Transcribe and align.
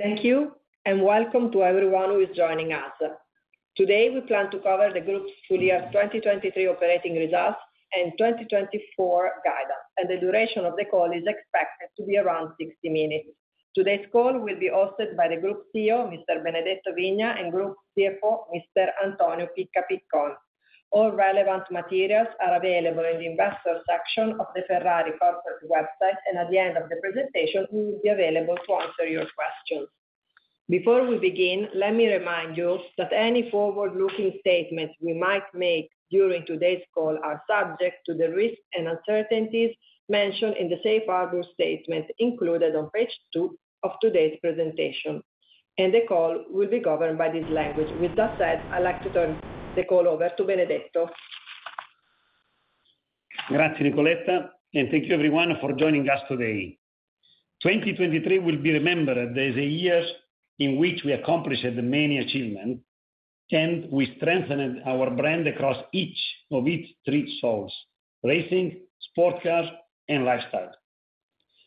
Thank 0.00 0.24
you, 0.24 0.52
and 0.86 1.02
welcome 1.02 1.52
to 1.52 1.62
everyone 1.62 2.08
who 2.08 2.20
is 2.20 2.34
joining 2.34 2.72
us. 2.72 2.90
Today, 3.76 4.08
we 4.08 4.22
plan 4.22 4.50
to 4.50 4.58
cover 4.60 4.90
the 4.94 5.02
group's 5.02 5.30
full 5.46 5.60
year 5.60 5.90
2023 5.92 6.68
operating 6.68 7.16
results 7.16 7.58
and 7.92 8.10
2024 8.16 9.30
guidance, 9.44 9.86
and 9.98 10.08
the 10.08 10.16
duration 10.16 10.64
of 10.64 10.72
the 10.78 10.86
call 10.86 11.12
is 11.12 11.24
expected 11.26 11.90
to 11.98 12.06
be 12.06 12.16
around 12.16 12.52
60 12.58 12.88
minutes. 12.88 13.28
Today's 13.74 14.06
call 14.10 14.40
will 14.40 14.58
be 14.58 14.70
hosted 14.70 15.18
by 15.18 15.28
the 15.28 15.36
Group 15.36 15.64
CEO, 15.76 16.08
Mr. 16.08 16.42
Benedetto 16.42 16.96
Vigna, 16.98 17.38
and 17.38 17.52
Group 17.52 17.76
CFO, 17.98 18.44
Mr. 18.56 18.86
Antonio 19.04 19.48
Picca 19.54 19.82
Piccon. 19.92 20.32
All 20.92 21.12
relevant 21.12 21.64
materials 21.70 22.26
are 22.44 22.56
available 22.56 23.04
in 23.04 23.20
the 23.20 23.26
investor 23.26 23.80
section 23.88 24.32
of 24.40 24.46
the 24.56 24.62
Ferrari 24.66 25.12
corporate 25.18 25.62
website, 25.70 26.18
and 26.26 26.36
at 26.36 26.50
the 26.50 26.58
end 26.58 26.76
of 26.76 26.88
the 26.88 26.96
presentation, 26.96 27.66
we 27.70 27.84
will 27.84 28.00
be 28.02 28.08
available 28.08 28.56
to 28.66 28.74
answer 28.74 29.06
your 29.06 29.26
questions. 29.38 29.88
Before 30.68 31.06
we 31.06 31.18
begin, 31.18 31.68
let 31.74 31.94
me 31.94 32.12
remind 32.12 32.56
you 32.56 32.78
that 32.98 33.12
any 33.12 33.50
forward-looking 33.50 34.38
statements 34.40 34.94
we 35.00 35.12
might 35.12 35.44
make 35.54 35.90
during 36.10 36.44
today's 36.44 36.82
call 36.92 37.18
are 37.22 37.42
subject 37.48 37.98
to 38.06 38.14
the 38.14 38.30
risks 38.30 38.62
and 38.74 38.88
uncertainties 38.88 39.74
mentioned 40.08 40.56
in 40.56 40.68
the 40.68 40.80
safe 40.82 41.02
harbor 41.06 41.42
statement 41.54 42.06
included 42.18 42.74
on 42.74 42.90
page 42.90 43.16
2 43.32 43.56
of 43.84 43.92
today's 44.00 44.38
presentation, 44.40 45.22
and 45.78 45.94
the 45.94 46.02
call 46.08 46.44
will 46.50 46.68
be 46.68 46.80
governed 46.80 47.16
by 47.16 47.30
this 47.30 47.48
language. 47.48 47.90
With 47.94 48.16
that 48.16 48.34
said, 48.38 48.62
I'd 48.72 48.82
like 48.82 49.02
to 49.02 49.10
turn 49.10 49.40
the 49.74 49.84
call 49.84 50.08
over 50.08 50.30
to 50.36 50.44
Benedetto. 50.44 51.10
Grazie, 53.48 53.84
Nicoletta, 53.84 54.50
and 54.74 54.90
thank 54.90 55.06
you 55.06 55.14
everyone 55.14 55.56
for 55.60 55.72
joining 55.72 56.08
us 56.08 56.20
today. 56.28 56.78
2023 57.62 58.38
will 58.38 58.56
be 58.56 58.72
remembered 58.72 59.36
as 59.36 59.56
a 59.56 59.64
year 59.64 60.04
in 60.58 60.76
which 60.76 61.02
we 61.04 61.12
accomplished 61.12 61.64
many 61.64 62.18
achievements, 62.18 62.82
and 63.52 63.90
we 63.90 64.14
strengthened 64.16 64.82
our 64.86 65.10
brand 65.10 65.46
across 65.46 65.76
each 65.92 66.18
of 66.50 66.66
its 66.66 66.88
three 67.04 67.38
souls: 67.40 67.72
racing, 68.24 68.80
sports 69.10 69.38
cars, 69.42 69.68
and 70.08 70.24
lifestyle. 70.24 70.72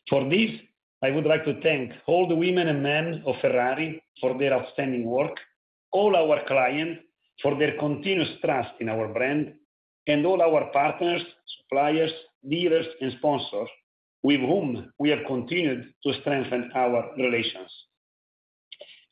For 0.08 0.28
this, 0.28 0.50
I 1.02 1.10
would 1.10 1.26
like 1.26 1.44
to 1.44 1.60
thank 1.62 1.92
all 2.06 2.28
the 2.28 2.34
women 2.34 2.68
and 2.68 2.82
men 2.82 3.22
of 3.26 3.36
Ferrari 3.40 4.02
for 4.20 4.38
their 4.38 4.54
outstanding 4.54 5.04
work, 5.04 5.36
all 5.92 6.16
our 6.16 6.44
clients 6.46 7.00
for 7.42 7.58
their 7.58 7.76
continuous 7.78 8.30
trust 8.44 8.70
in 8.80 8.88
our 8.88 9.08
brand, 9.08 9.54
and 10.06 10.26
all 10.26 10.42
our 10.42 10.70
partners, 10.72 11.22
suppliers, 11.58 12.12
dealers, 12.48 12.86
and 13.00 13.12
sponsors, 13.18 13.68
with 14.22 14.40
whom 14.40 14.92
we 14.98 15.10
have 15.10 15.20
continued 15.26 15.92
to 16.04 16.12
strengthen 16.20 16.70
our 16.74 17.10
relations. 17.16 17.70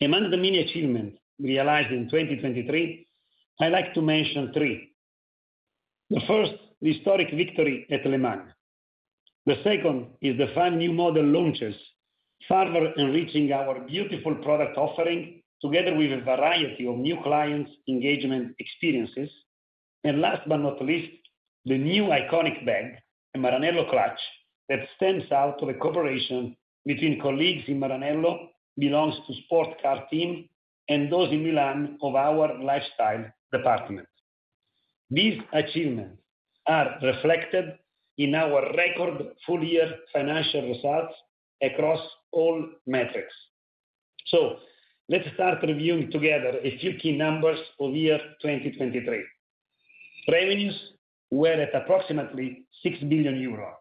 Among 0.00 0.30
the 0.30 0.36
many 0.36 0.58
achievements 0.58 1.18
realized 1.38 1.92
in 1.92 2.08
2023, 2.10 3.06
I'd 3.60 3.72
like 3.72 3.94
to 3.94 4.02
mention 4.02 4.52
three. 4.52 4.92
The 6.10 6.20
first, 6.26 6.52
the 6.80 6.92
historic 6.92 7.30
victory 7.32 7.86
at 7.90 8.04
Le 8.06 8.18
Mans. 8.18 8.52
The 9.46 9.56
second 9.64 10.08
is 10.20 10.36
the 10.38 10.52
five 10.54 10.72
new 10.72 10.92
model 10.92 11.24
launches, 11.24 11.74
further 12.48 12.92
enriching 12.96 13.52
our 13.52 13.80
beautiful 13.80 14.34
product 14.36 14.76
offering, 14.76 15.41
together 15.62 15.94
with 15.94 16.12
a 16.12 16.20
variety 16.24 16.86
of 16.86 16.96
new 16.96 17.16
clients' 17.22 17.70
engagement 17.88 18.54
experiences. 18.58 19.30
And 20.04 20.20
last 20.20 20.42
but 20.48 20.58
not 20.58 20.82
least, 20.84 21.12
the 21.64 21.78
new 21.78 22.04
iconic 22.04 22.66
bag, 22.66 22.96
a 23.34 23.38
Maranello 23.38 23.88
Clutch, 23.88 24.18
that 24.68 24.80
stands 24.96 25.30
out 25.30 25.62
of 25.62 25.68
a 25.68 25.74
cooperation 25.74 26.56
between 26.84 27.20
colleagues 27.20 27.64
in 27.68 27.78
Maranello, 27.78 28.48
belongs 28.78 29.14
to 29.26 29.34
Sport 29.44 29.80
car 29.80 30.06
team, 30.10 30.48
and 30.88 31.12
those 31.12 31.30
in 31.30 31.44
Milan 31.44 31.98
of 32.02 32.16
our 32.16 32.58
lifestyle 32.62 33.24
department. 33.52 34.08
These 35.10 35.40
achievements 35.52 36.20
are 36.66 36.96
reflected 37.02 37.78
in 38.18 38.34
our 38.34 38.74
record 38.76 39.22
full-year 39.46 39.94
financial 40.12 40.68
results 40.68 41.14
across 41.62 42.00
all 42.32 42.66
metrics. 42.86 43.34
Let's 45.08 45.26
start 45.34 45.58
reviewing 45.62 46.12
together 46.12 46.58
a 46.62 46.78
few 46.78 46.94
key 46.94 47.16
numbers 47.16 47.58
of 47.80 47.92
year 47.92 48.18
2023. 48.40 49.24
Revenues 50.30 50.80
were 51.32 51.60
at 51.60 51.74
approximately 51.74 52.66
6 52.84 52.98
billion 53.00 53.40
euro. 53.40 53.78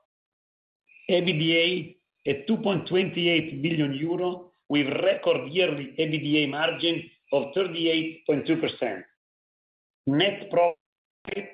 EBITDA 1.09 1.95
at 2.25 2.47
2.28 2.47 3.61
billion 3.61 3.93
euro, 3.93 4.51
with 4.67 4.87
record 5.03 5.51
yearly 5.51 5.93
EBITDA 5.99 6.49
margin 6.49 7.03
of 7.33 7.53
38.2%. 7.55 9.03
Net 10.07 10.49
profit, 10.49 11.49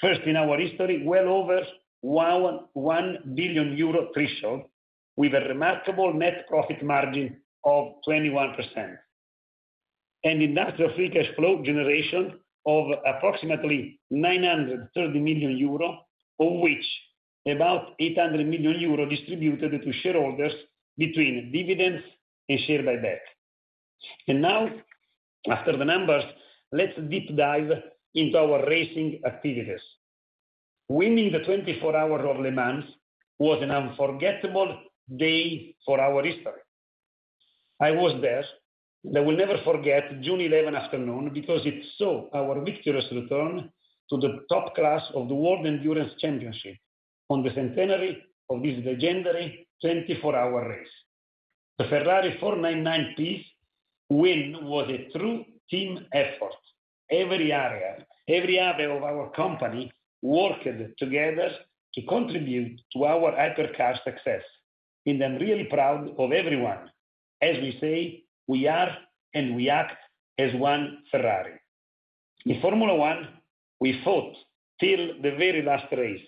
first 0.00 0.22
in 0.22 0.36
our 0.36 0.58
history, 0.58 1.02
well 1.04 1.28
over 1.28 1.60
1 2.00 3.18
billion 3.34 3.76
euro 3.76 4.08
threshold, 4.14 4.62
with 5.16 5.34
a 5.34 5.40
remarkable 5.40 6.14
net 6.14 6.46
profit 6.48 6.82
margin 6.82 7.36
of 7.64 7.92
21%. 8.08 8.96
And 10.24 10.42
industrial 10.42 10.94
free 10.94 11.10
cash 11.10 11.34
flow 11.36 11.62
generation 11.64 12.38
of 12.66 12.86
approximately 13.06 14.00
930 14.10 15.18
million 15.18 15.56
euro, 15.56 16.06
of 16.38 16.60
which 16.60 16.84
about 17.46 17.94
800 17.98 18.46
million 18.46 18.78
euro 18.80 19.08
distributed 19.08 19.70
to 19.82 19.92
shareholders 20.02 20.52
between 20.98 21.50
dividends 21.52 22.02
and 22.48 22.60
share 22.66 22.82
buyback. 22.82 23.20
And 24.28 24.42
now, 24.42 24.68
after 25.48 25.76
the 25.76 25.84
numbers, 25.84 26.24
let's 26.72 26.98
deep 27.08 27.34
dive 27.36 27.70
into 28.14 28.38
our 28.38 28.66
racing 28.66 29.20
activities. 29.24 29.80
Winning 30.88 31.32
the 31.32 31.38
24 31.40 31.96
Hours 31.96 32.26
of 32.28 32.42
Le 32.42 32.50
Mans 32.50 32.84
was 33.38 33.62
an 33.62 33.70
unforgettable 33.70 34.76
day 35.16 35.74
for 35.86 36.00
our 36.00 36.22
history. 36.22 36.62
I 37.80 37.92
was 37.92 38.20
there, 38.20 38.44
I 39.16 39.20
will 39.20 39.36
never 39.36 39.58
forget 39.64 40.20
June 40.20 40.40
11 40.40 40.74
afternoon, 40.74 41.30
because 41.32 41.64
it 41.64 41.82
saw 41.96 42.28
our 42.34 42.62
victorious 42.62 43.06
return 43.12 43.70
to 44.10 44.16
the 44.18 44.44
top 44.50 44.74
class 44.74 45.02
of 45.14 45.28
the 45.28 45.34
World 45.34 45.66
Endurance 45.66 46.12
Championship 46.18 46.76
on 47.30 47.42
the 47.42 47.50
centenary 47.54 48.22
of 48.50 48.62
this 48.62 48.84
legendary 48.84 49.66
24-hour 49.82 50.68
race. 50.68 50.88
The 51.78 51.84
Ferrari 51.84 52.36
499 52.40 53.44
win 54.10 54.58
was 54.62 54.90
a 54.90 55.16
true 55.16 55.44
team 55.70 56.04
effort. 56.12 56.52
Every 57.10 57.52
area, 57.52 58.04
every 58.28 58.58
area 58.58 58.90
of 58.90 59.02
our 59.02 59.30
company 59.30 59.90
worked 60.20 60.68
together 60.98 61.50
to 61.94 62.02
contribute 62.02 62.80
to 62.92 63.04
our 63.04 63.32
hypercar 63.32 63.96
success, 64.04 64.42
and 65.06 65.22
I'm 65.22 65.36
really 65.36 65.64
proud 65.64 66.14
of 66.18 66.32
everyone. 66.32 66.90
As 67.40 67.56
we 67.56 67.78
say, 67.80 68.24
we 68.50 68.66
are 68.66 68.90
and 69.32 69.54
we 69.54 69.70
act 69.70 69.96
as 70.36 70.52
one 70.54 71.04
Ferrari. 71.12 71.54
In 72.46 72.60
Formula 72.60 72.96
One, 72.96 73.28
we 73.80 74.00
fought 74.04 74.34
till 74.80 75.22
the 75.22 75.32
very 75.44 75.62
last 75.62 75.86
race, 75.92 76.26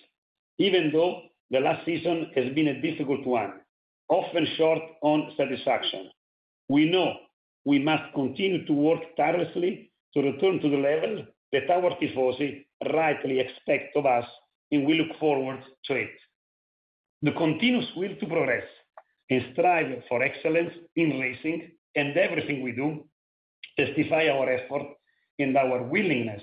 even 0.59 0.93
though 0.93 1.22
the 1.50 1.59
last 1.59 1.84
season 1.84 2.31
has 2.37 2.55
been 2.55 2.69
a 2.69 2.81
difficult 2.81 3.27
one, 3.27 3.55
often 4.09 4.47
short 4.56 4.83
on 5.03 5.33
satisfaction. 5.37 6.10
We 6.69 6.88
know 6.88 7.09
we 7.65 7.81
must 7.81 8.15
continue 8.15 8.65
to 8.66 8.72
work 8.72 9.03
tirelessly 9.16 9.91
to 10.15 10.22
return 10.22 10.60
to 10.60 10.69
the 10.71 10.83
level 10.91 11.27
that 11.53 11.69
our 11.71 11.91
tifosi 12.00 12.65
rightly 12.94 13.41
expect 13.41 13.97
of 13.97 14.06
us, 14.06 14.27
and 14.71 14.87
we 14.87 14.94
look 14.94 15.19
forward 15.19 15.60
to 15.87 15.94
it. 15.94 16.16
The 17.22 17.33
continuous 17.33 17.89
will 17.97 18.15
to 18.21 18.27
progress 18.27 18.69
and 19.28 19.44
strive 19.53 20.04
for 20.09 20.22
excellence 20.22 20.72
in 20.94 21.19
racing 21.19 21.72
and 21.97 22.16
everything 22.16 22.62
we 22.62 22.72
do 22.72 23.04
testify 23.78 24.28
our 24.28 24.50
effort 24.50 24.86
and 25.39 25.56
our 25.56 25.83
willingness 25.83 26.42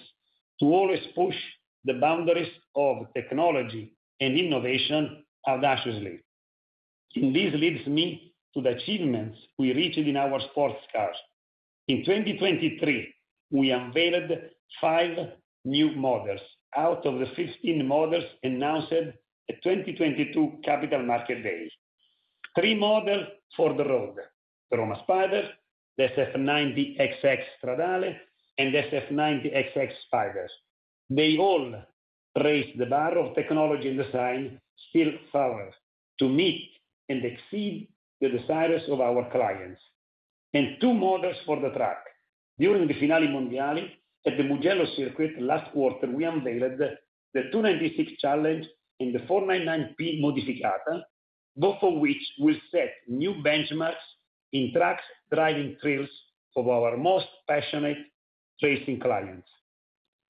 to 0.59 0.65
always 0.65 1.05
push 1.15 1.35
the 1.85 1.93
boundaries 1.93 2.51
of 2.75 3.05
technology 3.13 3.93
and 4.19 4.37
innovation 4.37 5.23
audaciously. 5.47 6.19
This 7.15 7.53
leads 7.53 7.85
me 7.87 8.33
to 8.53 8.61
the 8.61 8.69
achievements 8.69 9.37
we 9.57 9.73
reached 9.73 9.97
in 9.97 10.17
our 10.17 10.39
sports 10.51 10.79
cars. 10.91 11.15
In 11.87 12.03
2023, 12.03 13.13
we 13.51 13.71
unveiled 13.71 14.31
5 14.81 15.17
new 15.65 15.95
models 15.95 16.41
out 16.75 17.05
of 17.05 17.19
the 17.19 17.27
15 17.35 17.87
models 17.87 18.25
announced 18.43 18.91
at 18.91 19.63
2022 19.63 20.59
Capital 20.63 21.03
Market 21.03 21.41
Day. 21.43 21.71
3 22.55 22.75
models 22.75 23.25
for 23.55 23.73
the 23.73 23.85
road: 23.85 24.15
Roma 24.71 24.99
Spider, 25.03 25.49
the 25.97 26.07
SF90XX 26.07 27.39
Stradale, 27.61 28.15
and 28.57 28.73
the 28.73 28.81
SF90XX 28.81 29.91
Spider. 30.05 30.47
They 31.09 31.37
all 31.37 31.75
raise 32.43 32.77
the 32.77 32.85
bar 32.85 33.17
of 33.17 33.35
technology 33.35 33.89
and 33.89 33.97
design 33.97 34.59
still 34.89 35.11
further 35.31 35.71
to 36.19 36.29
meet 36.29 36.69
and 37.09 37.23
exceed 37.25 37.89
the 38.21 38.29
desires 38.29 38.83
of 38.89 39.01
our 39.01 39.29
clients. 39.31 39.81
and 40.53 40.77
two 40.81 40.93
models 40.93 41.35
for 41.45 41.59
the 41.59 41.69
track. 41.69 42.03
During 42.57 42.87
the 42.87 42.93
Finali 42.95 43.27
Mondiali 43.27 43.91
at 44.25 44.37
the 44.37 44.43
Mugello 44.43 44.85
circuit 44.95 45.39
last 45.41 45.71
quarter, 45.71 46.07
we 46.07 46.25
unveiled 46.25 46.79
the 46.79 47.41
296 47.51 48.13
Challenge 48.19 48.65
and 48.99 49.13
the 49.13 49.19
499P 49.19 50.21
Modificata, 50.21 51.03
both 51.55 51.77
of 51.81 51.93
which 51.95 52.21
will 52.39 52.55
set 52.71 52.91
new 53.07 53.35
benchmarks 53.35 54.07
in 54.53 54.71
track 54.73 54.99
driving 55.31 55.75
thrills 55.81 56.09
for 56.53 56.71
our 56.71 56.97
most 56.97 57.27
passionate 57.47 57.97
racing 58.61 58.99
clients. 58.99 59.47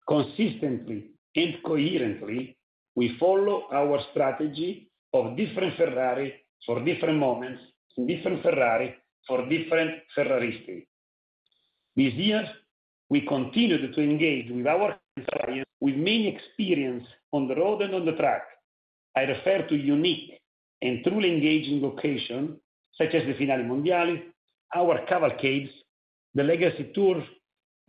Consistently 0.08 1.12
and 1.36 1.56
coherently, 1.66 2.58
we 2.96 3.16
follow 3.20 3.64
our 3.72 4.00
strategy 4.12 4.90
of 5.14 5.38
different 5.38 5.76
Ferrari 5.78 6.34
for 6.66 6.84
different 6.84 7.18
moments 7.18 7.62
and 7.98 8.08
different 8.08 8.42
Ferrari 8.42 8.96
for 9.28 9.48
different 9.48 9.92
Ferraristi. 10.18 10.86
This 11.96 12.14
year, 12.14 12.48
we 13.10 13.22
continued 13.22 13.94
to 13.94 14.02
engage 14.02 14.52
with 14.52 14.68
our 14.68 14.98
clients 15.36 15.70
with 15.82 15.96
many 15.96 16.28
experience 16.28 17.06
on 17.32 17.48
the 17.48 17.56
road 17.56 17.82
and 17.82 17.96
on 17.96 18.06
the 18.06 18.14
track. 18.14 18.44
I 19.16 19.22
refer 19.22 19.68
to 19.68 19.76
unique 19.76 20.40
and 20.82 21.04
truly 21.04 21.32
engaging 21.32 21.84
occasion, 21.84 22.60
such 23.00 23.16
as 23.16 23.26
the 23.26 23.34
Finali 23.34 23.64
Mondiali, 23.64 24.22
our 24.76 25.06
cavalcades, 25.08 25.72
the 26.36 26.44
legacy 26.44 26.92
tours, 26.94 27.24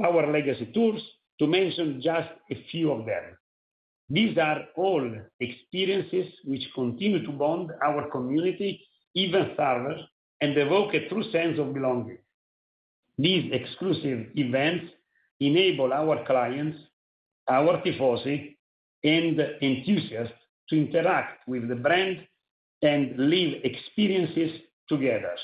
our 0.02 0.30
legacy 0.30 0.70
tours, 0.72 1.02
to 1.38 1.46
mention 1.46 2.00
just 2.02 2.28
a 2.50 2.64
few 2.70 2.92
of 2.92 3.04
them. 3.06 3.36
These 4.08 4.38
are 4.38 4.62
all 4.76 5.08
experiences 5.40 6.32
which 6.44 6.62
continue 6.74 7.24
to 7.24 7.32
bond 7.32 7.70
our 7.84 8.10
community 8.10 8.84
even 9.14 9.52
further 9.56 9.96
and 10.40 10.56
evoke 10.56 10.94
a 10.94 11.08
true 11.08 11.22
sense 11.30 11.58
of 11.58 11.74
belonging. 11.74 12.18
These 13.18 13.52
exclusive 13.52 14.28
events 14.34 14.86
enable 15.40 15.92
our 15.92 16.24
clients, 16.24 16.78
our 17.48 17.82
tifosi, 17.82 18.56
and 19.04 19.40
enthusiasts 19.62 20.34
to 20.68 20.76
interact 20.76 21.46
with 21.48 21.68
the 21.68 21.74
brand 21.74 22.26
and 22.82 23.16
live 23.16 23.60
experiences 23.64 24.60
together. 24.90 25.34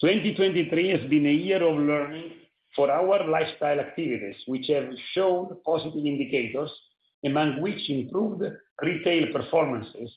2023 0.00 0.88
has 0.88 1.00
been 1.10 1.26
a 1.26 1.32
year 1.32 1.62
of 1.62 1.76
learning 1.76 2.30
for 2.74 2.90
our 2.90 3.28
lifestyle 3.28 3.78
activities, 3.80 4.36
which 4.46 4.68
have 4.68 4.88
shown 5.12 5.54
positive 5.66 6.06
indicators, 6.06 6.70
among 7.24 7.60
which 7.60 7.90
improved 7.90 8.42
retail 8.80 9.26
performances, 9.32 10.10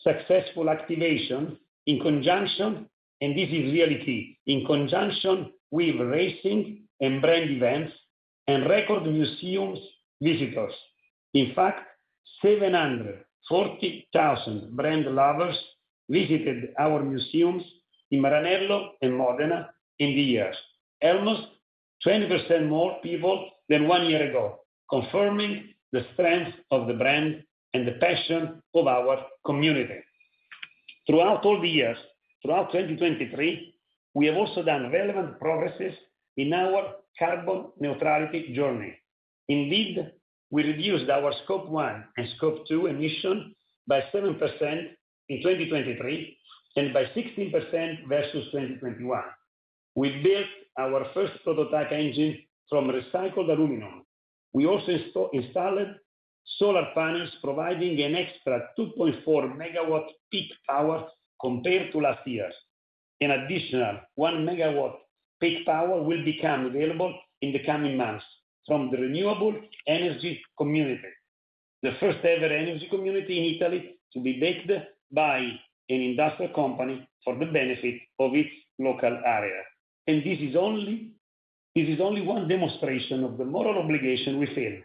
successful 0.00 0.70
activation 0.70 1.58
in 1.86 2.00
conjunction, 2.00 2.88
and 3.20 3.36
this 3.36 3.50
is 3.50 3.70
really 3.72 4.02
key, 4.04 4.38
in 4.46 4.64
conjunction 4.64 5.52
with 5.70 6.00
racing 6.00 6.84
and 7.00 7.20
brand 7.20 7.50
events 7.50 7.92
and 8.48 8.70
record 8.70 9.04
museum 9.04 9.76
visitors. 10.22 10.72
In 11.34 11.52
fact, 11.54 11.80
740,000 12.42 14.74
brand 14.74 15.04
lovers 15.14 15.58
visited 16.08 16.70
our 16.78 17.02
museums 17.02 17.62
in 18.10 18.20
Maranello 18.20 18.90
and 19.02 19.16
Modena 19.16 19.70
in 19.98 20.10
the 20.10 20.22
years, 20.22 20.56
almost 21.02 21.48
20% 22.06 22.68
more 22.68 22.98
people 23.02 23.50
than 23.68 23.88
one 23.88 24.06
year 24.06 24.28
ago, 24.28 24.60
confirming 24.90 25.74
the 25.92 26.06
strength 26.14 26.56
of 26.70 26.86
the 26.86 26.94
brand 26.94 27.42
and 27.74 27.86
the 27.86 27.92
passion 27.92 28.62
of 28.74 28.86
our 28.86 29.24
community. 29.44 30.00
Throughout 31.06 31.44
all 31.44 31.60
the 31.60 31.68
years, 31.68 31.98
throughout 32.42 32.72
2023, 32.72 33.74
we 34.14 34.26
have 34.26 34.36
also 34.36 34.62
done 34.62 34.90
relevant 34.92 35.38
progresses 35.40 35.94
in 36.36 36.52
our 36.52 36.94
carbon 37.18 37.66
neutrality 37.80 38.52
journey. 38.54 38.94
Indeed, 39.48 40.12
we 40.50 40.64
reduced 40.64 41.10
our 41.10 41.32
Scope 41.44 41.68
1 41.68 42.04
and 42.16 42.28
Scope 42.36 42.66
2 42.68 42.86
emissions 42.86 43.54
by 43.86 44.02
7% 44.12 44.38
in 45.28 45.38
2023 45.42 46.36
and 46.76 46.92
by 46.92 47.04
16% 47.04 48.08
versus 48.08 48.44
2021. 48.52 49.22
We 49.94 50.22
built 50.22 50.46
our 50.78 51.06
first 51.14 51.32
prototype 51.42 51.90
engine 51.92 52.38
from 52.68 52.88
recycled 52.88 53.50
aluminum. 53.50 54.04
We 54.52 54.66
also 54.66 54.98
installed 55.32 55.88
solar 56.58 56.86
panels 56.94 57.30
providing 57.42 58.00
an 58.02 58.14
extra 58.14 58.68
2.4 58.78 59.24
MW 59.26 60.04
peak 60.30 60.52
power 60.68 61.08
compared 61.40 61.92
to 61.92 61.98
last 61.98 62.26
year. 62.26 62.50
An 63.20 63.30
additional 63.30 63.98
1 64.16 64.46
MW 64.46 64.92
peak 65.40 65.64
power 65.66 66.02
will 66.02 66.24
become 66.24 66.66
available 66.66 67.18
in 67.42 67.52
the 67.52 67.64
coming 67.64 67.96
months 67.96 68.24
from 68.66 68.90
the 68.90 68.98
Renewable 68.98 69.54
Energy 69.86 70.42
Community, 70.58 71.08
the 71.82 71.92
first-ever 72.00 72.46
energy 72.46 72.88
community 72.90 73.38
in 73.38 73.54
Italy 73.56 73.96
to 74.12 74.20
be 74.20 74.40
backed 74.40 74.70
by 75.12 75.38
an 75.38 76.00
industrial 76.00 76.52
company 76.54 77.06
for 77.24 77.36
the 77.38 77.46
benefit 77.46 78.00
of 78.18 78.34
its 78.34 78.50
local 78.78 79.20
area. 79.24 79.62
And 80.06 80.22
this 80.22 80.38
is 80.40 80.56
only 80.56 82.22
one 82.22 82.48
demonstration 82.48 83.24
of 83.24 83.38
the 83.38 83.44
moral 83.44 83.78
obligation 83.78 84.38
we 84.38 84.46
feel 84.46 84.80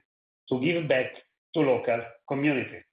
to 0.49 0.59
give 0.59 0.87
back 0.87 1.07
to 1.53 1.61
local 1.61 2.01
community. 2.27 2.83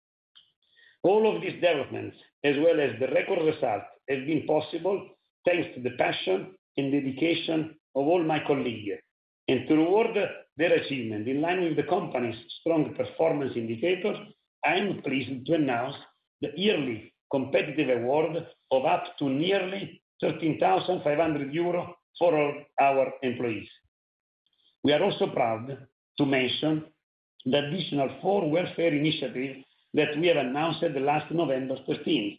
All 1.02 1.34
of 1.34 1.40
these 1.42 1.54
developments, 1.54 2.16
as 2.44 2.56
well 2.58 2.80
as 2.80 2.98
the 2.98 3.08
record 3.08 3.44
results, 3.44 3.86
have 4.08 4.26
been 4.26 4.46
possible 4.46 5.08
thanks 5.44 5.68
to 5.74 5.82
the 5.82 5.96
passion 5.96 6.54
and 6.76 6.92
dedication 6.92 7.76
of 7.94 8.06
all 8.06 8.22
my 8.22 8.40
colleagues. 8.46 9.00
To 9.48 9.74
reward 9.74 10.16
their 10.56 10.72
achievement 10.74 11.26
in 11.26 11.40
line 11.40 11.62
with 11.62 11.76
the 11.76 11.84
company's 11.84 12.36
strong 12.60 12.94
performance 12.94 13.52
indicators, 13.56 14.18
I 14.64 14.74
am 14.74 15.00
pleased 15.02 15.46
to 15.46 15.54
announce 15.54 15.96
the 16.42 16.50
yearly 16.54 17.14
competitive 17.30 17.90
award 18.00 18.46
of 18.70 18.84
up 18.84 19.04
to 19.18 19.28
nearly 19.28 20.00
13,500 20.20 21.52
euro 21.54 21.96
for 22.18 22.64
our 22.80 23.12
employees. 23.22 23.68
We 24.82 24.92
are 24.92 25.02
also 25.02 25.28
proud 25.28 25.86
to 26.18 26.26
mention 26.26 26.84
the 27.44 27.66
additional 27.66 28.10
four 28.20 28.50
welfare 28.50 28.94
initiatives 28.94 29.64
that 29.94 30.18
we 30.18 30.26
have 30.26 30.36
announced 30.36 30.82
last 30.82 31.30
November 31.30 31.76
13th: 31.88 32.38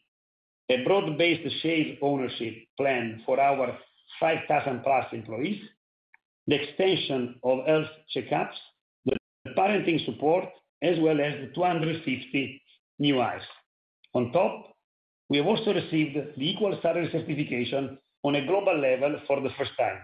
a 0.70 0.84
broad-based 0.84 1.62
share 1.62 1.98
ownership 2.02 2.56
plan 2.78 3.22
for 3.26 3.40
our 3.40 3.78
5,000+ 4.22 5.14
employees, 5.14 5.62
the 6.48 6.56
extension 6.62 7.40
of 7.44 7.66
health 7.66 7.88
checkups, 8.16 8.58
the 9.06 9.16
parenting 9.58 10.04
support, 10.06 10.46
as 10.81 11.00
well 11.00 11.19
as 11.22 11.34
the 11.42 11.52
250 11.56 12.62
new 13.00 13.19
hires. 13.19 13.44
On 14.14 14.31
top, 14.31 14.76
we 15.30 15.38
have 15.38 15.45
also 15.45 15.74
received 15.74 16.16
the 16.16 16.50
Equal 16.50 16.78
Salary 16.81 17.09
Certification 17.12 17.98
on 18.24 18.36
a 18.36 18.45
global 18.45 18.78
level 18.80 19.19
for 19.28 19.42
the 19.42 19.50
first 19.57 19.71
time, 19.78 20.00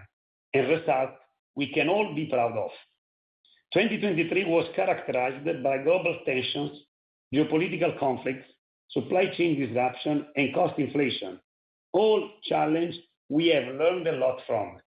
a 0.54 0.60
result 0.60 1.10
we 1.56 1.72
can 1.72 1.88
all 1.88 2.14
be 2.14 2.26
proud 2.26 2.56
of. 2.56 2.70
2023 3.74 4.44
was 4.44 4.66
characterized 4.76 5.44
by 5.62 5.78
global 5.82 6.18
tensions, 6.24 6.70
geopolitical 7.34 7.98
conflicts, 7.98 8.46
supply 8.90 9.26
chain 9.36 9.58
disruption, 9.58 10.26
and 10.36 10.54
cost 10.54 10.78
inflation, 10.78 11.40
all 11.92 12.30
challenges 12.44 12.96
we 13.28 13.48
have 13.48 13.74
learned 13.74 14.06
a 14.06 14.12
lot 14.12 14.38
from. 14.46 14.78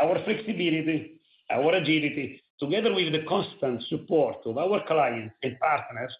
Our 0.00 0.24
flexibility, 0.24 1.20
our 1.50 1.74
agility, 1.74 2.42
together 2.58 2.94
with 2.94 3.12
the 3.12 3.24
constant 3.28 3.82
support 3.84 4.36
of 4.46 4.56
our 4.56 4.86
clients 4.86 5.34
and 5.42 5.58
partners, 5.60 6.14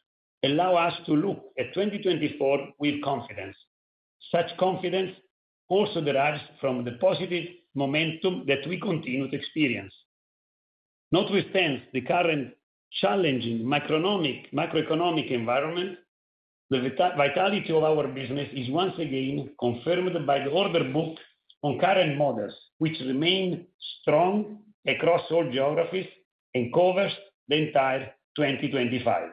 allow 0.45 0.75
us 0.75 0.95
to 1.07 1.13
look 1.13 1.43
at 1.59 1.75
2024 1.75 2.69
with 2.79 3.03
confidence. 3.03 3.57
Such 4.31 4.57
confidence 4.59 5.13
also 5.69 6.01
derives 6.01 6.43
from 6.61 6.85
the 6.85 6.93
positive 7.01 7.45
momentum 7.75 8.45
that 8.47 8.67
we 8.69 8.81
continue 8.81 9.29
to 9.31 9.37
experience. 9.37 9.93
Notwithstanding 11.13 11.83
the 11.93 12.03
current 12.03 12.55
challenging 13.01 13.65
macroeconomic 13.65 15.31
environment, 15.31 15.99
the 16.71 16.81
vitality 17.17 17.73
of 17.73 17.83
our 17.83 18.07
business 18.09 18.49
is 18.53 18.71
once 18.71 18.95
again 18.99 19.51
confirmed 19.59 20.27
by 20.27 20.41
the 20.41 20.51
order 20.51 20.85
book 20.93 21.17
on 21.63 21.79
current 21.79 22.17
models, 22.19 22.55
which 22.79 22.99
remain 23.01 23.67
strong 24.01 24.59
across 24.87 25.23
all 25.31 25.51
geographies 25.51 26.07
and 26.55 26.73
covers 26.73 27.13
the 27.49 27.57
entire 27.57 28.13
2025. 28.37 29.31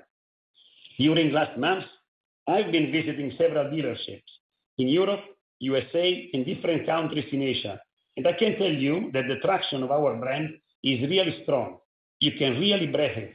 During 0.98 1.32
last 1.32 1.58
months, 1.58 1.88
I've 2.48 2.72
been 2.72 2.92
visiting 2.92 3.34
several 3.38 3.66
dealerships 3.66 4.32
in 4.78 4.88
Europe, 4.88 5.22
USA, 5.60 6.30
and 6.34 6.46
different 6.46 6.86
countries 6.86 7.26
in 7.32 7.42
Asia, 7.42 7.80
and 8.18 8.28
I 8.28 8.34
can 8.34 8.58
tell 8.58 8.72
you 8.72 9.10
that 9.14 9.28
the 9.28 9.40
traction 9.42 9.84
of 9.84 9.92
our 9.92 10.16
brand 10.16 10.50
is 10.84 11.02
really 11.10 11.42
strong. 11.44 11.80
You 12.20 12.32
can 12.38 12.60
really 12.60 12.88
breathe. 12.88 13.34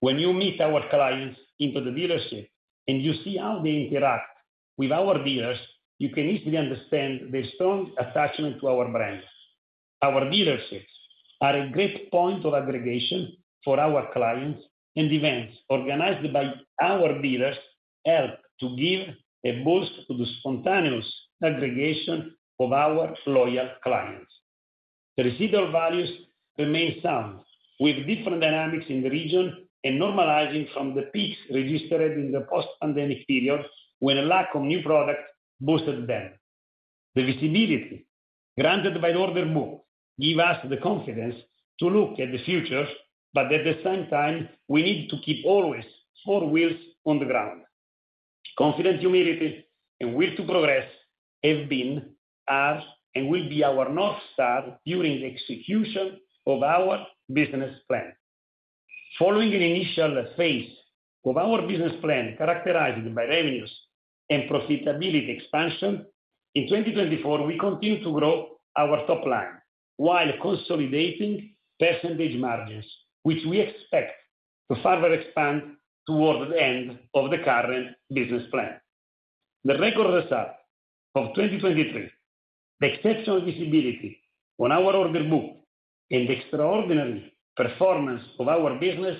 When 0.00 0.18
you 0.18 0.32
meet 0.32 0.60
our 0.60 0.88
clients 0.90 1.40
into 1.58 1.80
the 1.80 1.90
dealership 1.90 2.48
and 2.86 3.02
you 3.02 3.14
see 3.24 3.36
how 3.36 3.60
they 3.62 3.88
interact 3.88 4.30
with 4.76 4.92
our 4.92 5.22
dealers, 5.24 5.58
you 5.98 6.10
can 6.10 6.24
easily 6.24 6.56
understand 6.56 7.32
their 7.32 7.44
strong 7.54 7.92
attachment 7.98 8.60
to 8.60 8.68
our 8.68 8.88
brand. 8.88 9.22
Our 10.02 10.22
dealerships 10.26 10.86
are 11.40 11.56
a 11.56 11.70
great 11.70 12.10
point 12.12 12.44
of 12.44 12.54
aggregation 12.54 13.36
for 13.64 13.80
our 13.80 14.12
clients, 14.12 14.62
and 14.98 15.12
events 15.12 15.56
organized 15.70 16.32
by 16.32 16.52
our 16.82 17.22
dealers 17.22 17.56
help 18.04 18.32
to 18.60 18.76
give 18.76 19.14
a 19.44 19.62
boost 19.64 19.92
to 20.08 20.16
the 20.16 20.26
spontaneous 20.38 21.06
aggregation 21.42 22.34
of 22.60 22.72
our 22.72 23.14
loyal 23.26 23.68
clients. 23.84 24.32
The 25.16 25.24
residual 25.24 25.70
values 25.70 26.10
remain 26.58 27.00
sound, 27.02 27.40
with 27.78 28.06
different 28.06 28.40
dynamics 28.40 28.86
in 28.88 29.02
the 29.02 29.10
region 29.10 29.68
and 29.84 30.00
normalizing 30.00 30.72
from 30.72 30.94
the 30.96 31.02
peaks 31.14 31.38
registered 31.54 32.18
in 32.18 32.32
the 32.32 32.46
post-pandemic 32.50 33.26
period 33.28 33.64
when 34.00 34.18
a 34.18 34.22
lack 34.22 34.48
of 34.54 34.62
new 34.62 34.82
product 34.82 35.20
boosted 35.60 36.08
them. 36.08 36.32
The 37.14 37.22
visibility 37.24 38.06
granted 38.58 39.00
by 39.00 39.12
the 39.12 39.18
order 39.18 39.46
book 39.46 39.84
gives 40.20 40.40
us 40.40 40.58
the 40.68 40.78
confidence 40.78 41.36
to 41.78 41.86
look 41.86 42.18
at 42.18 42.32
the 42.32 42.42
future, 42.44 42.86
but 43.38 43.52
at 43.52 43.62
the 43.62 43.78
same 43.84 44.08
time, 44.08 44.48
we 44.66 44.82
need 44.82 45.08
to 45.10 45.16
keep 45.24 45.46
always 45.46 45.84
four 46.24 46.50
wheels 46.50 46.80
on 47.04 47.20
the 47.20 47.24
ground. 47.24 47.60
Confident 48.58 48.98
humility 48.98 49.64
and 50.00 50.16
will 50.16 50.34
to 50.36 50.44
progress 50.44 50.88
have 51.44 51.68
been, 51.68 52.16
are, 52.48 52.82
and 53.14 53.28
will 53.28 53.48
be 53.48 53.62
our 53.62 53.88
North 53.88 54.20
Star 54.32 54.80
during 54.84 55.20
the 55.20 55.26
execution 55.26 56.18
of 56.48 56.64
our 56.64 57.06
business 57.32 57.78
plan. 57.86 58.12
Following 59.20 59.54
an 59.54 59.62
initial 59.62 60.26
phase 60.36 60.72
of 61.24 61.36
our 61.36 61.62
business 61.64 61.92
plan 62.00 62.34
characterized 62.36 63.14
by 63.14 63.22
revenues 63.22 63.72
and 64.30 64.50
profitability 64.50 65.28
expansion, 65.36 66.04
in 66.56 66.66
2024, 66.68 67.46
we 67.46 67.56
continue 67.56 68.02
to 68.02 68.12
grow 68.18 68.58
our 68.76 69.06
top 69.06 69.24
line 69.24 69.58
while 69.96 70.32
consolidating 70.42 71.54
percentage 71.78 72.36
margins, 72.36 72.86
which 73.28 73.44
we 73.44 73.60
expect 73.60 74.12
to 74.70 74.82
further 74.82 75.12
expand 75.12 75.76
toward 76.06 76.50
the 76.50 76.58
end 76.58 76.98
of 77.14 77.30
the 77.30 77.36
current 77.44 77.88
business 78.10 78.44
plan. 78.50 78.80
The 79.64 79.78
record 79.78 80.14
result 80.14 80.52
of 81.14 81.34
2023, 81.34 82.08
the 82.80 82.86
exceptional 82.86 83.44
visibility 83.44 84.18
on 84.58 84.72
our 84.72 84.94
order 84.96 85.24
book, 85.24 85.56
and 86.10 86.26
the 86.26 86.38
extraordinary 86.38 87.34
performance 87.54 88.22
of 88.38 88.48
our 88.48 88.78
business 88.80 89.18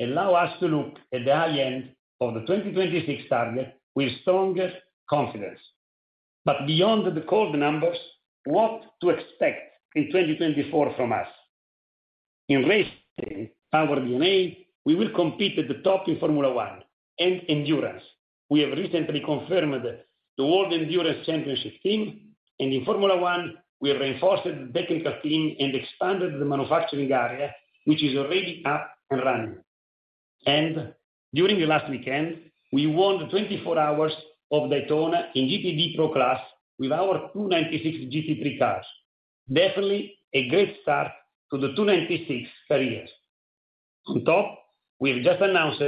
allow 0.00 0.32
us 0.32 0.58
to 0.60 0.66
look 0.66 0.94
at 1.12 1.26
the 1.26 1.36
high 1.36 1.58
end 1.58 1.90
of 2.22 2.32
the 2.32 2.40
2026 2.40 3.28
target 3.28 3.74
with 3.94 4.18
stronger 4.22 4.72
confidence. 5.10 5.60
But 6.46 6.66
beyond 6.66 7.14
the 7.14 7.26
cold 7.28 7.54
numbers, 7.58 7.98
what 8.46 8.80
to 9.02 9.10
expect 9.10 9.60
in 9.96 10.06
2024 10.06 10.94
from 10.96 11.12
us? 11.12 11.28
In 12.48 12.62
racing, 12.62 12.99
our 13.72 13.96
DNA, 13.96 14.66
we 14.84 14.94
will 14.94 15.10
compete 15.14 15.58
at 15.58 15.68
the 15.68 15.82
top 15.82 16.08
in 16.08 16.18
Formula 16.18 16.52
One 16.52 16.82
and 17.18 17.42
endurance. 17.48 18.02
We 18.48 18.60
have 18.60 18.72
recently 18.72 19.20
confirmed 19.20 19.84
the 20.36 20.44
World 20.44 20.72
Endurance 20.72 21.26
Championship 21.26 21.74
team, 21.82 22.34
and 22.58 22.72
in 22.72 22.84
Formula 22.84 23.16
One, 23.18 23.56
we 23.80 23.90
have 23.90 24.00
reinforced 24.00 24.44
the 24.44 24.70
technical 24.74 25.14
team 25.22 25.56
and 25.58 25.74
expanded 25.74 26.40
the 26.40 26.44
manufacturing 26.44 27.12
area, 27.12 27.54
which 27.84 28.02
is 28.02 28.16
already 28.16 28.62
up 28.66 28.90
and 29.10 29.22
running. 29.22 29.56
And 30.46 30.94
during 31.34 31.58
the 31.58 31.66
last 31.66 31.90
weekend, 31.90 32.38
we 32.72 32.86
won 32.86 33.18
the 33.18 33.26
24 33.26 33.78
Hours 33.78 34.12
of 34.52 34.70
Daytona 34.70 35.28
in 35.34 35.44
GTD 35.44 35.96
Pro 35.96 36.12
Class 36.12 36.40
with 36.78 36.92
our 36.92 37.30
296 37.32 38.12
GT3 38.12 38.58
cars. 38.58 38.84
Definitely 39.52 40.14
a 40.34 40.48
great 40.48 40.76
start 40.82 41.08
to 41.52 41.58
the 41.58 41.74
296 41.74 42.48
career. 42.68 43.06
On 44.08 44.24
top, 44.24 44.58
we 44.98 45.10
have 45.10 45.22
just 45.22 45.40
announced 45.40 45.80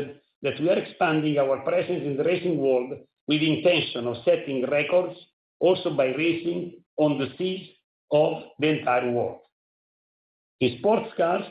that 0.42 0.60
we 0.60 0.68
are 0.68 0.78
expanding 0.78 1.38
our 1.38 1.60
presence 1.60 2.02
in 2.04 2.16
the 2.16 2.24
racing 2.24 2.58
world 2.58 2.90
with 3.28 3.40
the 3.40 3.58
intention 3.58 4.06
of 4.06 4.16
setting 4.24 4.64
records 4.68 5.16
also 5.60 5.90
by 5.90 6.06
racing 6.06 6.74
on 6.96 7.18
the 7.18 7.28
seas 7.38 7.68
of 8.10 8.42
the 8.58 8.68
entire 8.68 9.10
world. 9.10 9.38
In 10.60 10.78
sports 10.78 11.10
cars, 11.16 11.44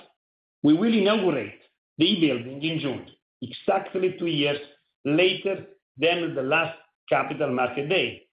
we 0.63 0.73
will 0.73 0.93
inaugurate 0.93 1.59
the 1.97 2.05
E-Building 2.05 2.61
in 2.63 2.79
June, 2.79 3.05
exactly 3.41 4.15
two 4.19 4.27
years 4.27 4.59
later 5.05 5.65
than 5.97 6.35
the 6.35 6.41
last 6.43 6.77
Capital 7.09 7.51
Market 7.51 7.89
Day. 7.89 8.23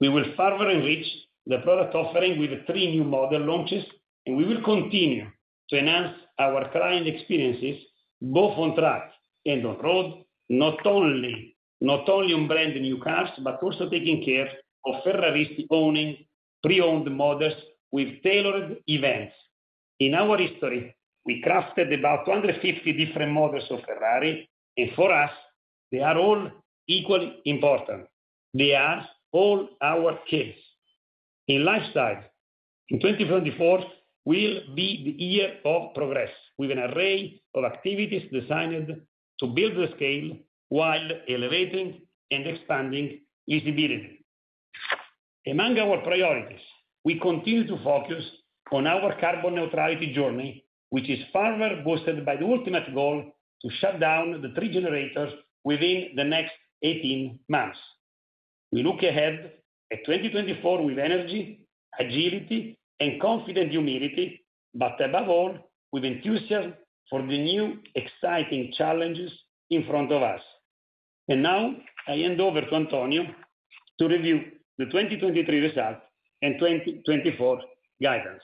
We 0.00 0.08
will 0.08 0.24
further 0.36 0.70
enrich 0.70 1.06
the 1.46 1.58
product 1.58 1.94
offering 1.94 2.38
with 2.38 2.66
three 2.66 2.90
new 2.90 3.04
model 3.04 3.40
launches, 3.40 3.84
and 4.28 4.36
we 4.36 4.44
will 4.44 4.62
continue 4.62 5.26
to 5.70 5.78
enhance 5.78 6.14
our 6.38 6.70
client 6.70 7.06
experiences 7.06 7.82
both 8.20 8.58
on 8.58 8.76
track 8.76 9.10
and 9.46 9.64
on 9.64 9.78
road, 9.78 10.22
not 10.50 10.86
only 10.86 11.54
on 12.34 12.46
brand 12.46 12.74
new 12.74 12.98
cars, 13.02 13.30
but 13.42 13.62
also 13.62 13.88
taking 13.88 14.22
care 14.22 14.50
of 14.84 15.02
Ferrari's 15.02 15.64
owning 15.70 16.18
pre-owned 16.62 17.10
models 17.16 17.54
with 17.90 18.22
tailored 18.22 18.76
events. 18.86 19.32
In 19.98 20.14
our 20.14 20.36
history, 20.36 20.94
we 21.24 21.42
crafted 21.42 21.98
about 21.98 22.26
250 22.26 22.92
different 22.92 23.32
models 23.32 23.64
of 23.70 23.80
Ferrari, 23.86 24.48
and 24.76 24.90
for 24.94 25.10
us, 25.10 25.30
they 25.90 26.00
are 26.00 26.18
all 26.18 26.50
equally 26.86 27.40
important. 27.46 28.06
They 28.52 28.74
are 28.74 29.06
all 29.32 29.68
our 29.82 30.18
kids. 30.28 30.56
In 31.46 31.64
lifestyle, 31.64 32.22
in 32.90 33.00
2024, 33.00 33.84
will 34.28 34.56
be 34.74 34.88
the 35.06 35.24
year 35.24 35.50
of 35.64 35.94
progress 35.94 36.28
with 36.58 36.70
an 36.70 36.78
array 36.78 37.40
of 37.54 37.64
activities 37.64 38.30
designed 38.30 38.88
to 39.40 39.46
build 39.46 39.74
the 39.74 39.88
scale 39.96 40.36
while 40.68 41.08
elevating 41.30 42.02
and 42.30 42.46
expanding 42.46 43.20
visibility. 43.48 44.22
Among 45.46 45.78
our 45.78 46.02
priorities, 46.02 46.60
we 47.06 47.18
continue 47.18 47.66
to 47.68 47.82
focus 47.82 48.22
on 48.70 48.86
our 48.86 49.18
carbon 49.18 49.54
neutrality 49.54 50.12
journey, 50.12 50.62
which 50.90 51.08
is 51.08 51.20
further 51.32 51.80
boosted 51.82 52.26
by 52.26 52.36
the 52.36 52.44
ultimate 52.44 52.94
goal 52.94 53.24
to 53.62 53.68
shut 53.80 53.98
down 53.98 54.42
the 54.42 54.52
three 54.54 54.70
generators 54.70 55.32
within 55.64 56.10
the 56.16 56.24
next 56.24 56.52
18 56.82 57.38
months. 57.48 57.78
We 58.72 58.82
look 58.82 59.02
ahead 59.02 59.52
at 59.90 60.04
2024 60.04 60.84
with 60.84 60.98
energy, 60.98 61.66
agility, 61.98 62.77
and 63.00 63.20
confident 63.20 63.70
humility, 63.70 64.44
but 64.74 65.00
above 65.02 65.28
all, 65.28 65.54
with 65.92 66.04
enthusiasm 66.04 66.74
for 67.08 67.20
the 67.22 67.38
new 67.38 67.78
exciting 67.94 68.72
challenges 68.76 69.32
in 69.70 69.86
front 69.86 70.12
of 70.12 70.22
us. 70.22 70.40
And 71.28 71.42
now, 71.42 71.74
I 72.06 72.12
hand 72.12 72.40
over 72.40 72.60
to 72.60 72.74
Antonio 72.74 73.24
to 73.98 74.08
review 74.08 74.40
the 74.78 74.86
2023 74.86 75.60
results 75.60 76.00
and 76.42 76.54
2024 76.58 77.60
guidance. 78.02 78.42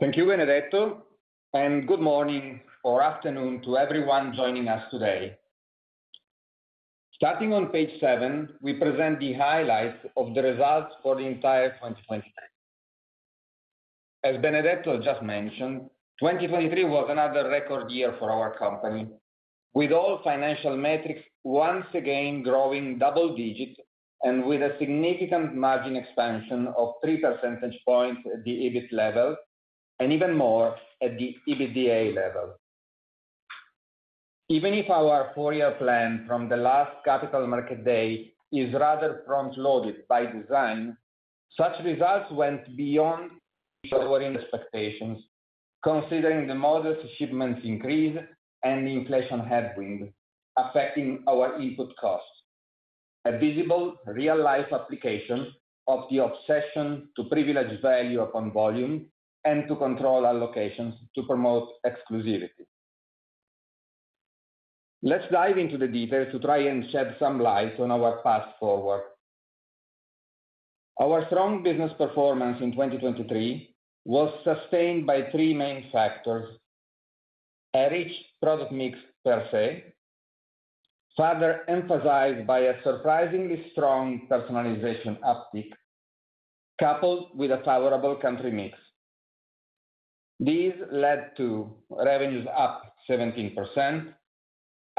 Thank 0.00 0.16
you, 0.16 0.26
Benedetto, 0.26 1.04
and 1.52 1.86
good 1.86 2.00
morning 2.00 2.60
or 2.84 3.02
afternoon 3.02 3.62
to 3.62 3.76
everyone 3.76 4.34
joining 4.34 4.68
us 4.68 4.82
today. 4.90 5.36
Starting 7.22 7.52
on 7.52 7.66
page 7.66 7.90
seven, 8.00 8.48
we 8.62 8.72
present 8.72 9.20
the 9.20 9.34
highlights 9.34 9.98
of 10.16 10.34
the 10.34 10.42
results 10.42 10.94
for 11.02 11.16
the 11.16 11.26
entire 11.26 11.68
2023. 11.72 12.32
As 14.24 14.40
Benedetto 14.40 15.02
just 15.02 15.22
mentioned, 15.22 15.82
2023 16.20 16.84
was 16.84 17.08
another 17.10 17.50
record 17.50 17.90
year 17.90 18.16
for 18.18 18.30
our 18.30 18.56
company, 18.56 19.06
with 19.74 19.92
all 19.92 20.22
financial 20.24 20.74
metrics 20.78 21.20
once 21.44 21.84
again 21.92 22.42
growing 22.42 22.96
double 22.96 23.36
digits 23.36 23.78
and 24.22 24.46
with 24.46 24.62
a 24.62 24.74
significant 24.78 25.54
margin 25.54 25.96
expansion 25.96 26.68
of 26.74 26.94
3 27.04 27.18
percentage 27.18 27.78
points 27.86 28.22
at 28.34 28.42
the 28.44 28.50
EBIT 28.50 28.90
level 28.92 29.36
and 29.98 30.10
even 30.10 30.34
more 30.34 30.74
at 31.02 31.18
the 31.18 31.36
EBITDA 31.46 32.14
level. 32.14 32.54
Even 34.50 34.74
if 34.74 34.90
our 34.90 35.30
four-year 35.32 35.76
plan 35.78 36.24
from 36.26 36.48
the 36.48 36.56
last 36.56 36.90
Capital 37.04 37.46
Markets 37.46 37.84
Day 37.84 38.32
is 38.50 38.74
rather 38.74 39.22
front-loaded 39.24 40.08
by 40.08 40.26
design, 40.26 40.96
such 41.56 41.84
results 41.84 42.32
went 42.32 42.76
beyond 42.76 43.30
our 43.92 44.20
expectations, 44.20 45.22
considering 45.84 46.48
the 46.48 46.54
modest 46.56 47.00
shipments 47.16 47.60
increase 47.62 48.18
and 48.64 48.84
the 48.84 48.90
inflation 48.90 49.38
headwind 49.38 50.12
affecting 50.58 51.22
our 51.28 51.60
input 51.60 51.94
costs, 52.00 52.42
a 53.26 53.38
visible 53.38 53.98
real-life 54.04 54.72
application 54.72 55.46
of 55.86 56.06
the 56.10 56.18
obsession 56.18 57.08
to 57.14 57.22
privilege 57.30 57.80
value 57.82 58.20
upon 58.20 58.52
volume 58.52 59.06
and 59.44 59.68
to 59.68 59.76
control 59.76 60.22
allocations 60.24 60.94
to 61.14 61.22
promote 61.22 61.68
exclusivity. 61.86 62.66
Let's 65.02 65.24
dive 65.32 65.56
into 65.56 65.78
the 65.78 65.88
details 65.88 66.28
to 66.32 66.38
try 66.38 66.58
and 66.58 66.90
shed 66.90 67.16
some 67.18 67.40
light 67.40 67.80
on 67.80 67.90
our 67.90 68.20
path 68.22 68.48
forward. 68.60 69.02
Our 71.00 71.26
strong 71.26 71.62
business 71.62 71.92
performance 71.96 72.58
in 72.60 72.72
2023 72.72 73.74
was 74.04 74.30
sustained 74.44 75.06
by 75.06 75.30
three 75.30 75.54
main 75.54 75.90
factors: 75.90 76.54
a 77.74 77.88
rich 77.90 78.12
product 78.42 78.72
mix 78.72 78.98
per 79.24 79.48
se, 79.50 79.94
further 81.16 81.64
emphasized 81.68 82.46
by 82.46 82.58
a 82.60 82.82
surprisingly 82.82 83.70
strong 83.72 84.28
personalization 84.30 85.18
uptick, 85.20 85.70
coupled 86.78 87.30
with 87.34 87.50
a 87.52 87.62
favorable 87.64 88.16
country 88.16 88.50
mix. 88.50 88.76
These 90.38 90.74
led 90.92 91.36
to 91.38 91.74
revenues 91.90 92.46
up 92.54 92.94
17%, 93.08 94.14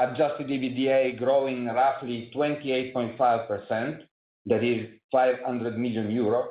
adjusted 0.02 0.48
EBITDA 0.48 1.16
growing 1.18 1.66
roughly 1.66 2.30
28.5%, 2.34 4.00
that 4.46 4.64
is 4.64 4.88
500 5.12 5.78
million 5.78 6.10
euro, 6.10 6.48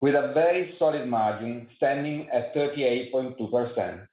with 0.00 0.14
a 0.14 0.30
very 0.32 0.76
solid 0.78 1.08
margin 1.08 1.66
standing 1.76 2.28
at 2.30 2.54
38.2%. 2.54 4.06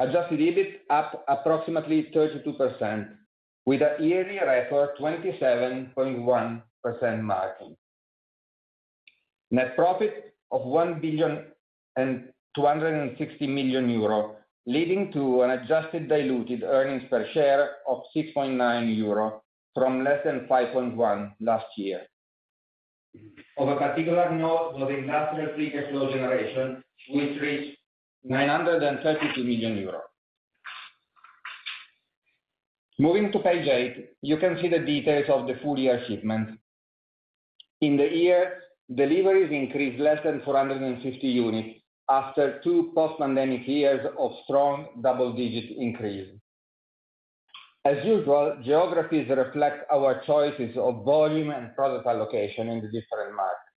Adjusted 0.00 0.38
EBIT 0.38 0.80
up 0.90 1.24
approximately 1.28 2.10
32%, 2.14 3.08
with 3.64 3.80
a 3.80 3.96
yearly 4.00 4.38
record 4.38 4.90
27.1% 5.00 7.22
margin. 7.22 7.74
Net 9.50 9.74
profit 9.74 10.34
of 10.50 10.66
1,260 10.66 13.46
million 13.46 13.88
euro, 13.88 14.36
leading 14.68 15.10
to 15.10 15.40
an 15.42 15.50
adjusted 15.52 16.10
diluted 16.10 16.62
earnings 16.62 17.02
per 17.08 17.26
share 17.32 17.76
of 17.88 18.02
6.9 18.14 18.96
euro 18.96 19.42
from 19.74 20.04
less 20.04 20.20
than 20.26 20.40
5.1 20.40 21.32
last 21.40 21.66
year. 21.78 22.02
Of 23.56 23.68
a 23.68 23.76
particular 23.76 24.30
note 24.30 24.74
was 24.74 24.88
the 24.88 24.98
industrial 24.98 25.54
free 25.54 25.70
cash 25.70 25.90
flow 25.90 26.12
generation, 26.12 26.84
which 27.08 27.40
reached 27.40 27.78
932 28.24 29.42
million 29.42 29.76
euros. 29.78 30.02
Moving 32.98 33.32
to 33.32 33.38
page 33.38 33.66
eight, 33.68 34.10
you 34.20 34.36
can 34.36 34.58
see 34.60 34.68
the 34.68 34.80
details 34.80 35.30
of 35.30 35.46
the 35.46 35.54
full 35.62 35.78
year 35.78 36.04
shipments. 36.06 36.52
In 37.80 37.96
the 37.96 38.04
year, 38.04 38.64
deliveries 38.94 39.50
increased 39.50 39.98
less 39.98 40.18
than 40.24 40.42
450 40.44 41.26
units 41.26 41.77
after 42.10 42.60
two 42.64 42.90
post-pandemic 42.94 43.66
years 43.66 44.06
of 44.18 44.32
strong 44.44 44.86
double-digit 45.02 45.76
increase. 45.76 46.28
As 47.84 48.04
usual, 48.04 48.56
geographies 48.64 49.28
reflect 49.28 49.84
our 49.90 50.22
choices 50.26 50.76
of 50.76 51.04
volume 51.04 51.50
and 51.50 51.74
product 51.74 52.06
allocation 52.06 52.68
in 52.68 52.80
the 52.80 52.88
different 52.88 53.34
markets. 53.34 53.68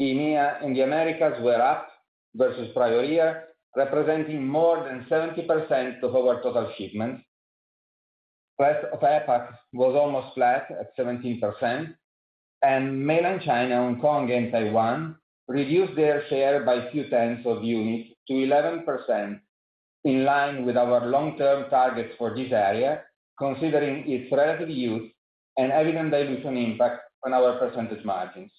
EMEA 0.00 0.64
and 0.64 0.74
the 0.76 0.82
Americas 0.82 1.42
were 1.42 1.60
up 1.60 1.88
versus 2.34 2.68
prior 2.72 3.04
year, 3.04 3.44
representing 3.76 4.46
more 4.46 4.84
than 4.84 5.06
70% 5.10 6.02
of 6.02 6.14
our 6.14 6.42
total 6.42 6.72
shipments. 6.78 7.22
Rest 8.58 8.86
of 8.92 9.00
APAC 9.00 9.54
was 9.72 9.94
almost 9.94 10.34
flat 10.34 10.68
at 10.70 10.96
17%, 10.96 11.94
and 12.62 13.06
Mainland 13.06 13.42
China, 13.44 13.76
Hong 13.76 14.00
Kong, 14.00 14.30
and 14.32 14.50
Taiwan 14.50 15.16
reduced 15.48 15.96
their 15.96 16.24
share 16.28 16.64
by 16.64 16.74
a 16.74 16.90
few 16.90 17.08
tenths 17.08 17.46
of 17.46 17.64
units 17.64 18.10
to 18.28 18.34
11%, 18.34 19.40
in 20.04 20.24
line 20.24 20.64
with 20.64 20.76
our 20.76 21.06
long-term 21.06 21.70
targets 21.70 22.14
for 22.18 22.34
this 22.36 22.52
area, 22.52 23.02
considering 23.38 24.08
its 24.10 24.30
relative 24.30 24.70
youth 24.70 25.10
and 25.56 25.72
evident 25.72 26.10
dilution 26.10 26.56
impact 26.56 27.00
on 27.24 27.32
our 27.32 27.58
percentage 27.58 28.04
margins. 28.04 28.52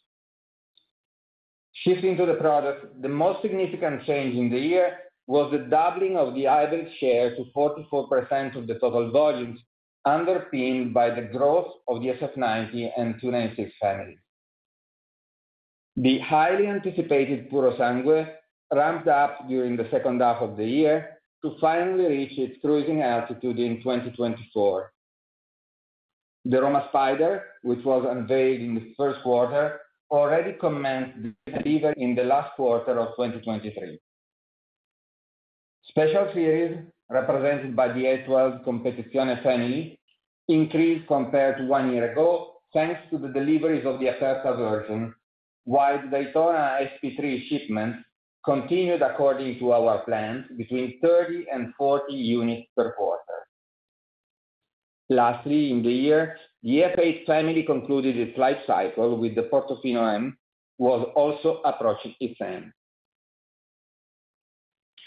Shifting 1.73 2.17
to 2.17 2.25
the 2.25 2.33
product, 2.33 3.01
the 3.01 3.07
most 3.07 3.41
significant 3.41 4.05
change 4.05 4.35
in 4.35 4.49
the 4.49 4.59
year 4.59 4.97
was 5.27 5.51
the 5.51 5.59
doubling 5.59 6.17
of 6.17 6.33
the 6.33 6.45
hybrid 6.45 6.89
share 6.99 7.35
to 7.35 7.45
44% 7.55 8.55
of 8.57 8.67
the 8.67 8.79
total 8.79 9.11
volumes, 9.11 9.59
underpinned 10.05 10.93
by 10.93 11.09
the 11.09 11.21
growth 11.21 11.71
of 11.87 12.01
the 12.01 12.07
SF90 12.07 12.89
and 12.97 13.15
296 13.21 13.71
families. 13.79 14.17
The 16.01 16.19
highly 16.19 16.67
anticipated 16.67 17.49
Puro 17.49 17.71
Purosangue 17.71 18.29
ramped 18.73 19.09
up 19.09 19.49
during 19.49 19.75
the 19.75 19.85
second 19.91 20.21
half 20.21 20.41
of 20.41 20.55
the 20.55 20.65
year 20.65 21.17
to 21.43 21.57
finally 21.59 22.05
reach 22.05 22.39
its 22.39 22.57
cruising 22.61 23.01
altitude 23.01 23.59
in 23.59 23.79
2024. 23.83 24.93
The 26.45 26.61
Roma 26.61 26.85
Spider, 26.87 27.43
which 27.63 27.83
was 27.83 28.07
unveiled 28.09 28.61
in 28.61 28.75
the 28.75 28.93
first 28.95 29.21
quarter, 29.23 29.81
already 30.09 30.53
commenced 30.53 31.17
delivery 31.45 31.95
in 31.97 32.15
the 32.15 32.23
last 32.23 32.55
quarter 32.55 32.97
of 32.97 33.09
2023. 33.17 33.99
Special 35.83 36.31
Series, 36.33 36.77
represented 37.09 37.75
by 37.75 37.89
the 37.89 38.05
812 38.05 38.61
Competizione 38.65 39.43
family, 39.43 39.99
increased 40.47 41.07
compared 41.09 41.57
to 41.57 41.65
one 41.65 41.91
year 41.91 42.13
ago, 42.13 42.61
thanks 42.73 43.01
to 43.11 43.17
the 43.17 43.27
deliveries 43.27 43.85
of 43.85 43.99
the 43.99 44.07
Aperta 44.07 44.55
version, 44.55 45.13
while 45.69 46.01
Daytona 46.09 46.79
SP3 46.89 47.47
shipments 47.47 47.99
continued 48.43 49.03
according 49.03 49.59
to 49.59 49.71
our 49.71 49.99
plans, 50.03 50.45
between 50.57 50.99
30 50.99 51.45
and 51.53 51.71
40 51.77 52.11
units 52.11 52.67
per 52.75 52.91
quarter. 52.93 53.39
Lastly, 55.11 55.69
in 55.69 55.83
the 55.83 55.91
year, 55.91 56.37
the 56.63 56.81
F8 56.95 57.27
family 57.27 57.61
concluded 57.61 58.17
its 58.17 58.35
life 58.35 58.57
cycle, 58.65 59.15
with 59.19 59.35
the 59.35 59.43
Portofino 59.43 60.11
M 60.15 60.39
was 60.79 61.07
also 61.15 61.61
approaching 61.63 62.15
its 62.19 62.41
end. 62.41 62.71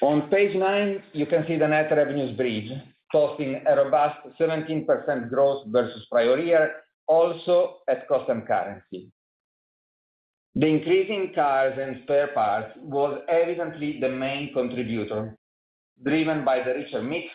On 0.01 0.31
page 0.31 0.55
nine, 0.55 1.03
you 1.13 1.27
can 1.27 1.45
see 1.49 1.57
the 1.57 1.67
net 1.67 1.91
revenues 1.91 2.37
bridge, 2.37 2.71
posting 3.11 3.61
a 3.67 3.75
robust 3.75 4.19
17% 4.39 5.29
growth 5.29 5.67
versus 5.67 6.07
prior 6.09 6.39
year, 6.39 6.73
also 7.09 7.79
at 7.89 8.07
constant 8.07 8.47
currency. 8.47 9.11
The 10.55 10.67
increase 10.67 11.09
in 11.09 11.33
cars 11.35 11.79
and 11.81 12.03
spare 12.03 12.29
parts 12.29 12.77
was 12.77 13.23
evidently 13.29 13.99
the 14.01 14.11
main 14.11 14.53
contributor, 14.53 15.35
driven 16.05 16.45
by 16.45 16.63
the 16.63 16.75
richer 16.75 17.03
mix, 17.03 17.29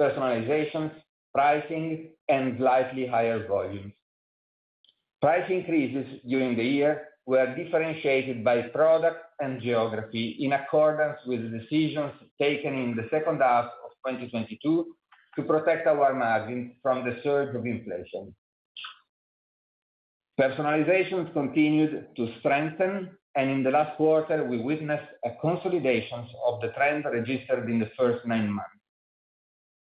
personalizations, 0.00 0.90
pricing, 1.32 2.10
and 2.28 2.58
slightly 2.58 3.06
higher 3.06 3.46
volumes. 3.46 3.92
Price 5.22 5.48
increases 5.50 6.20
during 6.28 6.56
the 6.56 6.64
year 6.64 7.08
were 7.26 7.54
differentiated 7.54 8.44
by 8.44 8.62
product 8.62 9.24
and 9.40 9.62
geography 9.62 10.36
in 10.40 10.52
accordance 10.52 11.18
with 11.26 11.42
the 11.42 11.58
decisions 11.58 12.12
taken 12.40 12.74
in 12.74 12.96
the 12.96 13.06
second 13.10 13.40
half 13.40 13.66
of 13.84 13.90
2022 14.04 14.94
to 15.36 15.42
protect 15.42 15.86
our 15.86 16.12
margins 16.12 16.72
from 16.82 17.04
the 17.04 17.20
surge 17.22 17.54
of 17.54 17.64
inflation. 17.66 18.34
Personalizations 20.40 21.32
continued 21.32 22.08
to 22.16 22.28
strengthen, 22.40 23.16
and 23.36 23.50
in 23.50 23.62
the 23.62 23.70
last 23.70 23.96
quarter, 23.96 24.44
we 24.44 24.58
witnessed 24.58 25.08
a 25.24 25.30
consolidation 25.40 26.26
of 26.46 26.60
the 26.60 26.68
trend 26.76 27.04
registered 27.04 27.70
in 27.70 27.78
the 27.78 27.90
first 27.96 28.26
nine 28.26 28.50
months. 28.50 28.70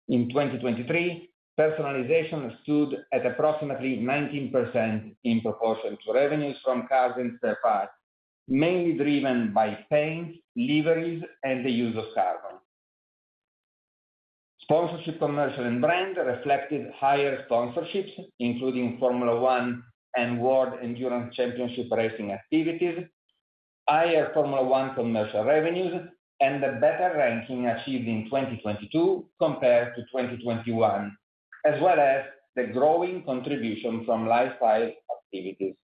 In 0.08 0.28
2023, 0.30 1.30
personalization 1.60 2.58
stood 2.64 2.98
at 3.14 3.28
approximately 3.28 3.98
19% 3.98 5.16
in 5.24 5.42
proportion 5.42 5.98
to 6.04 6.14
revenues 6.14 6.58
from 6.64 6.88
cars 6.88 7.14
and 7.18 7.38
spare 7.38 7.60
parts, 7.62 7.92
mainly 8.48 8.98
driven 8.98 9.54
by 9.54 9.78
paint, 9.92 10.36
liveries, 10.56 11.24
and 11.44 11.64
the 11.64 11.72
use 11.72 11.96
of 11.96 12.06
carbon. 12.16 12.58
Sponsorship, 14.62 15.20
commercial, 15.20 15.66
and 15.66 15.80
brand 15.80 16.18
reflected 16.18 16.92
higher 16.96 17.46
sponsorships, 17.48 18.14
including 18.40 18.98
Formula 18.98 19.40
One 19.40 19.84
and 20.16 20.40
World 20.40 20.74
Endurance 20.82 21.36
Championship 21.36 21.88
racing 21.92 22.32
activities, 22.32 23.06
higher 23.88 24.32
Formula 24.34 24.64
One 24.64 24.96
commercial 24.96 25.44
revenues, 25.44 26.10
and 26.42 26.64
a 26.64 26.80
better 26.80 27.14
ranking 27.18 27.68
achieved 27.68 28.08
in 28.08 28.26
2022 28.26 29.26
compared 29.40 29.96
to 29.96 30.02
2021, 30.04 31.18
as 31.66 31.82
well 31.82 32.00
as 32.00 32.26
the 32.56 32.68
growing 32.68 33.24
contribution 33.24 34.06
from 34.06 34.28
lifestyle 34.28 34.92
activities. 35.18 35.76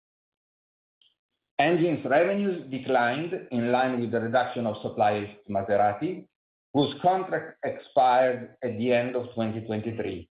Engines 1.60 2.06
revenues 2.06 2.70
declined 2.70 3.48
in 3.52 3.72
line 3.72 4.02
with 4.02 4.12
the 4.12 4.20
reduction 4.20 4.66
of 4.66 4.76
supplies 4.82 5.28
to 5.48 5.54
Maserati, 5.54 6.26
whose 6.74 6.94
contract 7.02 7.58
expired 7.64 8.50
at 8.64 8.78
the 8.78 8.92
end 8.92 9.16
of 9.16 9.28
2023. 9.36 10.30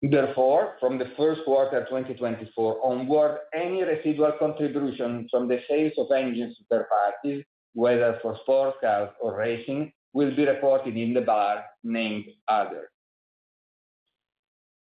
Therefore, 0.00 0.76
from 0.78 0.96
the 0.96 1.10
first 1.16 1.44
quarter 1.44 1.84
2024 1.84 2.86
onward, 2.86 3.40
any 3.52 3.82
residual 3.82 4.32
contribution 4.38 5.26
from 5.28 5.48
the 5.48 5.60
sales 5.68 5.92
of 5.98 6.12
engines 6.12 6.56
to 6.56 6.64
third 6.70 6.86
parties, 6.88 7.44
whether 7.74 8.18
for 8.22 8.38
sports 8.42 8.76
cars 8.80 9.10
or 9.20 9.36
racing, 9.36 9.92
will 10.12 10.34
be 10.34 10.46
reported 10.46 10.96
in 10.96 11.14
the 11.14 11.20
bar 11.20 11.64
named 11.82 12.26
Other. 12.46 12.90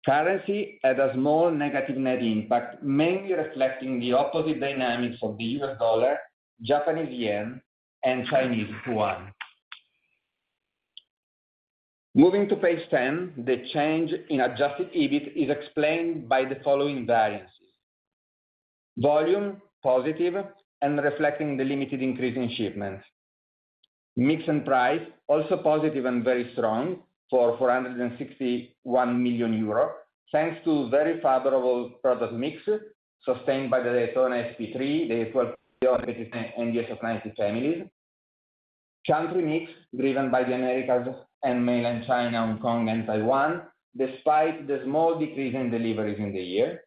Currency 0.06 0.78
had 0.82 0.98
a 0.98 1.12
small 1.14 1.50
negative 1.50 1.96
net 1.96 2.22
impact, 2.22 2.82
mainly 2.82 3.34
reflecting 3.34 4.00
the 4.00 4.12
opposite 4.12 4.60
dynamics 4.60 5.18
of 5.22 5.36
the 5.36 5.44
US 5.60 5.78
dollar, 5.78 6.18
Japanese 6.62 7.12
yen, 7.12 7.60
and 8.04 8.26
Chinese 8.26 8.70
yuan. 8.86 9.32
Moving 12.14 12.48
to 12.48 12.56
page 12.56 12.80
10, 12.90 13.44
the 13.46 13.68
change 13.72 14.12
in 14.30 14.40
adjusted 14.40 14.92
EBIT 14.92 15.32
is 15.36 15.48
explained 15.48 16.28
by 16.28 16.44
the 16.44 16.56
following 16.64 17.06
variances: 17.06 17.70
volume 18.98 19.62
positive 19.82 20.34
and 20.82 20.98
reflecting 20.98 21.56
the 21.56 21.62
limited 21.62 22.02
increase 22.02 22.36
in 22.36 22.50
shipments. 22.56 23.04
Mix 24.16 24.42
and 24.48 24.64
price 24.64 25.00
also 25.28 25.56
positive 25.58 26.04
and 26.04 26.24
very 26.24 26.50
strong 26.54 26.98
for 27.30 27.56
461 27.58 29.22
million 29.22 29.52
euro, 29.56 29.92
thanks 30.32 30.62
to 30.64 30.90
very 30.90 31.14
favorable 31.20 31.90
product 32.02 32.32
mix 32.32 32.56
sustained 33.24 33.70
by 33.70 33.78
the 33.78 33.92
Daytona 33.92 34.52
SP3, 34.58 35.08
the 35.08 35.30
12 35.30 35.54
and 36.58 36.74
the 36.74 36.82
SF90 36.82 37.36
families. 37.36 37.84
Country 39.06 39.42
mix 39.42 39.70
driven 39.96 40.28
by 40.30 40.42
the 40.42 40.54
Americas 40.54 41.14
and 41.42 41.64
Mainland 41.64 42.04
China, 42.06 42.46
Hong 42.46 42.58
Kong, 42.58 42.88
and 42.88 43.06
Taiwan, 43.06 43.62
despite 43.96 44.66
the 44.66 44.80
small 44.84 45.18
decrease 45.18 45.54
in 45.54 45.70
deliveries 45.70 46.18
in 46.18 46.32
the 46.32 46.42
year. 46.42 46.82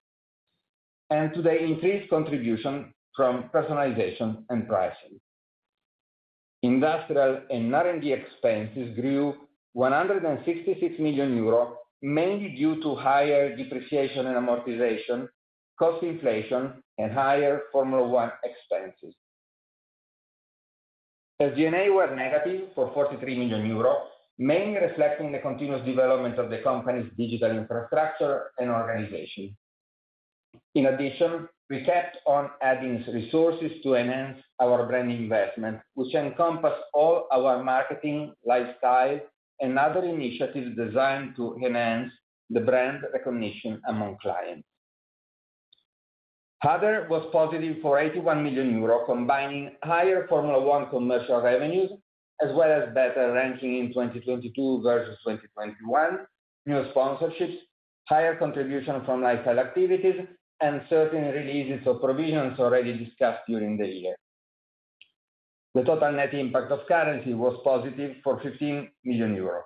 And 1.10 1.34
to 1.34 1.42
the 1.42 1.56
increased 1.56 2.10
contribution 2.10 2.94
from 3.16 3.50
personalization 3.54 4.44
and 4.50 4.68
pricing. 4.68 5.20
Industrial 6.64 7.42
and 7.50 7.76
R&D 7.76 8.12
expenses 8.14 8.96
grew 8.96 9.36
166 9.74 11.00
million 11.00 11.36
euro, 11.36 11.78
mainly 12.02 12.56
due 12.56 12.82
to 12.82 12.96
higher 12.96 13.56
depreciation 13.56 14.28
and 14.28 14.38
amortization, 14.38 15.28
cost 15.78 16.04
inflation, 16.04 16.74
and 16.98 17.12
higher 17.12 17.64
Formula 17.72 18.08
One 18.08 18.32
expenses. 18.44 19.16
SG&A 21.42 21.90
were 21.90 22.16
negative 22.16 22.70
for 22.76 22.92
43 22.94 23.38
million 23.38 23.66
euro, 23.66 24.08
mainly 24.38 24.80
reflecting 24.80 25.32
the 25.32 25.40
continuous 25.40 25.86
development 25.86 26.40
of 26.40 26.50
the 26.50 26.60
company's 26.60 27.12
digital 27.18 27.52
infrastructure 27.52 28.52
and 28.58 28.70
organization. 28.70 29.56
In 30.76 30.88
addition, 30.88 31.48
we 31.70 31.84
kept 31.84 32.18
on 32.26 32.50
adding 32.62 33.04
resources 33.12 33.72
to 33.84 33.96
enhance 33.96 34.40
our 34.62 34.86
brand 34.86 35.12
investment, 35.12 35.80
which 35.96 36.14
encompass 36.14 36.74
all 36.94 37.28
our 37.32 37.64
marketing, 37.64 38.34
lifestyle, 38.46 39.20
and 39.60 39.80
other 39.80 40.04
initiatives 40.04 40.76
designed 40.76 41.36
to 41.36 41.56
enhance 41.66 42.12
the 42.50 42.60
brand 42.60 43.04
recognition 43.14 43.82
among 43.88 44.18
clients. 44.22 44.68
Other 46.64 47.08
was 47.10 47.28
positive 47.32 47.78
for 47.82 48.00
81 48.00 48.44
million 48.44 48.78
euro, 48.80 49.06
combining 49.06 49.72
higher 49.84 50.28
Formula 50.28 50.62
One 50.62 50.90
commercial 50.90 51.42
revenues, 51.42 51.92
as 52.42 52.54
well 52.54 52.72
as 52.72 52.94
better 52.94 53.34
ranking 53.34 53.78
in 53.78 53.88
2022 53.90 54.82
versus 54.82 55.18
2021, 55.26 56.20
new 56.66 56.84
sponsorships, 56.94 57.58
higher 58.06 58.36
contribution 58.36 59.04
from 59.06 59.22
lifestyle 59.22 59.60
activities, 59.60 60.26
and 60.62 60.82
certain 60.90 61.26
releases 61.26 61.86
of 61.88 62.02
provisions 62.02 62.60
already 62.60 62.98
discussed 62.98 63.42
during 63.48 63.78
the 63.78 63.88
year. 63.88 64.16
The 65.76 65.84
total 65.84 66.12
net 66.12 66.34
impact 66.34 66.72
of 66.72 66.88
currency 66.88 67.34
was 67.34 67.60
positive 67.64 68.18
for 68.24 68.40
15 68.42 68.90
million 69.04 69.36
euros. 69.36 69.64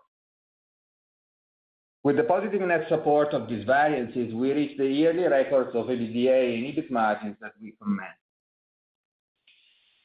With 2.04 2.16
the 2.16 2.24
positive 2.24 2.62
net 2.62 2.88
support 2.88 3.34
of 3.34 3.50
these 3.50 3.66
variances, 3.66 4.34
we 4.34 4.54
reached 4.54 4.78
the 4.78 4.88
yearly 4.88 5.28
records 5.28 5.76
of 5.76 5.88
EBITDA 5.88 6.56
and 6.56 6.66
EBIT 6.66 6.90
margins 6.90 7.36
that 7.42 7.52
we 7.62 7.74
comment. 7.74 8.16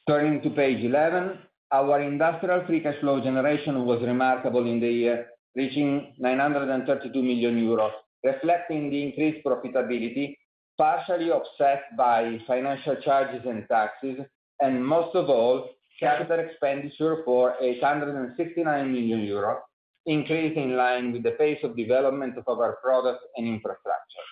Turning 0.05 0.41
to 0.41 0.49
page 0.49 0.83
11, 0.83 1.39
our 1.73 2.01
industrial 2.01 2.63
free 2.67 2.81
cash 2.81 2.99
flow 2.99 3.19
generation 3.19 3.83
was 3.85 3.99
remarkable 4.03 4.65
in 4.67 4.79
the 4.79 4.91
year, 4.91 5.25
reaching 5.55 6.13
932 6.19 7.21
million 7.21 7.55
euros, 7.59 7.91
reflecting 8.23 8.91
the 8.91 9.01
increased 9.01 9.43
profitability, 9.43 10.37
partially 10.77 11.31
offset 11.31 11.81
by 11.97 12.39
financial 12.45 12.95
charges 12.97 13.41
and 13.45 13.67
taxes, 13.67 14.19
and 14.61 14.85
most 14.85 15.15
of 15.15 15.29
all, 15.29 15.67
capital 15.99 16.39
expenditure 16.39 17.23
for 17.25 17.55
869 17.59 18.91
million 18.91 19.21
euros, 19.21 19.57
increased 20.05 20.57
in 20.57 20.77
line 20.77 21.11
with 21.11 21.23
the 21.23 21.31
pace 21.31 21.59
of 21.63 21.75
development 21.75 22.37
of 22.37 22.59
our 22.59 22.77
products 22.83 23.23
and 23.35 23.47
infrastructure. 23.47 24.27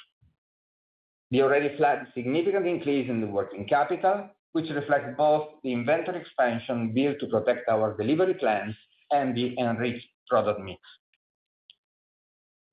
The 1.31 1.41
already 1.41 1.75
flat 1.77 2.07
significant 2.13 2.67
increase 2.67 3.09
in 3.09 3.19
the 3.19 3.27
working 3.27 3.65
capital, 3.65 4.29
which 4.53 4.69
reflects 4.69 5.15
both 5.17 5.47
the 5.63 5.71
inventory 5.71 6.19
expansion 6.19 6.93
built 6.93 7.19
to 7.19 7.27
protect 7.27 7.69
our 7.69 7.95
delivery 7.97 8.33
plans 8.33 8.75
and 9.11 9.35
the 9.35 9.57
enriched 9.57 10.07
product 10.27 10.59
mix. 10.59 10.79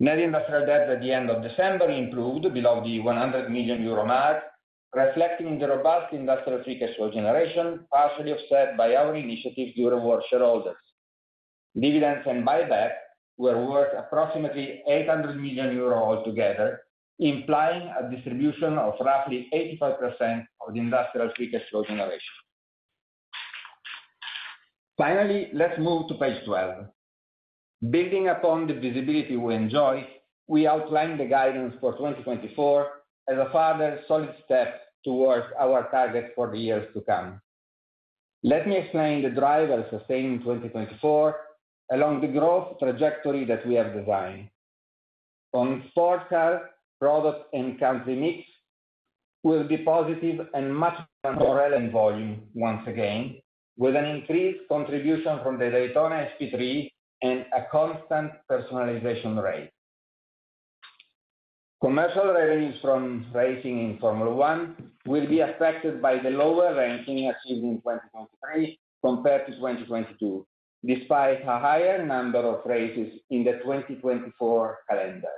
Net 0.01 0.19
industrial 0.19 0.65
debt 0.65 0.89
at 0.89 1.01
the 1.01 1.13
end 1.13 1.29
of 1.29 1.43
December 1.43 1.91
improved 1.91 2.53
below 2.55 2.83
the 2.85 3.01
100 3.01 3.51
million 3.51 3.83
euro 3.83 4.07
mark, 4.07 4.43
reflecting 4.95 5.59
the 5.59 5.69
robust 5.69 6.13
industrial 6.13 6.63
free 6.63 6.79
cash 6.79 6.95
flow 6.97 7.11
generation, 7.11 7.81
partially 7.93 8.33
offset 8.33 8.77
by 8.77 8.95
our 8.95 9.17
initiatives 9.17 9.75
to 9.75 9.89
reward 9.89 10.23
shareholders. 10.31 10.77
Dividends 11.75 12.25
and 12.29 12.47
buyback 12.47 12.93
were 13.39 13.67
worth 13.67 13.93
approximately 13.97 14.83
800 14.89 15.37
million 15.37 15.75
euro 15.75 15.97
altogether, 15.97 16.83
implying 17.19 17.91
a 17.99 18.11
distribution 18.11 18.79
of 18.79 18.95
roughly 19.01 19.49
85% 19.83 20.47
of 20.67 20.75
the 20.75 20.81
industrial 20.81 21.31
free 21.37 21.51
cash 21.51 21.63
flow 21.71 21.85
generation. 21.85 22.35
Finally, 24.97 25.51
let's 25.53 25.79
move 25.79 26.09
to 26.09 26.15
page 26.15 26.45
12. 26.45 26.87
Building 27.91 28.29
upon 28.29 28.67
the 28.67 28.75
visibility 28.75 29.37
we 29.37 29.55
enjoy, 29.55 30.07
we 30.49 30.67
outline 30.67 31.17
the 31.17 31.27
guidance 31.27 31.75
for 31.81 31.93
2024 31.93 32.89
as 33.29 33.39
a 33.39 33.51
further 33.53 34.01
solid 34.09 34.35
step 34.45 34.81
towards 35.05 35.47
our 35.61 35.89
target 35.91 36.33
for 36.35 36.51
the 36.51 36.59
years 36.59 36.89
to 36.95 37.01
come. 37.03 37.41
Let 38.43 38.67
me 38.67 38.77
explain 38.77 39.23
the 39.23 39.31
drivers 39.31 39.85
sustained 39.91 40.33
in 40.33 40.39
2024 40.41 41.37
along 41.93 42.21
the 42.21 42.29
growth 42.29 42.79
trajectory 42.79 43.45
that 43.45 43.67
we 43.67 43.75
have 43.75 43.95
designed. 43.95 44.49
On 45.53 45.85
sports 45.91 46.25
car, 46.29 46.71
product 47.01 47.53
and 47.53 47.79
country 47.79 48.17
mix 48.17 48.49
will 49.43 49.67
be 49.67 49.79
positive 49.79 50.47
and 50.55 50.75
much 50.75 50.99
more 51.25 51.57
relevant 51.57 51.93
volume 51.93 52.43
once 52.55 52.87
again, 52.87 53.37
with 53.77 53.95
an 53.97 54.05
increased 54.05 54.61
contribution 54.69 55.41
from 55.43 55.59
the 55.59 55.71
Daytona 55.71 56.29
SP3 56.41 56.91
and 57.23 57.47
a 57.57 57.67
constant 57.71 58.33
personalization 58.51 59.43
rate. 59.43 59.71
Commercial 61.81 62.33
revenues 62.33 62.75
from 62.83 63.27
racing 63.33 63.79
in 63.79 63.99
Formula 64.01 64.35
One 64.35 64.91
will 65.07 65.29
be 65.29 65.41
affected 65.41 66.03
by 66.03 66.19
the 66.19 66.31
lower 66.31 66.75
ranking 66.75 67.29
achieved 67.29 67.63
in 67.63 67.77
2023 67.77 68.79
compared 69.05 69.47
to 69.47 69.53
2022, 69.55 70.45
despite 70.85 71.43
a 71.43 71.59
higher 71.61 72.05
number 72.05 72.41
of 72.41 72.67
races 72.67 73.21
in 73.31 73.45
the 73.45 73.53
2024 73.63 74.79
calendar. 74.91 75.29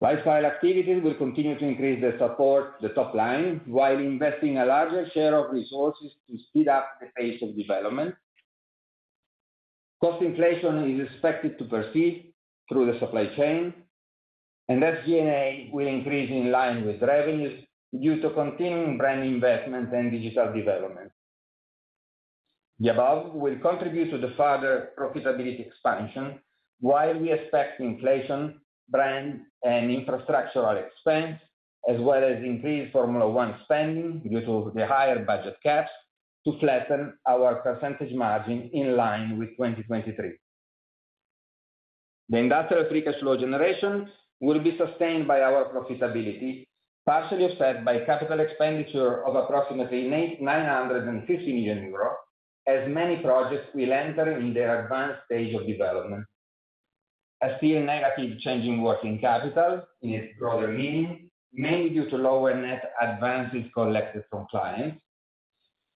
Lifestyle 0.00 0.44
activities 0.44 1.02
will 1.02 1.14
continue 1.14 1.58
to 1.58 1.64
increase 1.64 2.00
the 2.00 2.16
support, 2.18 2.74
the 2.82 2.90
top 2.90 3.14
line, 3.14 3.60
while 3.66 3.98
investing 3.98 4.58
a 4.58 4.66
larger 4.66 5.08
share 5.10 5.34
of 5.36 5.52
resources 5.52 6.12
to 6.28 6.38
speed 6.48 6.68
up 6.68 6.88
the 7.00 7.06
pace 7.16 7.40
of 7.42 7.56
development. 7.56 8.14
Cost 10.00 10.22
inflation 10.22 11.00
is 11.00 11.08
expected 11.08 11.58
to 11.58 11.64
persist 11.64 12.26
through 12.68 12.92
the 12.92 12.98
supply 12.98 13.26
chain, 13.36 13.72
and 14.68 14.82
SG&A 14.82 15.70
will 15.72 15.86
increase 15.86 16.30
in 16.30 16.50
line 16.50 16.84
with 16.84 17.00
revenues 17.00 17.64
due 18.00 18.20
to 18.20 18.30
continuing 18.30 18.98
brand 18.98 19.22
investment 19.24 19.94
and 19.94 20.10
digital 20.10 20.52
development. 20.52 21.10
The 22.80 22.88
above 22.88 23.32
will 23.34 23.58
contribute 23.60 24.10
to 24.10 24.18
the 24.18 24.34
further 24.36 24.90
profitability 24.98 25.66
expansion, 25.66 26.40
while 26.80 27.16
we 27.18 27.32
expect 27.32 27.80
inflation, 27.80 28.60
brand, 28.88 29.40
and 29.62 29.90
infrastructural 29.90 30.82
expense, 30.84 31.40
as 31.88 32.00
well 32.00 32.24
as 32.24 32.42
increased 32.42 32.92
Formula 32.92 33.28
One 33.28 33.56
spending 33.64 34.20
due 34.20 34.40
to 34.40 34.72
the 34.74 34.86
higher 34.86 35.24
budget 35.24 35.56
caps, 35.62 35.90
to 36.46 36.58
flatten 36.58 37.14
our 37.26 37.56
percentage 37.56 38.14
margin 38.14 38.70
in 38.72 38.96
line 38.96 39.38
with 39.38 39.50
2023. 39.50 40.32
The 42.28 42.38
industrial 42.38 42.88
free 42.88 43.02
cash 43.02 43.18
flow 43.20 43.36
generation 43.36 44.08
will 44.40 44.60
be 44.60 44.76
sustained 44.76 45.26
by 45.26 45.40
our 45.40 45.72
profitability, 45.72 46.66
partially 47.06 47.44
offset 47.44 47.84
by 47.84 48.04
capital 48.04 48.40
expenditure 48.40 49.24
of 49.24 49.36
approximately 49.36 50.08
950 50.08 51.52
million 51.52 51.92
euros, 51.92 52.14
as 52.66 52.88
many 52.88 53.16
projects 53.22 53.68
will 53.74 53.92
enter 53.92 54.38
in 54.38 54.54
their 54.54 54.84
advanced 54.84 55.20
stage 55.26 55.54
of 55.54 55.66
development. 55.66 56.24
A 57.44 57.56
still 57.58 57.82
negative 57.82 58.38
change 58.40 58.64
in 58.64 58.82
working 58.82 59.18
capital 59.18 59.82
in 60.02 60.10
its 60.10 60.38
broader 60.38 60.68
meaning, 60.68 61.30
mainly 61.52 61.90
due 61.90 62.08
to 62.08 62.16
lower 62.16 62.54
net 62.54 62.92
advances 63.00 63.64
collected 63.74 64.24
from 64.30 64.46
clients, 64.50 64.98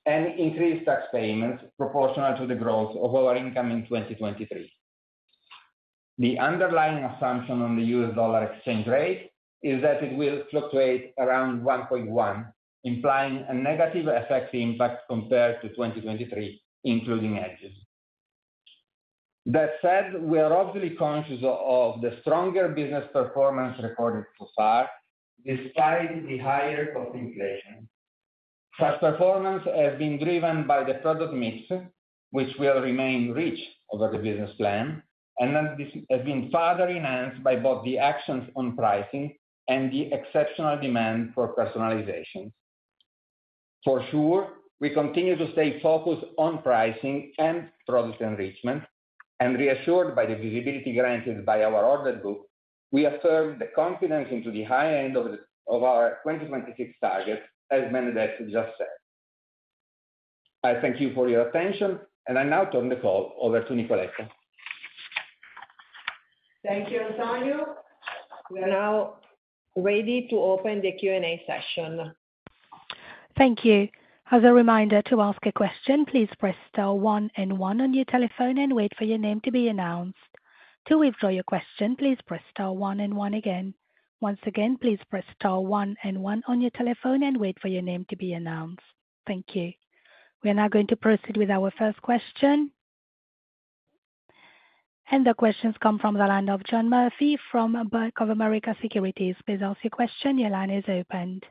and 0.05 0.39
increased 0.39 0.85
tax 0.85 1.05
payments 1.13 1.65
proportional 1.79 2.37
to 2.37 2.47
the 2.47 2.55
growth 2.55 2.95
of 2.97 3.15
our 3.15 3.35
income 3.37 3.71
in 3.71 3.83
2023. 3.83 4.71
The 6.19 6.39
underlying 6.39 7.05
assumption 7.05 7.63
on 7.63 7.77
the 7.77 7.85
US 7.97 8.15
dollar 8.15 8.45
exchange 8.45 8.87
rate 8.87 9.31
is 9.63 9.81
that 9.83 10.03
it 10.03 10.17
will 10.17 10.43
fluctuate 10.51 11.15
around 11.19 11.63
1.1, 11.63 12.53
implying 12.85 13.45
a 13.49 13.55
negative 13.55 14.07
FX 14.07 14.49
impact 14.53 15.03
compared 15.09 15.63
to 15.63 15.69
2023, 15.71 16.61
including 16.85 17.37
hedges. 17.37 17.73
That 19.51 19.71
said, 19.81 20.23
we 20.23 20.39
are 20.41 20.53
obviously 20.53 20.95
conscious 20.97 21.41
of 21.43 22.03
the 22.03 22.19
stronger 22.21 22.69
business 22.69 23.07
performance 23.15 23.83
recorded 23.83 24.25
so 24.39 24.47
far, 24.55 24.91
despite 25.47 26.29
the 26.29 26.37
higher 26.37 26.93
cost 26.93 27.15
inflation. 27.15 27.89
Such 28.79 29.01
performance 29.01 29.65
has 29.75 29.99
been 29.99 30.23
driven 30.23 30.67
by 30.67 30.85
the 30.85 30.99
product 31.01 31.33
mix, 31.33 31.67
which 32.31 32.55
will 32.59 32.83
remain 32.83 33.33
rich 33.33 33.59
over 33.91 34.11
the 34.13 34.19
business 34.19 34.55
plan, 34.59 35.03
and 35.39 35.79
this 35.79 35.95
has 36.11 36.23
been 36.27 36.51
further 36.53 36.87
enhanced 36.87 37.43
by 37.43 37.57
both 37.57 37.83
the 37.87 37.97
actions 37.97 38.51
on 38.55 38.77
pricing 38.77 39.35
and 39.69 39.91
the 39.91 40.13
exceptional 40.13 40.79
demand 40.79 41.33
for 41.35 41.55
personalization. 41.57 42.53
For 43.83 44.05
sure, 44.11 44.49
we 44.79 44.91
continue 44.91 45.37
to 45.39 45.51
stay 45.53 45.81
focused 45.81 46.27
on 46.37 46.61
pricing 46.61 47.33
and 47.39 47.71
product 47.87 48.21
enrichment, 48.21 48.85
and 49.41 49.59
reassured 49.59 50.15
by 50.15 50.27
the 50.27 50.35
visibility 50.35 50.95
granted 50.95 51.47
by 51.47 51.63
our 51.63 51.85
order 51.85 52.15
book, 52.15 52.47
we 52.91 53.05
affirm 53.07 53.59
the 53.59 53.69
confidence 53.75 54.29
into 54.31 54.51
the 54.51 54.65
high 54.65 54.99
end 54.99 55.17
of 55.17 55.83
our 55.83 56.19
2026 56.25 56.91
target, 57.01 57.43
as 57.71 57.93
Benedetto 57.93 58.45
just 58.45 58.77
said. 58.79 58.87
I 60.65 60.81
thank 60.81 61.01
you 61.01 61.15
for 61.15 61.29
your 61.29 61.49
attention, 61.49 62.01
and 62.27 62.39
I 62.39 62.43
now 62.43 62.65
turn 62.65 62.89
the 62.89 62.97
call 62.97 63.35
over 63.41 63.63
to 63.63 63.73
Nicoletta. 63.73 64.29
Thank 66.67 66.91
you, 66.91 67.01
Antonio. 67.01 67.77
We 68.51 68.61
are 68.61 68.69
now 68.69 69.19
ready 69.77 70.27
to 70.31 70.37
open 70.37 70.81
the 70.81 70.93
Q&A 70.93 71.43
session. 71.47 72.13
Thank 73.37 73.65
you. 73.65 73.89
As 74.31 74.45
a 74.45 74.53
reminder, 74.53 75.01
to 75.09 75.23
ask 75.23 75.39
a 75.47 75.53
question, 75.53 76.05
please 76.05 76.29
press 76.39 76.55
star 76.69 76.95
one 76.95 77.31
and 77.39 77.59
one 77.59 77.81
on 77.81 77.95
your 77.95 78.05
telephone 78.05 78.59
and 78.59 78.77
wait 78.77 78.93
for 78.99 79.05
your 79.05 79.17
name 79.17 79.41
to 79.41 79.51
be 79.51 79.69
announced. 79.69 80.19
To 80.89 80.99
withdraw 80.99 81.31
your 81.31 81.45
question, 81.45 81.97
please 81.97 82.19
press 82.27 82.43
star 82.51 82.75
one 82.75 83.01
and 83.01 83.17
one 83.17 83.33
again. 83.33 83.73
Once 84.21 84.41
again, 84.45 84.77
please 84.77 84.99
press 85.09 85.25
star 85.35 85.63
one 85.63 85.97
and 86.05 86.23
one 86.23 86.43
on 86.47 86.61
your 86.61 86.71
telephone 86.73 87.23
and 87.23 87.39
wait 87.39 87.59
for 87.59 87.69
your 87.69 87.81
name 87.81 88.05
to 88.11 88.17
be 88.17 88.35
announced. 88.35 88.83
Thank 89.27 89.55
you. 89.55 89.73
We 90.45 90.51
are 90.51 90.55
now 90.55 90.69
going 90.69 90.89
to 90.89 90.97
proceed 90.97 91.39
with 91.39 91.51
our 91.51 91.71
first 91.79 92.03
question. 92.03 92.71
And 95.11 95.27
the 95.27 95.33
questions 95.33 95.75
come 95.81 95.99
from 95.99 96.19
the 96.19 96.27
line 96.27 96.51
of 96.51 96.63
John 96.65 96.91
Murphy 96.91 97.39
from 97.51 97.89
Bank 97.89 98.21
of 98.21 98.29
America 98.29 98.77
Securities. 98.83 99.37
Please 99.47 99.63
ask 99.63 99.83
your 99.83 99.91
question. 99.91 100.37
Your 100.37 100.51
line 100.51 100.71
is 100.71 100.85
opened. 100.87 101.47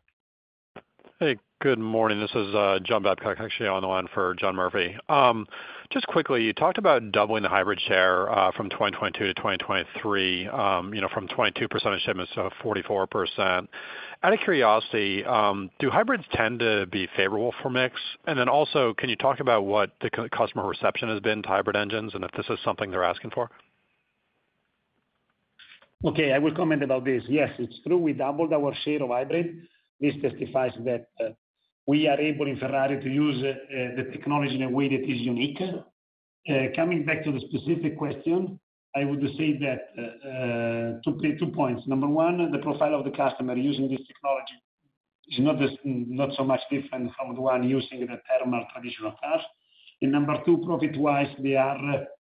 Hey, 1.19 1.37
good 1.59 1.79
morning. 1.79 2.19
This 2.19 2.31
is 2.35 2.53
uh, 2.53 2.77
John 2.83 3.01
Babcock, 3.01 3.37
actually 3.39 3.67
on 3.67 3.81
the 3.81 3.87
line 3.87 4.07
for 4.13 4.35
John 4.35 4.55
Murphy. 4.55 4.95
Um, 5.09 5.47
just 5.89 6.05
quickly, 6.05 6.43
you 6.43 6.53
talked 6.53 6.77
about 6.77 7.11
doubling 7.11 7.41
the 7.41 7.49
hybrid 7.49 7.81
share 7.81 8.29
uh, 8.29 8.51
from 8.51 8.69
2022 8.69 9.25
to 9.25 9.33
2023, 9.33 10.47
um, 10.49 10.93
you 10.93 11.01
know, 11.01 11.07
from 11.11 11.27
22% 11.27 11.63
of 11.73 11.99
shipments 12.01 12.31
to 12.35 12.51
44%. 12.63 13.67
Out 14.23 14.33
of 14.33 14.39
curiosity, 14.39 15.25
um, 15.25 15.71
do 15.79 15.89
hybrids 15.89 16.25
tend 16.33 16.59
to 16.59 16.85
be 16.91 17.07
favorable 17.15 17.53
for 17.63 17.71
mix? 17.71 17.99
And 18.25 18.37
then 18.37 18.49
also, 18.49 18.93
can 18.93 19.09
you 19.09 19.15
talk 19.15 19.39
about 19.39 19.65
what 19.65 19.91
the 20.01 20.29
customer 20.29 20.67
reception 20.67 21.09
has 21.09 21.21
been 21.21 21.41
to 21.41 21.47
hybrid 21.47 21.75
engines 21.75 22.13
and 22.13 22.23
if 22.23 22.31
this 22.33 22.45
is 22.49 22.59
something 22.63 22.91
they're 22.91 23.03
asking 23.03 23.31
for? 23.31 23.49
Okay, 26.05 26.33
I 26.33 26.37
will 26.37 26.53
comment 26.53 26.83
about 26.83 27.03
this. 27.03 27.23
Yes, 27.27 27.49
it's 27.57 27.79
true. 27.85 27.97
We 27.97 28.13
doubled 28.13 28.53
our 28.53 28.75
share 28.85 29.01
of 29.01 29.09
hybrid. 29.09 29.63
This 29.99 30.13
testifies 30.21 30.73
that 30.85 31.07
uh, 31.19 31.29
we 31.87 32.07
are 32.07 32.19
able 32.19 32.47
in 32.47 32.57
Ferrari 32.59 33.01
to 33.01 33.09
use 33.09 33.43
uh, 33.43 33.95
the 33.95 34.11
technology 34.11 34.55
in 34.55 34.63
a 34.63 34.69
way 34.69 34.89
that 34.89 35.03
is 35.03 35.21
unique. 35.21 35.61
Uh, 35.61 36.53
coming 36.75 37.05
back 37.05 37.23
to 37.23 37.31
the 37.31 37.39
specific 37.39 37.97
question, 37.97 38.59
I 38.95 39.05
would 39.05 39.21
say 39.37 39.57
that 39.59 39.81
uh, 39.97 41.01
two 41.03 41.51
points. 41.55 41.87
Number 41.87 42.07
one, 42.07 42.51
the 42.51 42.57
profile 42.59 42.95
of 42.95 43.05
the 43.05 43.11
customer 43.11 43.55
using 43.55 43.89
this 43.89 44.01
technology 44.05 44.57
is 45.29 45.39
not 46.09 46.29
so 46.35 46.43
much 46.43 46.61
different 46.69 47.11
from 47.15 47.35
the 47.35 47.41
one 47.41 47.67
using 47.67 48.01
the 48.01 48.19
thermal 48.27 48.65
traditional 48.73 49.13
cars. 49.21 49.41
And 50.01 50.11
number 50.11 50.41
two, 50.45 50.61
profit-wise, 50.65 51.33
they 51.41 51.55
are, 51.55 51.77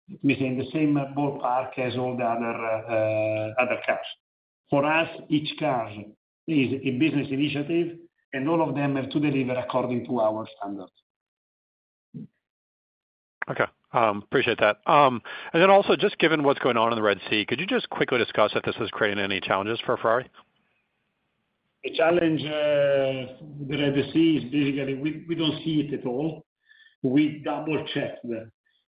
let 0.10 0.24
me 0.24 0.36
say, 0.40 0.48
in 0.48 0.58
the 0.58 0.70
same 0.74 0.96
ballpark 1.16 1.78
as 1.78 1.98
all 1.98 2.16
the 2.18 2.24
other 2.24 3.78
cars. 3.86 4.06
For 4.70 4.86
us, 4.86 5.10
each 5.30 5.58
car 5.60 5.90
is 6.48 6.74
a 6.84 6.92
business 6.92 7.28
initiative, 7.30 7.98
and 8.34 8.48
all 8.48 8.68
of 8.68 8.76
them 8.76 8.96
have 8.96 9.10
to 9.10 9.20
deliver 9.20 9.54
according 9.54 10.06
to 10.06 10.20
our 10.20 10.48
standards. 10.58 10.92
Okay. 13.50 13.66
Um, 13.94 14.22
appreciate 14.24 14.60
that. 14.60 14.78
Um, 14.86 15.22
and 15.54 15.62
then 15.62 15.70
also, 15.70 15.96
just 15.96 16.18
given 16.20 16.44
what's 16.44 16.60
going 16.60 16.76
on 16.78 16.92
in 16.92 16.98
the 16.98 17.02
Red 17.04 17.20
Sea, 17.30 17.46
could 17.46 17.60
you 17.60 17.66
just 17.66 17.90
quickly 17.90 18.18
discuss 18.18 18.52
if 18.56 18.64
this 18.64 18.76
is 18.82 18.90
creating 18.92 19.24
any 19.24 19.40
challenges 19.40 19.80
for 19.86 19.96
Ferrari? 19.98 20.30
The 21.84 21.92
challenge 21.96 22.42
with 22.42 23.70
the 23.70 23.78
Red 23.78 24.12
Sea 24.14 24.38
is 24.38 24.52
basically 24.52 24.96
we 25.28 25.36
don't 25.36 25.64
see 25.64 25.88
it 25.88 25.94
at 26.00 26.06
all. 26.06 26.46
We 27.04 27.42
double-checked 27.46 28.26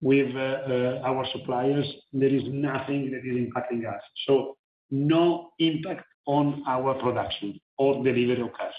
with 0.00 0.34
uh, 0.34 0.38
uh, 0.38 1.02
our 1.04 1.24
suppliers. 1.32 1.86
There 2.12 2.34
is 2.34 2.42
nothing 2.46 3.10
that 3.12 3.18
is 3.18 3.36
impacting 3.36 3.86
us. 3.86 4.00
So 4.26 4.56
no 4.90 5.50
impact 5.58 6.04
on 6.26 6.64
our 6.66 6.94
production 6.94 7.60
or 7.78 7.94
delivery 8.02 8.40
of 8.40 8.52
cars. 8.54 8.74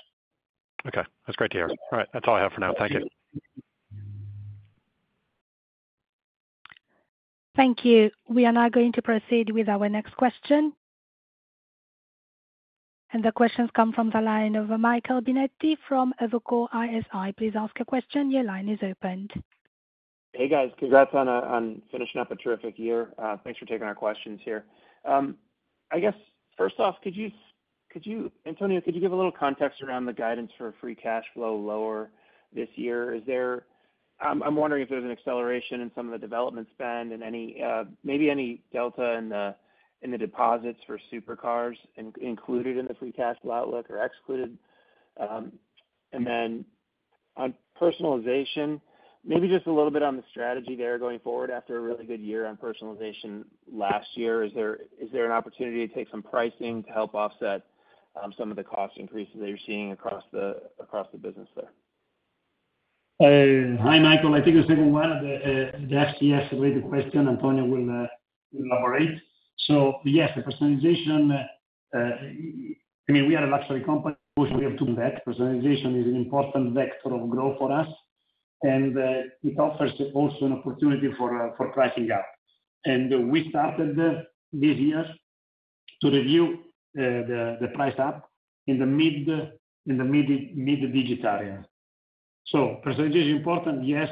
Okay. 0.87 1.03
That's 1.25 1.35
great 1.35 1.51
to 1.51 1.57
hear. 1.57 1.69
All 1.69 1.97
right. 1.99 2.07
That's 2.13 2.27
all 2.27 2.35
I 2.35 2.41
have 2.41 2.53
for 2.53 2.59
now. 2.59 2.73
Thank 2.77 2.93
you. 2.93 3.07
Thank 7.55 7.83
you. 7.85 8.09
We 8.29 8.45
are 8.45 8.51
now 8.51 8.69
going 8.69 8.93
to 8.93 9.01
proceed 9.01 9.51
with 9.51 9.67
our 9.67 9.89
next 9.89 10.15
question. 10.15 10.73
And 13.13 13.23
the 13.23 13.31
questions 13.31 13.69
come 13.75 13.91
from 13.91 14.09
the 14.09 14.21
line 14.21 14.55
of 14.55 14.69
Michael 14.69 15.21
Binetti 15.21 15.75
from 15.87 16.13
Evercore 16.21 16.69
ISI. 16.73 17.33
Please 17.33 17.53
ask 17.55 17.77
a 17.79 17.85
question. 17.85 18.31
Your 18.31 18.43
line 18.43 18.69
is 18.69 18.79
opened. 18.81 19.31
Hey, 20.33 20.47
guys. 20.47 20.71
Congrats 20.79 21.11
on 21.13 21.81
finishing 21.91 22.21
up 22.21 22.31
a 22.31 22.37
terrific 22.37 22.79
year. 22.79 23.09
Uh, 23.21 23.35
thanks 23.43 23.59
for 23.59 23.65
taking 23.65 23.85
our 23.85 23.95
questions 23.95 24.39
here. 24.45 24.63
Um, 25.03 25.35
I 25.91 25.99
guess, 25.99 26.13
first 26.57 26.79
off, 26.79 26.95
Antonio, 28.45 28.81
could 28.81 28.95
you 28.95 29.01
give 29.01 29.11
a 29.11 29.15
little 29.15 29.31
context 29.31 29.81
around 29.81 30.05
the 30.05 30.13
guidance 30.13 30.51
for 30.57 30.73
free 30.79 30.95
cash 30.95 31.25
flow 31.33 31.55
lower 31.55 32.09
this 32.53 32.69
year? 32.75 33.13
Is 33.13 33.23
there 33.25 33.65
I'm 34.23 34.55
wondering 34.55 34.83
if 34.83 34.89
there's 34.89 35.03
an 35.03 35.11
acceleration 35.11 35.81
in 35.81 35.91
some 35.95 36.05
of 36.05 36.11
the 36.11 36.19
development 36.19 36.67
spend 36.73 37.11
and 37.11 37.23
any 37.23 37.61
uh, 37.63 37.85
maybe 38.03 38.29
any 38.29 38.61
delta 38.71 39.13
in 39.13 39.29
the 40.11 40.17
deposits 40.17 40.79
for 40.85 40.99
supercars 41.11 41.75
included 42.21 42.77
in 42.77 42.85
the 42.85 42.93
free 42.95 43.11
cash 43.11 43.37
flow 43.41 43.53
outlook 43.53 43.89
or 43.89 44.03
excluded. 44.03 44.57
Um, 45.19 45.53
and 46.13 46.25
then 46.25 46.65
on 47.35 47.53
personalization, 47.81 48.79
maybe 49.25 49.47
just 49.47 49.67
a 49.67 49.71
little 49.71 49.91
bit 49.91 50.03
on 50.03 50.17
the 50.17 50.23
strategy 50.29 50.75
there 50.75 50.99
going 50.99 51.19
forward 51.19 51.49
after 51.49 51.77
a 51.77 51.81
really 51.81 52.05
good 52.05 52.21
year 52.21 52.45
on 52.45 52.57
personalization 52.57 53.43
last 53.71 54.07
year. 54.15 54.43
Is 54.43 54.51
there 54.53 55.25
an 55.25 55.31
opportunity 55.31 55.87
to 55.87 55.93
take 55.93 56.09
some 56.11 56.21
pricing 56.21 56.83
to 56.83 56.91
help 56.91 57.15
offset 57.15 57.63
Um, 58.21 58.33
some 58.37 58.51
of 58.51 58.57
the 58.57 58.63
cost 58.63 58.97
increases 58.97 59.35
that 59.39 59.47
you're 59.47 59.57
seeing 59.65 59.93
across 59.93 60.23
the 60.31 60.55
across 60.79 61.07
the 61.11 61.17
business 61.17 61.47
there? 61.55 61.71
Uh, 63.21 63.81
hi, 63.81 63.99
Michael. 63.99 64.33
I 64.33 64.43
think 64.43 64.57
the 64.57 64.63
second 64.63 64.91
one, 64.91 65.09
the 65.23 65.69
uh, 65.73 66.05
FCF-related 66.05 66.89
question, 66.89 67.27
Antonio 67.27 67.63
uh, 67.63 67.67
will 67.67 68.07
elaborate. 68.53 69.17
So 69.67 69.99
yes, 70.03 70.31
the 70.35 70.41
personalization, 70.41 71.31
I 71.93 73.11
mean, 73.11 73.27
we 73.27 73.35
are 73.35 73.45
a 73.45 73.49
luxury 73.49 73.83
company. 73.83 74.15
We 74.35 74.49
have 74.63 74.77
to 74.77 74.85
do 74.85 74.95
that. 74.95 75.25
Personalization 75.25 75.99
is 76.01 76.07
an 76.07 76.15
important 76.15 76.73
vector 76.73 77.13
of 77.13 77.29
growth 77.29 77.59
for 77.59 77.71
us, 77.71 77.87
and 78.63 78.97
it 78.97 79.59
offers 79.59 79.91
also 80.13 80.45
an 80.47 80.53
opportunity 80.53 81.09
for 81.17 81.53
for 81.57 81.71
pricing 81.71 82.09
up. 82.11 82.25
And 82.85 83.31
we 83.31 83.49
started 83.49 83.95
this 84.51 84.77
year 84.77 85.05
to 86.01 86.09
review 86.09 86.59
the 86.93 87.69
price 87.75 87.97
up 87.99 88.29
in 88.67 88.77
the 88.79 88.85
mid-digit 89.85 91.25
area. 91.25 91.65
So 92.47 92.81
personalization 92.85 93.29
is 93.29 93.35
important, 93.37 93.85
yes. 93.85 94.09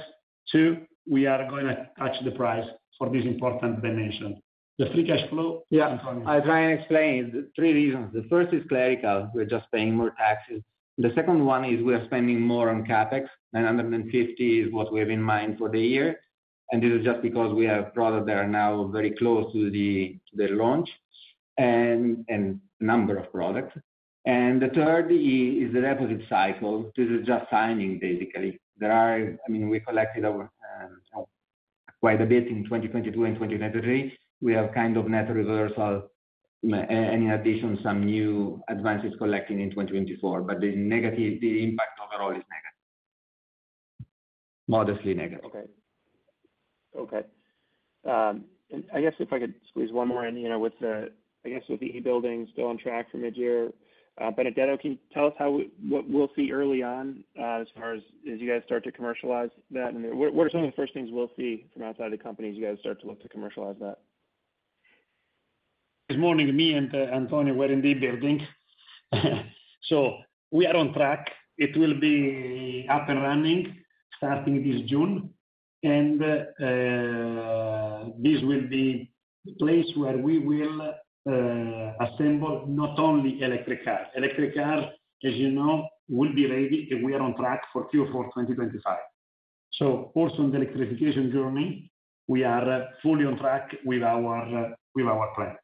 Two, 0.51 0.77
we 1.09 1.25
are 1.25 1.49
going 1.49 1.65
to 1.65 1.89
touch 1.97 2.15
the 2.23 2.31
price 2.31 2.67
for 2.97 3.09
this 3.09 3.25
important 3.25 3.81
dimension. 3.81 4.41
the 4.79 4.89
free 4.93 5.05
cash 5.05 5.29
flow. 5.29 5.63
Yeah. 5.69 5.99
I'll 6.25 6.41
try 6.41 6.61
and 6.61 6.79
explain. 6.79 7.47
Three 7.55 7.73
reasons. 7.73 8.13
The 8.13 8.23
first 8.29 8.53
is 8.53 8.63
clerical. 8.69 9.29
We're 9.33 9.45
just 9.45 9.65
paying 9.73 9.93
more 9.93 10.11
taxes. 10.17 10.63
The 10.97 11.11
second 11.15 11.45
one 11.45 11.65
is 11.65 11.83
we 11.83 11.93
are 11.93 12.05
spending 12.05 12.41
more 12.41 12.69
on 12.69 12.85
CapEx. 12.85 13.27
950 13.53 14.59
is 14.61 14.71
what 14.73 14.91
we 14.91 14.99
have 15.01 15.09
in 15.09 15.21
mind 15.21 15.57
for 15.57 15.69
the 15.69 15.79
year. 15.81 16.21
And 16.71 16.81
this 16.81 16.91
is 16.91 17.03
just 17.03 17.21
because 17.21 17.53
we 17.53 17.65
have 17.65 17.93
products 17.93 18.25
that 18.27 18.37
are 18.37 18.47
now 18.47 18.85
very 18.85 19.11
close 19.11 19.51
to 19.53 19.69
the 19.69 20.17
launch 20.37 20.89
number 22.79 23.17
of 23.17 23.31
products. 23.31 23.77
And 24.25 24.61
the 24.61 24.69
third 24.69 25.11
is 25.11 25.73
the 25.73 25.81
deposit 25.81 26.21
cycle. 26.29 26.91
This 26.95 27.09
is 27.09 27.25
just 27.25 27.49
signing, 27.49 27.99
basically. 27.99 28.59
There 28.77 28.91
are, 28.91 29.15
I 29.15 29.51
mean, 29.51 29.69
we 29.69 29.79
collected 29.79 30.25
um, 30.25 30.45
quite 31.99 32.21
a 32.21 32.25
bit 32.25 32.47
in 32.47 32.63
2022 32.63 33.25
and 33.25 33.35
2023. 33.35 34.17
We 34.41 34.53
have 34.53 34.73
kind 34.73 34.97
of 34.97 35.07
net 35.07 35.33
reversal 35.33 36.09
and, 36.63 37.23
in 37.23 37.31
addition, 37.31 37.79
some 37.83 38.05
new 38.05 38.61
advances 38.67 39.13
collecting 39.17 39.61
in 39.61 39.69
2024. 39.69 40.41
But 40.41 40.61
the 40.61 40.75
negative, 40.75 41.41
the 41.41 41.63
impact 41.63 41.99
overall 42.03 42.31
is 42.31 42.43
negative, 42.49 44.07
modestly 44.67 45.13
negative. 45.13 45.45
Okay. 45.45 45.65
Okay. 46.97 47.21
Um, 48.05 48.45
and 48.71 48.83
I 48.93 49.01
guess 49.01 49.13
if 49.19 49.33
I 49.33 49.39
could 49.39 49.55
squeeze 49.69 49.91
one 49.91 50.07
more 50.07 50.25
in 50.25 50.37
you 50.37 50.49
know, 50.49 50.59
with 50.59 50.73
the, 50.79 51.11
I 51.45 51.49
guess, 51.49 51.63
with 51.69 51.79
the 51.79 51.87
e-Building 51.87 52.47
still 52.53 52.67
on 52.67 52.77
track 52.77 53.11
for 53.11 53.17
mid-year. 53.17 53.71
Uh, 54.19 54.31
Benedetto, 54.31 54.77
can 54.77 54.91
you 54.91 54.97
tell 55.13 55.27
us 55.27 55.33
what 55.87 56.09
we'll 56.09 56.31
see 56.35 56.51
early 56.51 56.83
on 56.83 57.23
uh, 57.39 57.61
as 57.61 57.67
far 57.73 57.93
as 57.93 58.01
you 58.23 58.49
guys 58.49 58.61
start 58.65 58.83
to 58.83 58.91
commercialize 58.91 59.49
that? 59.71 59.93
And 59.93 60.17
what 60.17 60.35
are 60.35 60.49
some 60.49 60.63
of 60.63 60.69
the 60.69 60.75
first 60.75 60.93
things 60.93 61.09
we'll 61.11 61.31
see 61.37 61.65
from 61.73 61.83
outside 61.83 62.11
the 62.11 62.17
company 62.17 62.49
as 62.49 62.55
you 62.55 62.65
guys 62.65 62.77
start 62.81 62.99
to 63.01 63.07
look 63.07 63.21
to 63.21 63.29
commercialize 63.29 63.77
that? 63.79 63.99
This 66.09 66.17
morning, 66.17 66.53
me 66.55 66.73
and 66.73 66.93
uh, 66.93 66.97
Antonio 67.13 67.53
were 67.53 67.71
in 67.71 67.81
the 67.81 67.89
e-Building. 67.89 68.45
So 69.83 70.17
we 70.51 70.65
are 70.67 70.75
on 70.75 70.93
track. 70.93 71.31
It 71.57 71.77
will 71.77 71.97
be 71.99 72.85
up 72.89 73.07
and 73.09 73.21
running 73.21 73.77
starting 74.17 74.63
this 74.63 74.81
June. 74.89 75.29
And 75.83 76.19
this 76.19 76.47
will 78.43 78.67
be 78.67 79.11
the 79.45 79.53
place 79.57 79.85
where 79.95 80.17
we 80.17 80.39
will 80.39 80.93
assemble 81.25 82.65
not 82.67 82.97
only 82.99 83.41
electric 83.41 83.83
cars. 83.85 84.07
Electric 84.15 84.55
cars, 84.55 84.85
as 85.23 85.33
you 85.33 85.51
know, 85.51 85.87
will 86.07 86.33
be 86.33 86.47
ready, 86.47 86.87
and 86.91 87.03
we 87.03 87.13
are 87.13 87.21
on 87.21 87.35
track 87.35 87.61
for 87.71 87.87
Q4 87.89 88.25
2025. 88.33 88.97
So 89.73 90.11
also 90.15 90.43
on 90.43 90.51
the 90.51 90.57
electrification 90.57 91.31
journey, 91.31 91.91
we 92.27 92.43
are 92.43 92.89
fully 93.03 93.25
on 93.25 93.37
track 93.37 93.75
with 93.85 94.03
our 94.03 94.37
uh 94.37 94.69
with 94.95 95.05
our 95.05 95.33
plan. 95.35 95.55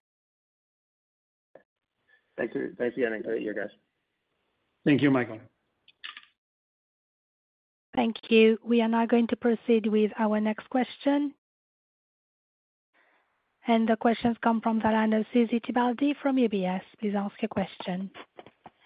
Thanks 2.38 2.56
again. 2.98 3.14
Enjoy 3.14 3.34
your 3.34 3.54
guys. 3.54 3.70
Thank 4.86 5.02
you, 5.02 5.10
Michael. 5.10 5.40
Thank 7.96 8.30
you. 8.30 8.58
We 8.64 8.82
are 8.82 8.90
now 8.90 9.06
going 9.06 9.28
to 9.28 9.36
proceed 9.38 9.88
with 9.88 10.12
our 10.20 10.42
next 10.42 10.70
question. 10.70 11.34
And 13.68 13.90
the 13.90 13.96
questions 13.96 14.38
come 14.44 14.62
from 14.62 14.80
the 14.80 14.92
line 14.92 15.14
of 15.14 15.26
Susy 15.34 15.60
Tibaldi 15.60 16.14
from 16.22 16.36
UBS. 16.36 16.82
Please 17.00 17.16
ask 17.16 17.42
your 17.42 17.50
question. 17.50 18.12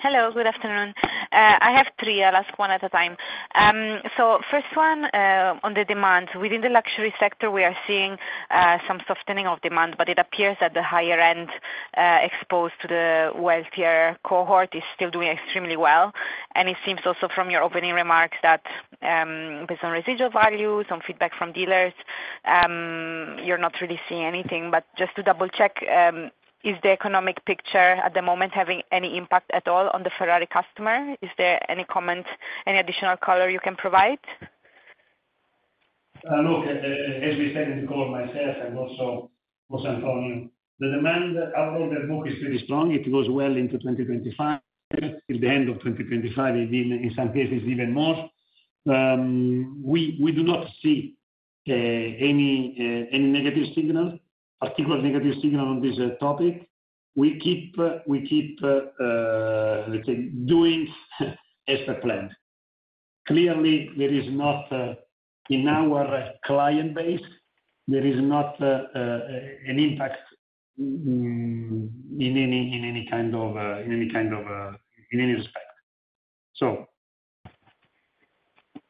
Hello. 0.01 0.31
Good 0.31 0.47
afternoon. 0.47 0.93
Uh, 1.03 1.59
I 1.59 1.73
have 1.75 1.88
three. 2.01 2.23
I'll 2.23 2.33
ask 2.33 2.57
one 2.57 2.71
at 2.71 2.81
a 2.85 2.88
time. 2.88 3.17
Um, 3.53 3.99
so 4.15 4.39
first 4.49 4.73
one, 4.73 5.03
uh, 5.13 5.59
on 5.62 5.73
the 5.73 5.83
demand. 5.83 6.29
Within 6.39 6.62
the 6.62 6.69
luxury 6.69 7.13
sector, 7.19 7.51
we 7.51 7.65
are 7.65 7.75
seeing 7.85 8.15
uh, 8.49 8.77
some 8.88 9.01
softening 9.09 9.45
of 9.45 9.62
demand, 9.62 9.95
but 9.97 10.07
it 10.07 10.17
appears 10.17 10.55
that 10.62 10.73
the 10.73 10.81
higher-end 10.81 11.49
exposed 11.97 12.75
to 12.81 12.88
the 12.88 13.31
wealthier 13.35 14.17
cohort 14.23 14.73
is 14.73 14.83
still 14.95 15.12
doing 15.12 15.27
extremely 15.27 15.75
well. 15.75 16.13
And 16.55 16.69
it 16.69 16.77
seems 16.85 17.01
also 17.05 17.27
from 17.35 17.49
your 17.49 17.62
opening 17.62 17.93
remarks 17.93 18.38
that 18.41 18.62
um, 19.01 19.65
based 19.67 19.83
on 19.83 19.91
residual 19.91 20.29
values, 20.29 20.85
on 20.91 21.01
feedback 21.05 21.33
from 21.38 21.51
dealers, 21.51 21.91
um, 22.45 23.35
you're 23.43 23.57
not 23.57 23.73
really 23.81 23.99
seeing 24.07 24.23
anything. 24.23 24.71
But 24.71 24.85
just 24.97 25.13
to 25.17 25.23
double-check, 25.23 25.83
is 26.63 26.76
the 26.84 26.89
economic 26.89 27.43
picture 27.45 27.78
at 27.78 28.13
the 28.13 28.22
moment 28.22 28.52
having 28.54 28.82
any 28.91 29.17
impact 29.17 29.50
at 29.54 29.67
all 29.67 29.89
on 29.93 30.04
the 30.04 30.12
Ferrari 30.17 30.48
customer? 30.48 31.15
Is 31.22 31.30
there 31.38 31.60
any 31.72 31.84
comment, 31.84 32.26
any 32.65 32.80
additional 32.80 33.17
color 33.17 33.50
you 33.50 33.60
can 33.60 33.76
provide? 33.76 34.19
Uh, 36.30 36.41
look, 36.41 36.65
as 36.67 37.38
we 37.38 37.52
said 37.54 37.69
in 37.69 37.82
the 37.82 37.88
call, 37.88 38.10
myself 38.10 38.58
and 38.65 38.78
also 38.78 39.30
Antonio, 39.72 40.50
the 40.80 40.88
demand 40.88 41.38
of 41.38 41.89
the 41.91 42.08
book 42.08 42.28
is 42.28 42.36
pretty 42.41 42.63
strong. 42.65 42.91
It 42.91 43.10
goes 43.10 43.30
well 43.30 43.56
into 43.56 43.78
2025. 43.78 44.60
Till 44.91 45.39
the 45.39 45.48
end 45.48 45.69
of 45.69 45.76
2025, 45.84 46.56
in 46.56 47.13
some 47.15 47.32
cases, 47.32 47.62
even 47.67 47.93
more. 47.93 48.28
Um, 48.89 49.84
we 49.86 50.32
do 50.36 50.41
not 50.41 50.65
see 50.82 51.15
uh, 51.69 51.74
uh, 51.74 51.76
any 51.76 53.28
negative 53.32 53.67
signal, 53.76 54.17
particular 54.60 55.02
negative 55.02 55.36
signal 55.41 55.67
on 55.67 55.82
this 55.82 55.98
uh, 56.00 56.15
topic. 56.19 56.67
We 57.15 57.39
keep, 57.39 57.76
uh, 57.78 59.04
uh, 59.04 59.86
let's 59.89 60.06
say, 60.06 60.30
doing 60.45 60.88
as 61.67 61.80
per 61.86 61.95
plan. 62.02 62.30
Clearly, 63.28 63.91
there 63.98 64.13
is 64.13 64.26
not 64.30 64.72
in 65.50 65.67
our 65.67 66.34
client 66.45 66.95
base, 66.95 67.22
there 67.88 68.06
is 68.06 68.19
not 68.19 68.60
an 68.60 69.80
impact 69.80 70.17
mm, 70.80 71.89
in 72.19 72.38
any 72.38 72.76
in 72.76 72.86
any 72.86 73.08
kind 73.10 73.36
of 73.36 73.56
in 73.86 73.91
any 73.91 74.12
kind 74.12 74.34
of 74.34 74.45
uh 74.45 74.78
in 75.12 75.19
any 75.19 75.34
respect. 75.34 75.65
So. 76.56 76.88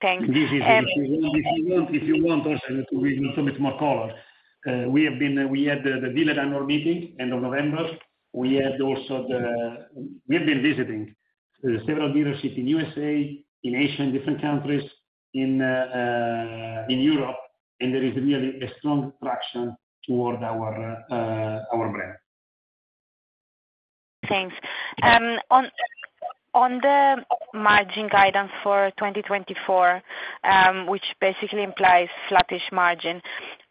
Thanks. 0.01 0.23
Um, 0.23 0.33
if 0.33 2.03
you 2.03 2.23
want 2.23 2.47
also 2.47 2.67
to 2.69 2.83
give 2.89 2.93
a 2.93 3.27
little 3.27 3.45
bit 3.45 3.59
more 3.59 3.77
color, 3.77 4.13
Uh, 4.67 4.89
we 4.89 5.03
have 5.05 5.17
been 5.19 5.37
uh 5.37 5.47
we 5.47 5.63
had 5.63 5.83
the 5.83 6.11
dealer 6.13 6.39
annual 6.39 6.65
meeting 6.65 7.15
end 7.19 7.33
of 7.33 7.41
November. 7.41 7.89
We 8.33 8.55
had 8.55 8.81
also 8.81 9.27
the 9.27 9.87
we 10.27 10.35
have 10.35 10.45
been 10.45 10.61
visiting 10.61 11.15
uh, 11.63 11.79
several 11.85 12.09
dealerships 12.09 12.57
in 12.57 12.67
USA, 12.67 13.43
in 13.63 13.75
Asia, 13.75 14.03
in 14.03 14.11
different 14.11 14.41
countries, 14.41 14.83
in 15.33 15.61
uh, 15.61 16.85
in 16.89 16.99
Europe. 16.99 17.37
And 17.79 17.93
there 17.93 18.03
is 18.03 18.15
really 18.15 18.59
a 18.61 18.69
strong 18.79 19.13
traction 19.23 19.75
toward 20.05 20.43
our 20.43 21.05
our 21.73 21.89
brand. 21.89 22.15
Thanks. 24.27 24.55
Um, 25.01 25.37
On 26.59 26.77
the 26.81 27.23
margin 27.53 28.09
guidance 28.09 28.51
for 28.61 28.91
2024, 28.97 30.03
um, 30.43 30.87
which 30.87 31.05
basically 31.21 31.63
implies 31.63 32.09
flattish 32.27 32.69
margin, 32.73 33.21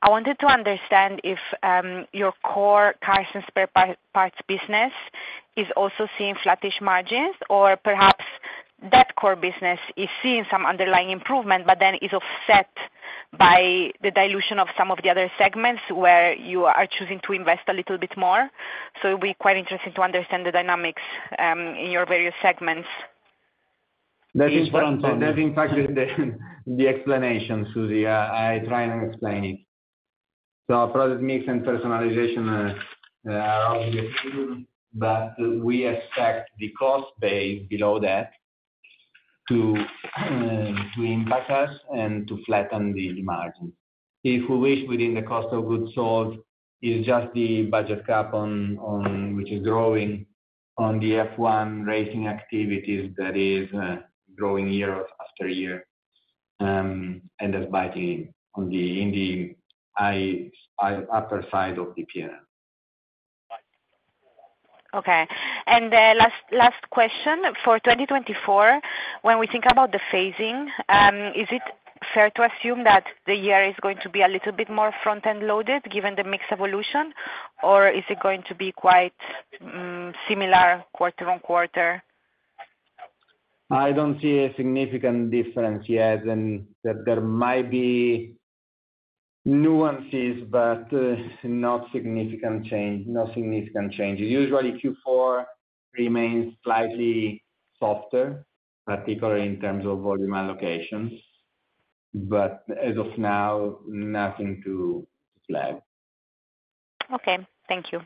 I 0.01 0.09
wanted 0.09 0.39
to 0.39 0.47
understand 0.47 1.21
if 1.23 1.39
um, 1.63 2.07
your 2.15 2.33
core 2.43 2.95
cars 3.05 3.27
and 3.35 3.45
spare 3.47 3.69
parts 4.15 4.39
business 4.49 4.93
is 5.59 5.67
also 5.77 6.09
seeing 6.17 6.35
flattish 6.43 6.81
margins, 6.81 7.35
or 7.51 7.77
perhaps 7.77 8.25
that 8.93 9.15
core 9.17 9.37
business 9.37 9.79
is 9.97 10.09
seeing 10.23 10.45
some 10.51 10.65
underlying 10.65 11.11
improvement 11.11 11.67
but 11.67 11.79
then 11.81 11.97
is 11.97 12.13
offset 12.13 12.69
by 13.37 13.91
the 14.03 14.11
dilution 14.11 14.59
of 14.59 14.69
some 14.77 14.91
of 14.91 14.99
the 15.03 15.11
other 15.11 15.31
segments 15.37 15.83
where 15.93 16.35
you 16.35 16.65
are 16.65 16.87
choosing 16.99 17.21
to 17.27 17.33
invest 17.33 17.63
a 17.69 17.73
little 17.73 17.99
bit 17.99 18.17
more. 18.17 18.49
So 19.03 19.09
it 19.09 19.13
would 19.13 19.21
be 19.21 19.35
quite 19.35 19.57
interesting 19.57 19.93
to 19.95 20.03
understand 20.03 20.47
the 20.47 20.53
dynamics 20.53 21.03
um, 21.39 21.59
in 21.59 21.91
your 21.91 22.07
various 22.07 22.35
segments. 22.41 22.89
That 24.35 24.53
is 24.53 24.69
in 24.69 25.55
fact 25.55 25.75
the 26.67 26.89
explanation, 26.89 27.67
Susy. 27.75 28.07
I 28.07 28.63
try 28.67 28.83
and 28.85 29.11
explain 29.11 29.45
it. 29.45 29.59
So 30.71 30.87
product 30.89 31.23
mix 31.23 31.47
and 31.49 31.63
personalization 31.63 32.77
uh, 32.77 32.79
uh, 33.29 33.33
are 33.33 33.77
obviously, 33.77 34.67
but 34.93 35.35
we 35.39 35.87
expect 35.87 36.51
the 36.59 36.71
cost 36.79 37.07
base 37.21 37.67
below 37.69 37.99
that 38.01 38.33
to 39.49 39.77
uh, 40.17 40.73
to 40.97 41.03
impact 41.03 41.51
us 41.51 41.75
and 41.95 42.29
to 42.29 42.39
flatten 42.45 42.93
the 42.93 43.23
margin. 43.23 43.73
If 44.25 44.49
we 44.51 44.57
wish, 44.59 44.89
within 44.89 45.15
the 45.15 45.23
cost 45.23 45.49
of 45.53 45.67
goods 45.67 45.95
sold, 45.95 46.39
it's 46.83 47.07
just 47.07 47.33
the 47.35 47.63
budget 47.63 48.07
cap 48.07 48.35
on 48.35 48.79
on 48.79 49.37
which 49.37 49.51
is 49.51 49.63
growing 49.63 50.27
on 50.77 51.01
the 51.01 51.13
F1 51.13 51.87
racing 51.87 52.29
activities 52.29 53.13
that 53.19 53.37
is 53.37 53.69
uh, 53.75 53.97
growing 54.37 54.69
year 54.69 55.05
after 55.21 55.49
year 55.49 55.85
um, 56.61 57.21
and 57.41 57.53
that's 57.53 57.71
biting 57.71 58.33
in 58.57 58.69
the 58.69 59.57
upper 60.81 61.45
side 61.51 61.79
of 61.79 61.95
the 61.97 62.05
P&L. 62.13 62.31
Okay. 64.99 65.29
And 65.69 65.93
last 65.93 66.43
last 66.51 66.83
question. 66.91 67.43
For 67.65 67.79
2024, 67.79 68.81
when 69.23 69.39
we 69.39 69.47
think 69.47 69.65
about 69.71 69.93
the 69.93 70.01
phasing, 70.13 70.67
um, 70.89 71.17
is 71.37 71.47
it 71.51 71.63
fair 72.13 72.31
to 72.31 72.49
assume 72.51 72.83
that 72.85 73.05
the 73.27 73.35
year 73.35 73.63
is 73.63 73.75
going 73.81 73.99
to 74.03 74.09
be 74.09 74.23
a 74.23 74.29
little 74.29 74.53
bit 74.53 74.69
more 74.71 74.93
front-end 75.03 75.47
loaded 75.47 75.83
given 75.91 76.15
the 76.17 76.25
mix 76.25 76.45
evolution, 76.51 77.13
or 77.63 77.89
is 77.89 78.05
it 78.09 78.19
going 78.21 78.43
to 78.49 78.55
be 78.55 78.73
quite 78.73 79.15
mm, 79.63 80.13
similar 80.29 80.85
quarter 80.93 81.31
on 81.31 81.39
quarter? 81.41 82.03
I 83.71 83.93
don't 83.93 84.21
see 84.21 84.39
a 84.39 84.55
significant 84.57 85.31
difference 85.31 85.89
yet, 85.89 86.25
and 86.25 86.67
there 86.83 87.21
might 87.21 87.71
be 87.71 88.38
nuances, 89.49 90.45
but 90.51 90.93
uh, 90.93 91.17
not 91.43 91.87
significant 91.93 92.67
change. 92.67 93.07
No 93.07 93.31
significant 93.35 93.93
change. 93.93 94.21
Usually, 94.21 94.73
Q4 94.73 95.45
remains 95.97 96.55
slightly 96.63 97.43
softer, 97.81 98.45
particularly 98.87 99.47
in 99.47 99.61
terms 99.61 99.87
of 99.87 100.01
volume 100.01 100.33
allocations. 100.33 101.19
But 102.15 102.65
as 102.81 102.97
of 102.97 103.17
now, 103.19 103.79
nothing 103.87 104.63
to 104.65 105.07
flag. 105.47 105.77
Okay. 107.13 107.39
Thank 107.69 107.93
you. 107.93 108.01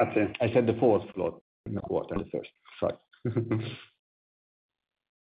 I 0.00 0.50
said 0.52 0.66
the 0.66 0.76
fourth 0.80 1.08
floor, 1.14 1.38
not 1.66 1.84
quarter, 1.84 2.16
the 2.16 2.24
first. 2.32 2.50
Sorry. 2.80 2.96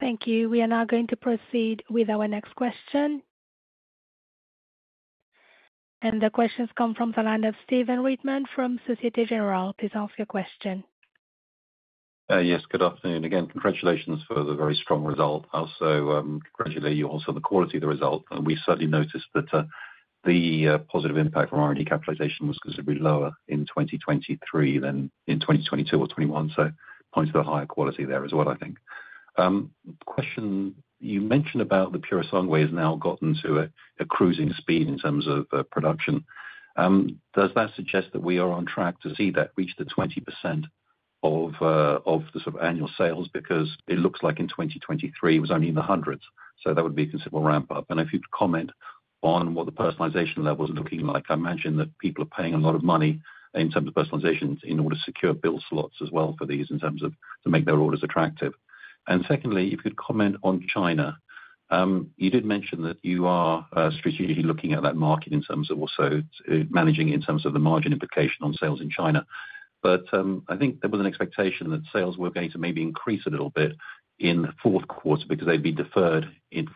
Thank 0.00 0.26
you. 0.26 0.50
We 0.50 0.60
are 0.60 0.66
now 0.66 0.84
going 0.84 1.06
to 1.08 1.16
proceed 1.16 1.82
with 1.88 2.10
our 2.10 2.28
next 2.28 2.54
question. 2.56 3.22
And 6.06 6.22
the 6.22 6.30
questions 6.30 6.68
come 6.78 6.94
from 6.94 7.12
the 7.16 7.22
line 7.24 7.42
of 7.42 7.56
Stephen 7.64 7.98
Reitman 7.98 8.44
from 8.54 8.78
Société 8.88 9.28
Générale. 9.28 9.76
Please 9.76 9.90
ask 9.92 10.16
your 10.16 10.26
question. 10.26 10.84
Uh, 12.30 12.38
yes. 12.38 12.62
Good 12.70 12.80
afternoon. 12.80 13.24
Again, 13.24 13.48
congratulations 13.48 14.22
for 14.28 14.44
the 14.44 14.54
very 14.54 14.76
strong 14.76 15.02
result. 15.02 15.46
Also, 15.52 16.12
um, 16.12 16.40
congratulate 16.56 16.96
you 16.96 17.08
also 17.08 17.24
on 17.30 17.34
the 17.34 17.40
quality 17.40 17.78
of 17.78 17.80
the 17.80 17.88
result. 17.88 18.22
We 18.40 18.56
certainly 18.64 18.86
noticed 18.86 19.26
that 19.34 19.52
uh, 19.52 19.64
the 20.22 20.68
uh, 20.68 20.78
positive 20.78 21.16
impact 21.16 21.50
from 21.50 21.58
R&D 21.58 21.84
capitalization 21.86 22.46
was 22.46 22.58
considerably 22.58 23.00
lower 23.00 23.32
in 23.48 23.66
2023 23.66 24.78
than 24.78 25.10
in 25.26 25.40
2022 25.40 25.96
or 25.96 26.06
2021. 26.06 26.52
So 26.54 26.70
points 27.12 27.32
to 27.32 27.38
the 27.38 27.42
higher 27.42 27.66
quality 27.66 28.04
there 28.04 28.24
as 28.24 28.32
well, 28.32 28.48
I 28.48 28.56
think. 28.58 28.76
Um, 29.38 29.72
question 30.04 30.76
you 31.00 31.20
mentioned 31.20 31.62
about 31.62 31.92
the 31.92 31.98
Purosangue 31.98 32.60
has 32.60 32.72
now 32.72 32.96
gotten 32.96 33.36
to 33.42 33.68
a 34.00 34.04
cruising 34.04 34.52
speed 34.56 34.88
in 34.88 34.98
terms 34.98 35.26
of 35.26 35.46
uh, 35.52 35.62
production. 35.64 36.24
Um, 36.76 37.20
does 37.34 37.50
that 37.54 37.74
suggest 37.74 38.08
that 38.12 38.22
we 38.22 38.38
are 38.38 38.50
on 38.50 38.66
track 38.66 39.00
to 39.02 39.14
see 39.14 39.30
that 39.32 39.50
reach 39.56 39.74
the 39.78 39.84
20% 39.84 40.64
of 41.22 41.54
uh, 41.60 42.00
of 42.04 42.24
the 42.34 42.40
sort 42.40 42.56
of 42.56 42.62
annual 42.62 42.90
sales? 42.96 43.28
Because 43.32 43.74
it 43.88 43.98
looks 43.98 44.22
like 44.22 44.40
in 44.40 44.48
2023, 44.48 45.36
it 45.36 45.40
was 45.40 45.50
only 45.50 45.68
in 45.68 45.74
the 45.74 45.82
hundreds. 45.82 46.22
So 46.62 46.74
that 46.74 46.82
would 46.82 46.96
be 46.96 47.04
a 47.04 47.08
considerable 47.08 47.42
ramp-up. 47.42 47.86
And 47.90 48.00
if 48.00 48.12
you 48.12 48.18
could 48.18 48.30
comment 48.30 48.70
on 49.22 49.54
what 49.54 49.66
the 49.66 49.72
personalization 49.72 50.38
level 50.38 50.66
is 50.66 50.74
looking 50.74 51.00
like, 51.00 51.24
I 51.28 51.34
imagine 51.34 51.76
that 51.76 51.96
people 51.98 52.24
are 52.24 52.36
paying 52.42 52.54
a 52.54 52.58
lot 52.58 52.74
of 52.74 52.82
money 52.82 53.20
in 53.54 53.70
terms 53.70 53.88
of 53.88 53.94
personalization 53.94 54.62
in 54.64 54.80
order 54.80 54.96
to 54.96 55.02
secure 55.02 55.34
build 55.34 55.62
slots 55.68 55.96
as 56.02 56.10
well 56.10 56.34
for 56.38 56.46
these 56.46 56.70
in 56.70 56.78
terms 56.78 57.02
of 57.02 57.12
to 57.42 57.50
make 57.50 57.64
their 57.64 57.78
orders 57.78 58.02
attractive. 58.02 58.52
And 59.06 59.24
secondly, 59.28 59.68
if 59.68 59.72
you 59.72 59.78
could 59.78 59.96
comment 59.96 60.36
on 60.42 60.66
China. 60.68 61.18
Um, 61.68 62.10
you 62.16 62.30
did 62.30 62.44
mention 62.44 62.82
that 62.82 62.98
you 63.02 63.26
are 63.26 63.66
uh, 63.72 63.90
strategically 63.90 64.44
looking 64.44 64.72
at 64.72 64.84
that 64.84 64.94
market 64.94 65.32
in 65.32 65.42
terms 65.42 65.68
of 65.68 65.80
also 65.80 66.22
uh, 66.48 66.54
managing 66.70 67.08
in 67.08 67.20
terms 67.20 67.44
of 67.44 67.54
the 67.54 67.58
margin 67.58 67.92
implication 67.92 68.42
on 68.42 68.54
sales 68.54 68.80
in 68.80 68.88
China. 68.88 69.26
But 69.82 70.04
um, 70.12 70.44
I 70.48 70.56
think 70.56 70.80
there 70.80 70.90
was 70.90 71.00
an 71.00 71.06
expectation 71.06 71.70
that 71.70 71.82
sales 71.92 72.16
were 72.16 72.30
going 72.30 72.52
to 72.52 72.58
maybe 72.58 72.82
increase 72.82 73.26
a 73.26 73.30
little 73.30 73.50
bit 73.50 73.72
in 74.18 74.42
the 74.42 74.52
fourth 74.62 74.88
quarter 74.88 75.24
because 75.28 75.46
they'd 75.46 75.62
be 75.62 75.72
deferred 75.72 76.26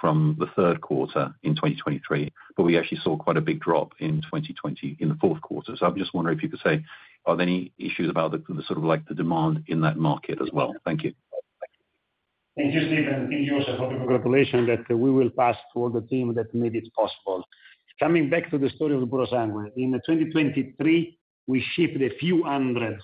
from 0.00 0.36
the 0.38 0.46
third 0.54 0.80
quarter 0.80 1.34
in 1.42 1.54
2023. 1.54 2.30
But 2.56 2.64
we 2.64 2.78
actually 2.78 3.00
saw 3.02 3.16
quite 3.16 3.36
a 3.36 3.40
big 3.40 3.60
drop 3.60 3.92
in 3.98 4.20
2020 4.22 4.96
in 5.00 5.08
the 5.08 5.14
fourth 5.20 5.40
quarter. 5.40 5.74
So 5.76 5.86
I'm 5.86 5.96
just 5.96 6.12
wondering 6.12 6.36
if 6.36 6.42
you 6.42 6.50
could 6.50 6.60
say, 6.60 6.84
are 7.26 7.36
there 7.36 7.46
any 7.46 7.72
issues 7.78 8.10
about 8.10 8.32
the 8.32 8.62
sort 8.66 8.78
of 8.78 8.84
like 8.84 9.06
the 9.06 9.14
demand 9.14 9.64
in 9.68 9.80
that 9.82 9.96
market 9.96 10.40
as 10.42 10.48
well? 10.52 10.74
Thank 10.84 11.04
you. 11.04 11.14
Thank 12.60 12.74
you, 12.74 12.86
Stephen. 12.88 13.28
Thank 13.30 13.46
you 13.46 13.54
also 13.56 13.74
for 13.78 13.90
the 13.90 13.96
congratulations 13.96 14.68
that 14.68 14.94
we 14.94 15.10
will 15.10 15.30
pass 15.30 15.56
to 15.72 15.80
all 15.80 15.88
the 15.88 16.02
team 16.02 16.34
that 16.34 16.54
made 16.54 16.76
it 16.76 16.92
possible. 16.92 17.42
Coming 17.98 18.28
back 18.28 18.50
to 18.50 18.58
the 18.58 18.68
story 18.70 18.94
of 18.94 19.00
the 19.00 19.06
Purosangue, 19.06 19.70
in 19.78 19.92
2023, 19.92 21.18
we 21.46 21.64
shipped 21.72 22.02
a 22.02 22.10
few 22.18 22.42
hundred 22.44 23.00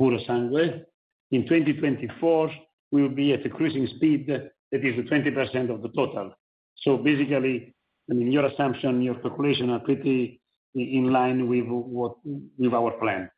Purosangue. 0.00 0.82
In 1.30 1.42
2024, 1.44 2.50
we 2.90 3.02
will 3.02 3.08
be 3.08 3.32
at 3.32 3.46
a 3.46 3.48
cruising 3.48 3.86
speed 3.86 4.26
that 4.26 4.50
is 4.72 4.96
20% 5.08 5.70
of 5.70 5.82
the 5.82 5.88
total. 5.90 6.32
So 6.78 6.96
basically, 6.96 7.72
I 8.10 8.14
mean, 8.14 8.32
your 8.32 8.46
assumption, 8.46 9.00
your 9.00 9.14
calculation 9.14 9.70
are 9.70 9.78
pretty 9.78 10.40
in 10.74 11.12
line 11.12 11.48
with 11.48 11.66
what 11.68 12.16
with 12.58 12.74
our 12.74 12.90
plan. 12.98 13.30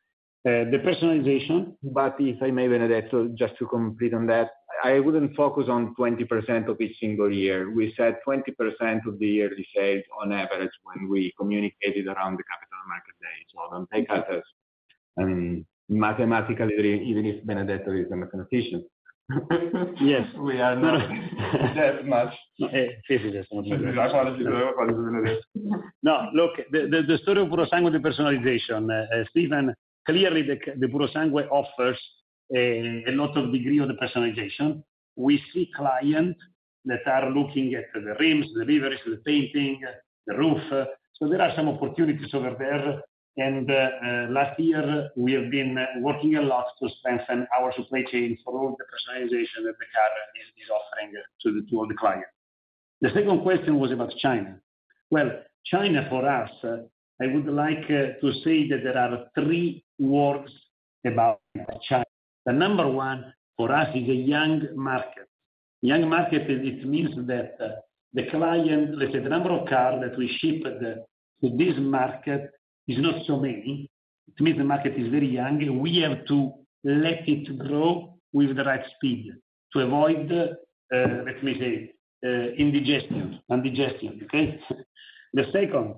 Uh, 0.45 0.69
the 0.69 0.77
personalization. 0.77 1.75
But 1.83 2.15
if 2.19 2.41
I 2.41 2.51
may, 2.51 2.67
Benedetto, 2.67 3.29
just 3.35 3.57
to 3.57 3.65
complete 3.67 4.13
on 4.13 4.27
that, 4.27 4.49
I 4.83 4.99
wouldn't 4.99 5.35
focus 5.35 5.65
on 5.69 5.95
20% 5.95 6.67
of 6.67 6.79
each 6.81 6.97
single 6.99 7.31
year. 7.31 7.71
We 7.71 7.93
said 7.97 8.17
20% 8.27 9.07
of 9.07 9.19
the 9.19 9.27
yearly 9.27 9.67
sales 9.75 10.03
on 10.21 10.31
average 10.31 10.71
when 10.83 11.09
we 11.09 11.33
communicated 11.37 12.07
around 12.07 12.37
the 12.37 12.43
Capital 12.43 12.77
Markets 12.87 13.17
Day. 13.21 13.45
So 13.53 13.59
don't 13.71 13.89
take 13.93 14.07
that 14.09 14.29
as, 14.31 14.43
I 15.19 15.23
mean, 15.23 15.65
mathematically, 15.89 17.03
even 17.09 17.25
if 17.25 17.43
Benedetto 17.45 17.91
is 17.93 18.11
a 18.11 18.15
mathematician. 18.15 18.85
Yes. 20.01 20.27
We 20.37 20.61
are 20.61 20.75
not 20.75 21.09
that 21.75 22.05
much. 22.05 22.33
Eh, 22.61 22.89
Physicist. 23.07 23.49
No, 23.51 23.61
look, 26.33 26.51
the 26.71 27.17
story 27.23 27.41
of 27.41 27.47
Purosangue 27.47 27.91
the 27.91 27.97
personalization, 27.99 28.91
eh, 28.91 29.07
eh, 29.19 29.23
Stephen, 29.31 29.73
clearly 30.05 30.43
the 30.43 30.87
Purosangue 30.87 31.47
offers 31.49 31.99
a 32.53 33.11
lot 33.11 33.37
of 33.37 33.51
degree 33.51 33.79
of 33.79 33.87
the 33.87 33.95
personalization. 33.95 34.83
We 35.15 35.41
see 35.53 35.69
clients 35.75 36.39
that 36.85 37.07
are 37.07 37.29
looking 37.31 37.73
at 37.73 37.85
the 37.93 38.15
rims, 38.19 38.47
the 38.53 38.65
liveries, 38.65 38.99
the 39.05 39.17
painting, 39.25 39.81
the 40.27 40.35
roof. 40.35 40.61
So 41.13 41.27
there 41.29 41.41
are 41.41 41.55
some 41.55 41.69
opportunities 41.69 42.33
over 42.33 42.55
there. 42.57 43.01
And 43.37 43.69
uh, 43.69 43.73
uh, 43.73 44.27
last 44.29 44.57
year, 44.59 45.09
we 45.17 45.33
have 45.33 45.51
been 45.51 45.77
working 45.99 46.37
a 46.37 46.41
lot 46.41 46.67
to 46.81 46.89
strengthen 46.99 47.45
our 47.59 47.73
supply 47.75 48.03
chain 48.09 48.37
for 48.45 48.57
all 48.57 48.77
the 48.77 48.85
personalization 48.85 49.65
that 49.65 49.75
the 49.77 49.87
car 49.91 50.09
is 50.35 50.69
offering 50.69 51.67
to 51.69 51.77
all 51.77 51.87
the 51.87 51.95
clients. 51.95 52.29
The 53.01 53.09
second 53.09 53.41
question 53.41 53.77
was 53.77 53.91
about 53.91 54.13
China. 54.19 54.57
Well, 55.11 55.31
China 55.65 56.07
for 56.09 56.27
us, 56.27 56.49
I 57.21 57.27
would 57.27 57.47
like 57.47 57.83
uh, 57.85 58.19
to 58.21 58.33
say 58.43 58.69
that 58.69 58.81
there 58.83 58.97
are 58.97 59.25
three 59.35 59.83
words 59.99 60.51
about 61.05 61.41
China. 61.87 62.05
The 62.45 62.53
number 62.53 62.87
one 62.87 63.33
for 63.57 63.71
us 63.71 63.87
is 63.95 64.07
a 64.09 64.13
young 64.13 64.61
market. 64.75 65.27
Young 65.81 66.07
market, 66.09 66.49
it 66.49 66.85
means 66.87 67.15
that 67.27 67.55
uh, 67.61 67.69
the 68.13 68.23
client, 68.29 68.97
let's 68.97 69.11
say 69.13 69.19
the 69.19 69.29
number 69.29 69.51
of 69.51 69.67
cars 69.67 70.01
that 70.01 70.17
we 70.17 70.27
ship 70.39 70.63
to 70.63 71.57
this 71.57 71.75
market 71.77 72.51
is 72.87 72.97
not 72.99 73.25
so 73.25 73.37
many. 73.37 73.89
It 74.27 74.41
means 74.41 74.57
the 74.57 74.63
market 74.63 74.93
is 74.97 75.11
very 75.11 75.27
young. 75.27 75.61
and 75.61 75.79
We 75.81 75.97
have 76.01 76.25
to 76.27 76.51
let 76.83 77.27
it 77.27 77.57
grow 77.59 78.15
with 78.33 78.55
the 78.55 78.63
right 78.63 78.83
speed 78.95 79.31
to 79.73 79.79
avoid, 79.81 80.31
uh, 80.31 80.47
let 81.25 81.43
me 81.43 81.55
say, 81.59 81.91
uh, 82.25 82.53
indigestion. 82.57 83.39
Okay? 83.51 84.59
The 85.33 85.43
second, 85.51 85.95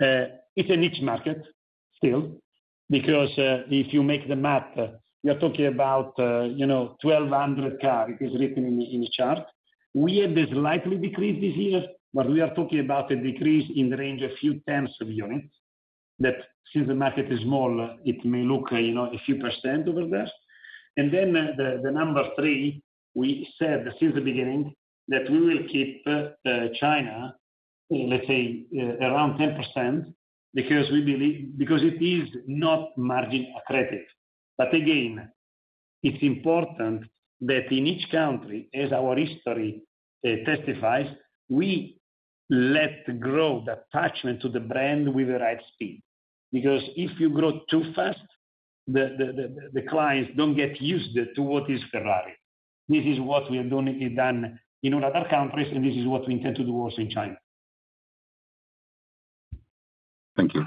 it's 0.00 0.70
a 0.70 0.76
niche 0.76 1.02
market 1.02 1.42
still 1.96 2.32
because 2.88 3.30
if 3.36 3.92
you 3.92 4.02
make 4.02 4.28
the 4.28 4.36
math, 4.36 4.76
you're 5.22 5.38
talking 5.38 5.66
about 5.66 6.14
uh, 6.18 6.48
1,200 6.56 7.80
cars. 7.80 8.10
It 8.20 8.24
is 8.24 8.40
written 8.40 8.64
in 8.66 9.00
the 9.00 9.08
chart. 9.12 9.40
We 9.94 10.18
had 10.18 10.34
this 10.34 10.48
slightly 10.50 10.96
decreased 10.96 11.40
this 11.40 11.56
year, 11.56 11.82
but 12.14 12.28
we 12.28 12.40
are 12.40 12.54
talking 12.54 12.80
about 12.80 13.10
a 13.10 13.16
decrease 13.16 13.70
in 13.74 13.90
the 13.90 13.96
range 13.96 14.22
of 14.22 14.30
a 14.30 14.36
few 14.36 14.60
tens 14.68 14.94
of 15.00 15.10
units 15.10 15.48
that 16.20 16.36
since 16.72 16.86
the 16.86 16.94
market 16.94 17.32
is 17.32 17.40
small, 17.40 17.80
uh, 17.80 17.96
it 18.04 18.24
may 18.24 18.42
look 18.42 18.72
uh 18.72 18.76
you 18.76 18.92
know 18.92 19.06
a 19.12 19.18
few 19.24 19.36
percent 19.36 19.88
over 19.88 20.06
there. 20.06 20.30
And 20.96 21.12
then 21.12 21.36
uh, 21.36 21.80
the 21.82 21.90
number 21.90 22.24
three, 22.36 22.82
we 23.14 23.48
said 23.58 23.86
since 23.98 24.14
the 24.14 24.20
beginning 24.20 24.74
that 25.08 25.30
we 25.30 25.40
will 25.40 25.66
keep 25.68 26.04
China, 26.78 27.34
let's 27.90 28.26
say, 28.26 28.66
around 29.00 29.38
10% 29.38 30.12
because 30.54 30.90
we 30.90 31.00
believe 31.02 31.56
because 31.56 31.82
it 31.82 32.02
is 32.04 32.28
not 32.46 32.90
margin 32.98 33.46
accretive. 33.58 34.04
But 34.58 34.74
again, 34.74 35.30
it's 36.02 36.22
important 36.22 37.04
that 37.40 37.70
in 37.70 37.86
each 37.86 38.10
country, 38.10 38.68
as 38.74 38.92
our 38.92 39.16
history 39.16 39.82
uh, 40.26 40.30
testifies, 40.44 41.06
we 41.48 41.98
let 42.50 43.20
grow 43.20 43.64
the 43.64 43.78
attachment 43.80 44.42
to 44.42 44.48
the 44.48 44.60
brand 44.60 45.14
with 45.14 45.28
the 45.28 45.38
right 45.38 45.60
speed. 45.72 46.02
Because 46.52 46.82
if 46.96 47.18
you 47.20 47.30
grow 47.30 47.60
too 47.70 47.92
fast, 47.94 48.18
the 48.86 49.82
clients 49.88 50.32
don't 50.36 50.56
get 50.56 50.80
used 50.80 51.16
to 51.34 51.42
what 51.42 51.70
is 51.70 51.80
Ferrari. 51.92 52.32
This 52.88 53.04
is 53.04 53.20
what 53.20 53.50
we 53.50 53.58
have 53.58 53.68
done 53.70 54.58
in 54.82 54.94
all 54.94 55.04
other 55.04 55.26
countries, 55.28 55.68
and 55.74 55.84
this 55.84 55.94
is 55.94 56.06
what 56.06 56.26
we 56.26 56.34
intend 56.34 56.56
to 56.56 56.64
do 56.64 56.74
also 56.74 57.02
in 57.02 57.10
China. 57.10 57.36
Thank 60.36 60.54
you. 60.54 60.64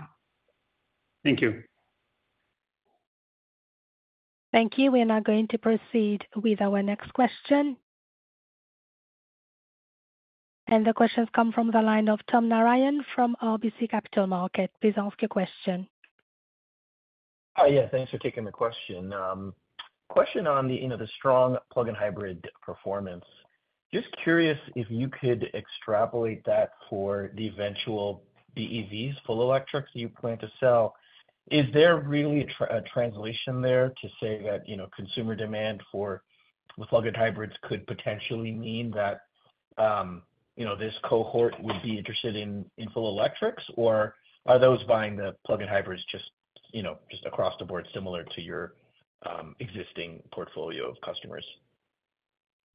Thank 1.24 1.42
you. 1.42 1.64
Thank 4.52 4.78
you. 4.78 4.92
We 4.92 5.02
are 5.02 5.06
now 5.06 5.22
going 5.22 5.48
to 5.50 5.58
proceed 5.58 6.26
with 6.36 6.62
our 6.62 6.84
next 6.84 7.14
question. 7.14 7.78
And 10.68 10.86
the 10.86 10.94
questions 10.94 11.28
come 11.36 11.52
from 11.52 11.72
the 11.72 11.82
line 11.82 12.08
of 12.10 12.20
Tom 12.30 12.48
Narayan 12.48 13.04
from 13.16 13.36
RBC 13.42 13.90
Capital 13.90 14.28
Markets. 14.28 14.74
Please 14.82 14.94
ask 14.98 15.22
your 15.22 15.30
question. 15.30 15.88
Hi, 17.58 17.68
yeah, 17.68 17.90
thanks 17.90 18.12
for 18.12 18.18
taking 18.20 18.46
the 18.46 18.52
question. 18.52 19.12
Um, 19.12 19.54
question 20.08 20.48
on 20.48 20.68
the, 20.68 20.76
you 20.76 20.88
know, 20.88 20.98
the 20.98 21.10
strong 21.18 21.58
plug-in 21.74 21.96
hybrid 21.96 22.48
performance. 22.62 23.26
Just 23.94 24.08
curious 24.24 24.58
if 24.76 24.90
you 24.90 25.10
could 25.10 25.50
extrapolate 25.54 26.46
that 26.46 26.72
for 26.90 27.32
the 27.36 27.48
eventual 27.48 28.24
BEVs, 28.56 29.16
full 29.26 29.42
electrics 29.42 29.90
you 29.94 30.08
plan 30.08 30.38
to 30.38 30.50
sell. 30.60 30.96
Is 31.50 31.66
there 31.74 31.98
really 31.98 32.48
a 32.70 32.82
translation 32.82 33.62
there 33.62 33.90
to 34.02 34.08
say 34.22 34.42
that, 34.44 34.68
you 34.68 34.78
know, 34.78 34.88
consumer 34.96 35.36
demand 35.36 35.82
for 35.92 36.24
plug-in 36.90 37.14
hybrids 37.14 37.54
could 37.64 37.86
potentially 37.88 38.52
mean 38.52 38.92
that, 38.92 39.22
um, 39.78 40.22
you 40.56 40.66
know, 40.66 40.76
this 40.76 40.94
cohort 41.04 41.56
would 41.62 41.82
be 41.84 41.98
interested 41.98 42.36
in 42.36 42.90
full 42.94 43.10
electrics? 43.10 43.64
Or 43.76 44.16
are 44.46 44.60
those 44.60 44.84
buying 44.84 45.16
the 45.16 45.36
plug-in 45.46 45.68
hybrids 45.68 46.04
just, 46.12 46.32
you 46.72 46.84
know, 46.84 46.98
just 47.10 47.26
across 47.26 47.54
the 47.60 47.66
board, 47.66 47.88
similar 47.94 48.24
to 48.24 48.42
your 48.42 48.74
um, 49.26 49.56
existing 49.60 50.22
portfolio 50.32 50.90
of 50.90 50.96
customers? 51.02 51.46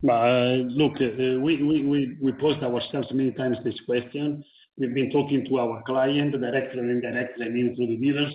Uh, 0.06 0.60
look, 0.68 0.92
uh, 1.00 1.40
we 1.40 2.32
posed 2.38 2.62
ourselves 2.62 3.08
many 3.12 3.32
times 3.32 3.56
this 3.64 3.80
question. 3.86 4.44
We've 4.76 4.92
been 4.92 5.10
talking 5.10 5.46
to 5.46 5.58
our 5.58 5.82
client, 5.86 6.32
directly 6.32 6.80
and 6.80 6.90
indirectly, 6.90 7.48
mean, 7.48 7.74
through 7.74 7.86
the 7.86 7.96
dealers. 7.96 8.34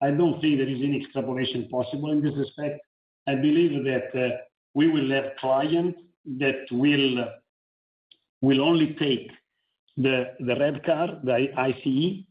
I 0.00 0.10
don't 0.10 0.40
think 0.40 0.58
there 0.58 0.68
is 0.68 0.80
any 0.82 1.02
extrapolation 1.02 1.68
possible 1.68 2.12
in 2.12 2.22
this 2.22 2.34
respect. 2.36 2.80
I 3.26 3.34
believe 3.34 3.84
that 3.84 4.14
uh, 4.14 4.36
we 4.74 4.88
will 4.88 5.10
have 5.10 5.36
clients 5.40 5.98
that 6.38 6.66
will 8.40 8.60
only 8.60 8.96
take 8.98 9.30
the 9.96 10.26
REV 10.40 10.82
car, 10.84 11.18
the 11.24 11.48
ICE. 11.56 12.24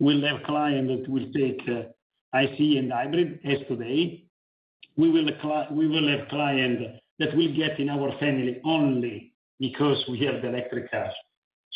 We'll 0.00 0.26
have 0.26 0.42
clients 0.44 0.90
that 0.92 1.10
will 1.10 1.30
take 1.32 1.60
uh, 1.68 1.82
ICE 2.32 2.78
and 2.78 2.92
hybrid, 2.92 3.40
as 3.44 3.58
today. 3.68 4.24
We 4.96 5.10
will 5.10 5.28
have 5.28 6.28
clients 6.28 6.82
that 7.18 7.36
will 7.36 7.54
get 7.54 7.78
in 7.78 7.88
our 7.88 8.18
family 8.18 8.60
only 8.64 9.32
because 9.60 10.02
we 10.08 10.24
have 10.24 10.42
the 10.42 10.48
electric 10.48 10.90
cars. 10.90 11.12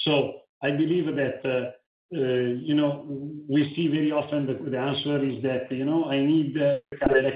So 0.04 0.40
I 0.62 0.70
believe 0.70 1.06
that, 1.14 1.44
uh, 1.44 1.70
Uh, 2.12 2.18
you 2.18 2.74
know, 2.74 3.04
we 3.48 3.72
see 3.74 3.88
very 3.88 4.12
often 4.12 4.46
that 4.46 4.70
the 4.70 4.78
answer 4.78 5.24
is 5.24 5.42
that, 5.42 5.70
you 5.70 5.84
know, 5.84 6.04
I 6.04 6.20
need 6.20 6.54
the 6.54 6.80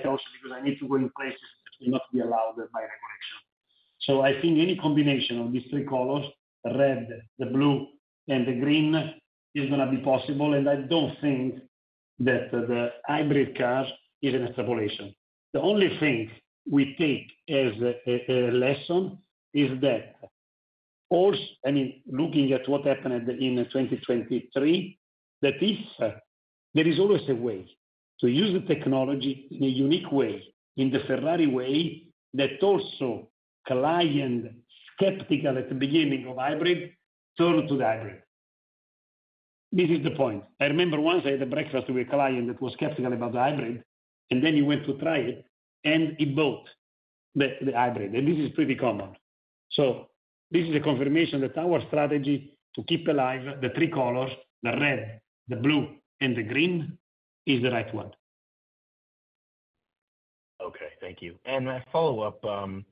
also 0.04 0.22
because 0.42 0.56
I 0.56 0.62
need 0.62 0.78
to 0.78 0.88
go 0.88 0.96
in 0.96 1.10
places 1.16 1.40
that 1.64 1.84
will 1.84 1.92
not 1.92 2.02
be 2.12 2.20
allowed 2.20 2.56
by 2.56 2.80
regulation. 2.80 3.38
So 4.00 4.20
I 4.22 4.40
think 4.40 4.58
any 4.58 4.76
combination 4.76 5.40
of 5.40 5.52
these 5.52 5.64
three 5.70 5.84
colors, 5.84 6.26
red, 6.64 7.08
the 7.38 7.46
blue, 7.46 7.86
and 8.28 8.46
the 8.46 8.52
green, 8.52 8.94
is 9.54 9.70
gonna 9.70 9.90
be 9.90 9.98
possible, 9.98 10.54
and 10.54 10.68
I 10.68 10.76
don't 10.76 11.18
think 11.20 11.60
that 12.20 12.50
the 12.50 12.92
hybrid 13.06 13.56
car 13.56 13.86
is 14.22 14.34
an 14.34 14.44
extrapolation. 14.46 15.14
The 15.52 15.60
only 15.60 15.96
thing 15.98 16.30
we 16.70 16.94
take 16.98 17.26
as 17.48 17.72
a 18.06 18.50
lesson 18.52 19.18
is 19.54 19.80
that 19.80 20.16
also, 21.10 21.40
I 21.66 21.70
mean, 21.70 22.02
looking 22.06 22.52
at 22.52 22.68
what 22.68 22.86
happened 22.86 23.28
in 23.28 23.56
2023, 23.56 24.98
that 25.42 25.54
if 25.60 26.14
there 26.74 26.86
is 26.86 26.98
always 26.98 27.28
a 27.28 27.34
way 27.34 27.66
to 28.20 28.28
use 28.28 28.52
the 28.52 28.74
technology 28.74 29.48
in 29.50 29.64
a 29.64 29.68
unique 29.68 30.10
way, 30.12 30.42
in 30.76 30.90
the 30.90 31.00
Ferrari 31.06 31.46
way, 31.46 32.04
that 32.34 32.62
also 32.62 33.28
client 33.66 34.52
skeptical 34.94 35.56
at 35.56 35.68
the 35.68 35.74
beginning 35.74 36.26
of 36.26 36.36
hybrid, 36.36 36.92
turn 37.38 37.66
to 37.66 37.76
the 37.76 37.84
hybrid. 37.84 38.22
This 39.70 39.90
is 39.90 40.02
the 40.02 40.10
point. 40.10 40.44
I 40.60 40.66
remember 40.66 41.00
once 41.00 41.22
I 41.26 41.30
had 41.32 41.42
a 41.42 41.46
breakfast 41.46 41.88
with 41.88 42.06
a 42.06 42.10
client 42.10 42.48
that 42.48 42.60
was 42.60 42.72
skeptical 42.74 43.12
about 43.12 43.32
the 43.32 43.38
hybrid, 43.38 43.82
and 44.30 44.42
then 44.44 44.54
he 44.54 44.62
went 44.62 44.84
to 44.86 44.98
try 44.98 45.18
it, 45.18 45.44
and 45.84 46.16
he 46.18 46.26
bought 46.26 46.68
the 47.34 47.72
hybrid, 47.74 48.14
and 48.14 48.26
this 48.26 48.38
is 48.38 48.54
pretty 48.54 48.74
common. 48.74 49.14
So 49.70 50.08
this 50.50 50.68
is 50.68 50.74
a 50.74 50.80
confirmation 50.80 51.40
that 51.40 51.56
our 51.58 51.80
strategy 51.88 52.54
to 52.74 52.82
keep 52.84 53.06
alive 53.08 53.60
the 53.60 53.70
three 53.70 53.90
colors, 53.90 54.30
the 54.62 54.70
red, 54.70 55.20
the 55.48 55.56
blue, 55.56 55.88
and 56.20 56.36
the 56.36 56.42
green, 56.42 56.96
is 57.46 57.62
the 57.62 57.70
right 57.70 57.92
one. 57.94 58.10
Okay, 60.62 60.90
thank 61.00 61.22
you. 61.22 61.36
And 61.44 61.66
my 61.66 61.82
follow-up, 61.92 62.44
um, 62.44 62.84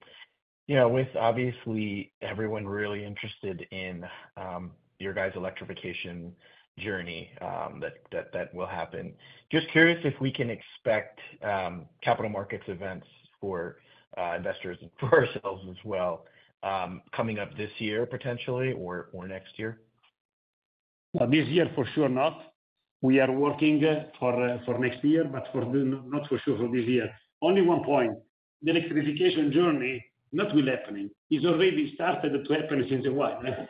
you 0.66 0.76
know, 0.76 0.88
with 0.88 1.08
obviously 1.18 2.12
everyone 2.22 2.66
really 2.66 3.04
interested 3.04 3.66
in 3.70 4.04
um, 4.36 4.72
your 4.98 5.12
guys' 5.12 5.32
electrification 5.36 6.32
journey, 6.78 7.30
um, 7.40 7.82
that 8.12 8.54
will 8.54 8.66
happen. 8.66 9.14
Just 9.50 9.68
curious 9.70 10.00
if 10.04 10.18
we 10.20 10.30
can 10.30 10.50
expect 10.50 11.20
capital 12.02 12.30
markets 12.30 12.64
events 12.68 13.06
for 13.40 13.76
uh, 14.18 14.34
investors 14.36 14.78
and 14.80 14.90
for 15.00 15.26
ourselves 15.26 15.64
as 15.70 15.76
well, 15.84 16.24
Um, 16.62 17.02
coming 17.14 17.38
up 17.38 17.56
this 17.56 17.70
year, 17.78 18.06
potentially, 18.06 18.72
or 18.72 19.08
next 19.28 19.58
year? 19.58 19.80
Well 21.12 21.30
this 21.30 21.46
year, 21.48 21.70
for 21.74 21.86
sure 21.94 22.08
not. 22.08 22.40
We 23.02 23.20
are 23.20 23.30
working 23.30 23.84
uh, 23.84 24.06
for 24.18 24.32
uh, 24.42 24.58
for 24.64 24.78
next 24.78 25.04
year, 25.04 25.24
but 25.24 25.46
for 25.52 25.64
not 25.64 26.28
for 26.28 26.38
sure 26.44 26.58
for 26.58 26.68
this 26.68 26.86
year. 26.86 27.10
Only 27.40 27.62
one 27.62 27.84
point, 27.84 28.14
the 28.62 28.70
electrification 28.70 29.52
journey 29.52 30.04
not 30.32 30.54
will 30.54 30.66
happening. 30.66 31.10
It's 31.30 31.44
already 31.44 31.94
started 31.94 32.44
to 32.44 32.54
happen 32.54 32.84
since 32.88 33.06
a 33.06 33.12
while. 33.12 33.40
Eh? 33.46 33.66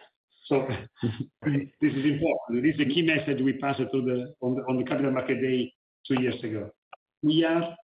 So 0.46 0.66
this 1.44 1.92
is 1.92 2.04
important. 2.04 2.62
This 2.62 2.74
is 2.76 2.80
a 2.80 2.84
key 2.84 3.02
message 3.02 3.42
we 3.42 3.54
passed 3.54 3.80
on 3.80 4.76
the 4.78 4.84
Capital 4.86 5.10
Market 5.10 5.40
Day 5.40 5.72
two 6.06 6.20
years 6.20 6.42
ago. 6.42 6.70
We 7.22 7.44
are 7.44 7.76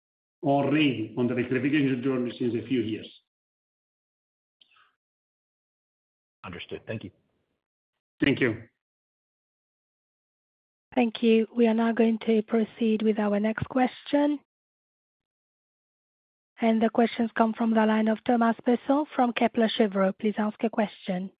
already 0.42 1.14
on 1.18 1.26
the 1.28 1.34
electrification 1.34 2.02
journey 2.02 2.32
since 2.38 2.54
a 2.54 2.66
few 2.66 2.80
years. 2.80 3.08
Understood. 6.44 6.80
Thank 6.86 7.04
you. 7.04 7.10
Thank 8.22 8.40
you. 8.40 8.56
Thank 10.94 11.22
you. 11.22 11.46
We 11.56 11.66
are 11.66 11.74
now 11.74 11.92
going 11.92 12.18
to 12.26 12.42
proceed 12.42 13.02
with 13.02 13.18
our 13.18 13.40
next 13.40 13.68
question. 13.68 14.38
And 16.60 16.80
the 16.80 16.90
questions 16.90 17.30
come 17.36 17.54
from 17.54 17.74
the 17.74 17.84
line 17.84 18.08
of 18.08 18.22
Thomas 18.24 18.56
Besson 18.66 19.06
from 19.16 19.32
Kepler 19.32 19.68
Cheuvreux. 19.78 20.12
Please 20.18 20.34
ask 20.38 20.62
a 20.62 20.70
question. 20.70 21.30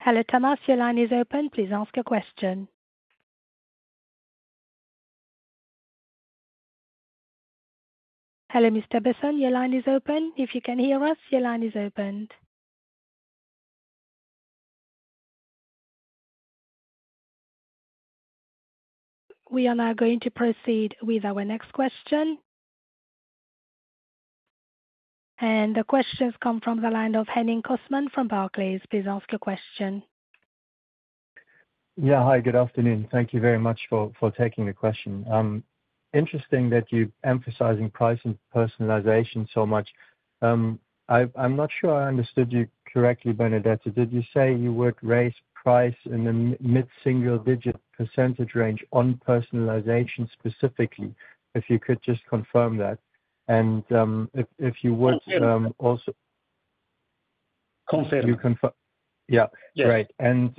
Hello, 0.00 0.22
Thomas, 0.22 0.60
your 0.66 0.76
line 0.76 0.98
is 0.98 1.10
open. 1.12 1.50
Please 1.50 1.70
ask 1.72 1.94
a 1.96 2.04
question. 2.04 2.68
Hello, 8.56 8.70
Mr. 8.70 9.02
Besson, 9.02 9.38
your 9.38 9.50
line 9.50 9.74
is 9.74 9.84
open. 9.86 10.32
If 10.38 10.54
you 10.54 10.62
can 10.62 10.78
hear 10.78 11.04
us, 11.04 11.18
your 11.28 11.42
line 11.42 11.62
is 11.62 11.74
opened. 11.76 12.32
We 19.50 19.68
are 19.68 19.74
now 19.74 19.92
going 19.92 20.20
to 20.20 20.30
proceed 20.30 20.96
with 21.02 21.26
our 21.26 21.44
next 21.44 21.70
question. 21.74 22.38
And 25.38 25.76
the 25.76 25.84
questions 25.84 26.32
come 26.42 26.62
from 26.62 26.80
the 26.80 26.88
line 26.88 27.14
of 27.14 27.28
Henning 27.28 27.60
Cosman 27.60 28.10
from 28.14 28.26
Barclays. 28.26 28.80
Please 28.90 29.04
ask 29.06 29.30
your 29.30 29.38
question. 29.38 30.02
Yeah. 31.98 32.24
Hi, 32.24 32.40
good 32.40 32.56
afternoon. 32.56 33.06
Thank 33.12 33.34
you 33.34 33.40
very 33.40 33.58
much 33.58 33.80
for 33.90 34.14
taking 34.38 34.64
the 34.64 34.72
question. 34.72 35.26
Um, 35.30 35.62
Interesting 36.16 36.70
that 36.70 36.86
you're 36.90 37.08
emphasizing 37.24 37.90
price 37.90 38.18
and 38.24 38.38
personalization 38.54 39.46
so 39.52 39.66
much. 39.66 39.86
Um, 40.40 40.80
I'm 41.10 41.54
not 41.54 41.70
sure 41.78 41.92
I 41.94 42.08
understood 42.08 42.50
you 42.50 42.66
correctly, 42.92 43.32
Benedetto. 43.32 43.90
Did 43.90 44.10
you 44.10 44.22
say 44.32 44.54
you 44.54 44.72
would 44.72 44.94
raise 45.02 45.34
price 45.54 45.94
in 46.06 46.24
the 46.24 46.56
mid-single 46.58 47.38
digit 47.40 47.78
percentage 47.96 48.54
range 48.54 48.82
on 48.92 49.20
personalization 49.28 50.26
specifically? 50.32 51.14
If 51.54 51.68
you 51.68 51.78
could 51.78 52.00
just 52.02 52.22
confirm 52.26 52.78
that. 52.78 52.98
And, 53.48 53.84
um, 53.92 54.30
if 54.58 54.82
you 54.82 54.94
would, 54.94 55.20
um, 55.42 55.74
also- 55.78 56.14
Confirm. 58.36 58.74
Yeah. 59.28 59.46
Great. 59.86 60.08
And, 60.18 60.58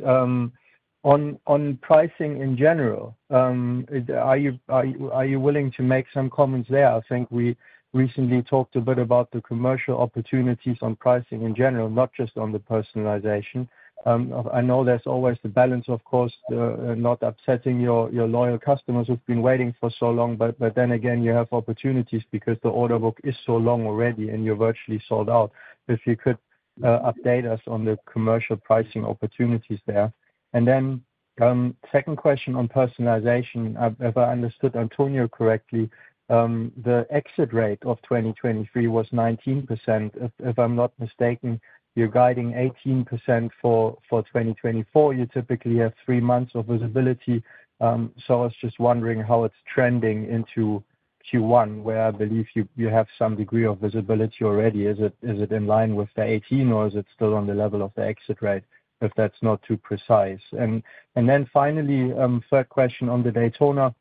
on 1.07 1.39
on 1.47 1.79
pricing 1.81 2.41
in 2.41 2.57
general, 2.57 3.15
um, 3.29 3.87
are 4.13 4.37
you 4.37 5.39
willing 5.39 5.71
to 5.77 5.81
make 5.81 6.05
some 6.13 6.29
comments 6.29 6.69
there? 6.69 6.91
I 6.91 6.99
think 7.07 7.31
we 7.31 7.55
recently 7.93 8.41
talked 8.41 8.75
a 8.75 8.81
bit 8.81 8.99
about 8.99 9.31
the 9.31 9.41
commercial 9.41 9.97
opportunities 9.99 10.77
on 10.81 10.97
pricing 10.97 11.43
in 11.43 11.55
general, 11.55 11.89
not 11.89 12.11
just 12.13 12.35
on 12.35 12.51
the 12.51 12.59
personalization. 12.59 13.69
Um, 14.05 14.49
I 14.53 14.59
know 14.59 14.83
there's 14.83 15.07
always 15.07 15.37
the 15.43 15.49
balance, 15.49 15.85
of 15.87 16.03
course, 16.03 16.33
uh, 16.51 16.93
not 17.07 17.23
upsetting 17.23 17.79
your 17.79 18.09
loyal 18.11 18.59
customers 18.59 19.07
who've 19.07 19.25
been 19.27 19.41
waiting 19.41 19.73
for 19.79 19.89
so 19.99 20.09
long, 20.09 20.35
but 20.35 20.59
but 20.59 20.75
then 20.75 20.91
again, 20.91 21.23
you 21.23 21.31
have 21.31 21.47
opportunities 21.53 22.23
because 22.31 22.57
the 22.63 22.69
order 22.81 22.99
book 22.99 23.17
is 23.23 23.35
so 23.45 23.55
long 23.55 23.87
already 23.87 24.27
and 24.29 24.43
you're 24.43 24.57
virtually 24.57 25.01
sold 25.07 25.29
out. 25.29 25.51
If 25.87 26.01
you 26.05 26.17
could 26.17 26.37
uh, 26.83 27.11
update 27.11 27.45
us 27.49 27.61
on 27.65 27.85
the 27.85 27.97
commercial 28.11 28.57
pricing 28.57 29.05
opportunities 29.05 29.79
there. 29.87 30.11
And 30.53 30.67
then 30.67 31.01
um, 31.41 31.75
second 31.91 32.17
question 32.17 32.55
on 32.55 32.67
personalization, 32.67 33.75
if 33.99 34.17
I 34.17 34.31
understood 34.31 34.75
Antonio 34.75 35.27
correctly, 35.27 35.89
um, 36.29 36.71
the 36.83 37.07
exit 37.09 37.53
rate 37.53 37.79
of 37.83 38.01
2023 38.03 38.87
was 38.87 39.07
19%. 39.13 40.31
If 40.39 40.59
I'm 40.59 40.75
not 40.75 40.91
mistaken, 40.99 41.61
you're 41.95 42.07
guiding 42.07 42.51
18% 42.87 43.49
for 43.61 43.97
2024. 44.11 45.13
You 45.13 45.25
typically 45.27 45.77
have 45.77 45.93
three 46.05 46.19
months 46.19 46.51
of 46.55 46.65
visibility. 46.65 47.43
Um, 47.79 48.11
so 48.25 48.41
I 48.41 48.43
was 48.43 48.53
just 48.59 48.79
wondering 48.79 49.21
how 49.21 49.45
it's 49.45 49.55
trending 49.73 50.29
into 50.29 50.83
Q1, 51.31 51.81
where 51.83 52.03
I 52.03 52.11
believe 52.11 52.45
you 52.55 52.67
you 52.75 52.87
have 52.87 53.07
some 53.17 53.35
degree 53.35 53.65
of 53.65 53.79
visibility 53.79 54.43
already. 54.43 54.85
Is 54.85 54.97
it 54.99 55.13
is 55.21 55.41
it 55.41 55.51
in 55.51 55.67
line 55.67 55.95
with 55.95 56.09
the 56.15 56.23
18, 56.23 56.71
or 56.71 56.87
is 56.87 56.95
it 56.95 57.05
still 57.15 57.33
on 57.33 57.47
the 57.47 57.53
level 57.53 57.81
of 57.81 57.91
the 57.95 58.05
exit 58.05 58.41
rate, 58.41 58.63
if 59.01 59.11
that's 59.15 59.37
not 59.41 59.61
too 59.63 59.77
precise? 59.77 60.41
And 60.51 60.83
and 61.15 61.27
then 61.27 61.49
finally, 61.53 62.13
um, 62.17 62.43
third 62.49 62.69
question 62.69 63.09
on 63.09 63.23
the 63.23 63.31
Daytona. 63.31 63.93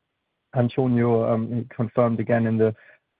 Antonio 0.55 1.31
um, 1.31 1.67
confirmed 1.75 2.19
again 2.19 2.47
in 2.47 2.57
the 2.57 2.75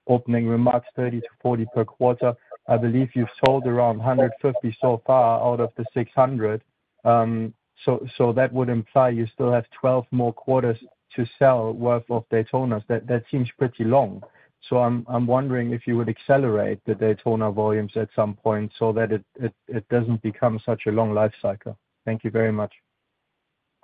opening 0.07 0.47
remarks, 0.47 0.87
30-40 0.97 1.65
per 1.73 1.85
quarter. 1.85 2.33
I 2.67 2.77
believe 2.77 3.09
you've 3.13 3.29
sold 3.45 3.67
around 3.67 3.97
150 3.99 4.77
so 4.81 5.01
far 5.05 5.41
out 5.41 5.59
of 5.59 5.71
the 5.77 5.85
600. 5.93 6.63
Um, 7.05 7.53
so 7.85 8.05
so 8.17 8.33
that 8.33 8.51
would 8.51 8.69
imply 8.69 9.09
you 9.09 9.27
still 9.27 9.51
have 9.51 9.65
12 9.79 10.05
more 10.11 10.33
quarters 10.33 10.77
to 11.15 11.25
sell 11.37 11.73
worth 11.73 12.09
of 12.09 12.27
Daytonas. 12.29 12.83
That 12.87 13.23
seems 13.29 13.49
pretty 13.57 13.83
long. 13.83 14.23
So 14.69 14.77
I'm 14.79 15.27
wondering 15.27 15.71
if 15.71 15.87
you 15.87 15.95
would 15.97 16.09
accelerate 16.09 16.79
the 16.85 16.95
Daytona 16.95 17.51
volumes 17.51 17.93
at 17.95 18.09
some 18.15 18.33
point 18.33 18.71
so 18.77 18.91
that 18.93 19.11
it 19.11 19.89
doesn't 19.89 20.21
become 20.21 20.59
such 20.65 20.83
a 20.87 20.91
long 20.91 21.13
life 21.13 21.33
cycle. 21.41 21.77
Thank 22.05 22.23
you 22.23 22.31
very 22.31 22.51
much. 22.51 22.73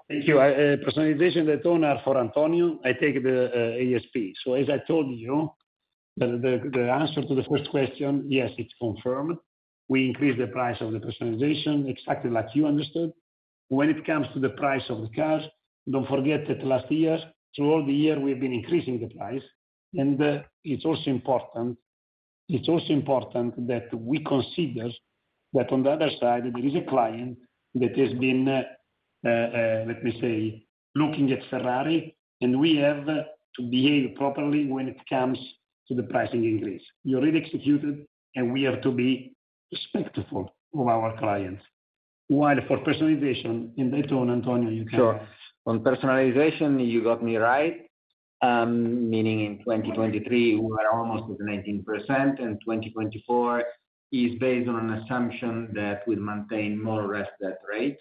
Thank 0.10 0.28
you. 0.28 0.40
Uh, 0.40 0.76
personalization 0.78 1.46
Daytona 1.46 2.02
for 2.04 2.18
Antonio. 2.18 2.80
I 2.84 2.92
take 2.94 3.24
the 3.24 3.50
uh, 3.50 3.98
ASP. 3.98 4.36
So 4.44 4.54
as 4.56 4.68
I 4.70 4.80
told 4.86 5.18
you, 5.18 5.52
the 6.18 6.90
answer 7.00 7.22
to 7.22 7.36
the 7.36 7.44
first 7.50 7.70
question, 7.70 8.26
yes, 8.28 8.52
it's 8.58 8.74
confirmed. 8.80 9.38
We 9.88 10.08
increased 10.08 10.40
the 10.40 10.48
price 10.48 10.78
of 10.82 10.92
the 10.92 11.00
personalization 11.00 11.90
exactly 11.90 12.30
like 12.30 12.48
you 12.54 12.68
understood. 12.68 13.12
When 13.70 13.90
it 13.90 14.06
comes 14.06 14.28
to 14.34 14.40
the 14.40 14.50
price 14.50 14.84
of 14.90 15.02
the 15.02 15.10
cars, 15.10 15.44
don't 15.90 16.08
forget 16.08 16.48
that 16.48 16.66
last 16.66 16.92
year, 16.92 17.18
through 17.56 17.72
all 17.72 17.86
the 17.86 17.94
year, 17.94 18.20
we've 18.20 18.40
been 18.40 18.54
increasing 18.54 19.00
the 19.00 19.14
price. 19.16 19.42
And 19.94 20.22
uh, 20.22 20.40
it's 20.64 20.86
also 20.86 21.10
important 21.10 21.78
it's 22.50 22.68
also 22.68 22.94
important 22.94 23.68
that 23.68 23.94
we 23.94 24.24
consider 24.24 24.90
that 25.54 25.72
on 25.72 25.84
the 25.84 25.92
other 25.92 26.10
side, 26.20 26.44
there 26.54 26.66
is 26.66 26.76
a 26.76 26.90
client 26.90 27.38
that 27.76 27.98
has 27.98 28.14
been, 28.20 28.48
uh, 28.48 29.28
uh, 29.28 29.86
let 29.88 30.04
me 30.04 30.18
say, 30.20 30.66
looking 30.96 31.32
at 31.32 31.40
Ferrari, 31.50 32.16
and 32.42 32.60
we 32.60 32.76
have 32.78 33.06
to 33.06 33.62
behave 33.70 34.16
properly 34.16 34.66
when 34.66 34.88
it 34.88 34.98
comes 35.10 35.38
to 35.88 35.96
the 35.96 36.04
pricing 36.04 36.44
increase. 36.44 36.84
You 37.04 37.18
already 37.18 37.40
executed, 37.40 38.06
and 38.36 38.52
we 38.52 38.64
have 38.64 38.82
to 38.82 38.92
be 38.92 39.36
respectful 39.72 40.54
of 40.76 40.88
our 40.88 41.18
clients. 41.18 41.64
While 42.28 42.58
for 42.68 42.78
personalization 42.80 43.72
in 43.78 43.92
Daytona, 43.92 44.34
Antonio, 44.34 44.70
you 44.70 44.86
can. 44.86 45.00
Sure. 45.00 45.28
On 45.66 45.80
personalization, 45.80 46.86
you 46.86 47.04
got 47.04 47.24
me 47.24 47.38
right, 47.38 47.90
Um, 48.44 49.10
meaning 49.10 49.46
in 49.46 49.60
2023, 49.60 50.56
we 50.56 50.60
were 50.60 50.90
almost 50.92 51.32
at 51.32 51.40
19%, 51.40 51.86
and 52.44 52.60
2024 52.60 53.64
is 54.12 54.38
based 54.38 54.68
on 54.68 54.76
an 54.90 55.00
assumption 55.00 55.70
that 55.74 56.04
we'll 56.06 56.20
maintain 56.20 56.82
more 56.82 57.02
or 57.04 57.18
less 57.18 57.30
that 57.40 57.60
rate. 57.68 57.98